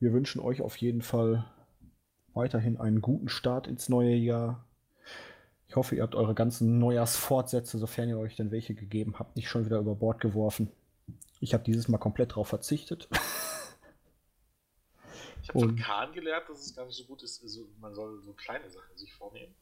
[0.00, 1.50] Wir wünschen euch auf jeden Fall
[2.34, 4.66] weiterhin einen guten Start ins neue Jahr.
[5.70, 9.48] Ich hoffe, ihr habt eure ganzen Neujahrsfortsätze, sofern ihr euch denn welche gegeben habt, nicht
[9.48, 10.68] schon wieder über Bord geworfen.
[11.38, 13.08] Ich habe dieses Mal komplett darauf verzichtet.
[15.42, 18.20] Ich habe von Kahn gelernt, dass es gar nicht so gut ist, also man soll
[18.20, 19.54] so kleine Sachen sich vornehmen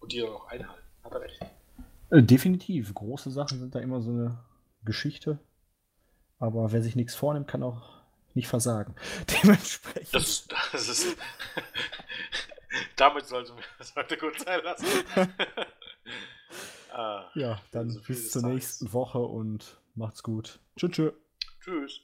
[0.00, 0.82] und die dann auch einhalten.
[1.04, 1.40] Hat er recht.
[2.10, 2.94] Äh, definitiv.
[2.94, 4.38] Große Sachen sind da immer so eine
[4.82, 5.38] Geschichte.
[6.38, 8.00] Aber wer sich nichts vornimmt, kann auch
[8.32, 8.94] nicht versagen.
[9.42, 10.14] Dementsprechend.
[10.14, 11.16] Das das ist
[12.96, 14.86] damit sollte es heute gut sein lassen.
[16.92, 20.60] ah, ja, dann bis zur nächsten Woche und macht's gut.
[20.76, 20.90] Tschüss.
[20.92, 21.12] Tschüss.
[21.60, 22.00] Tschüss.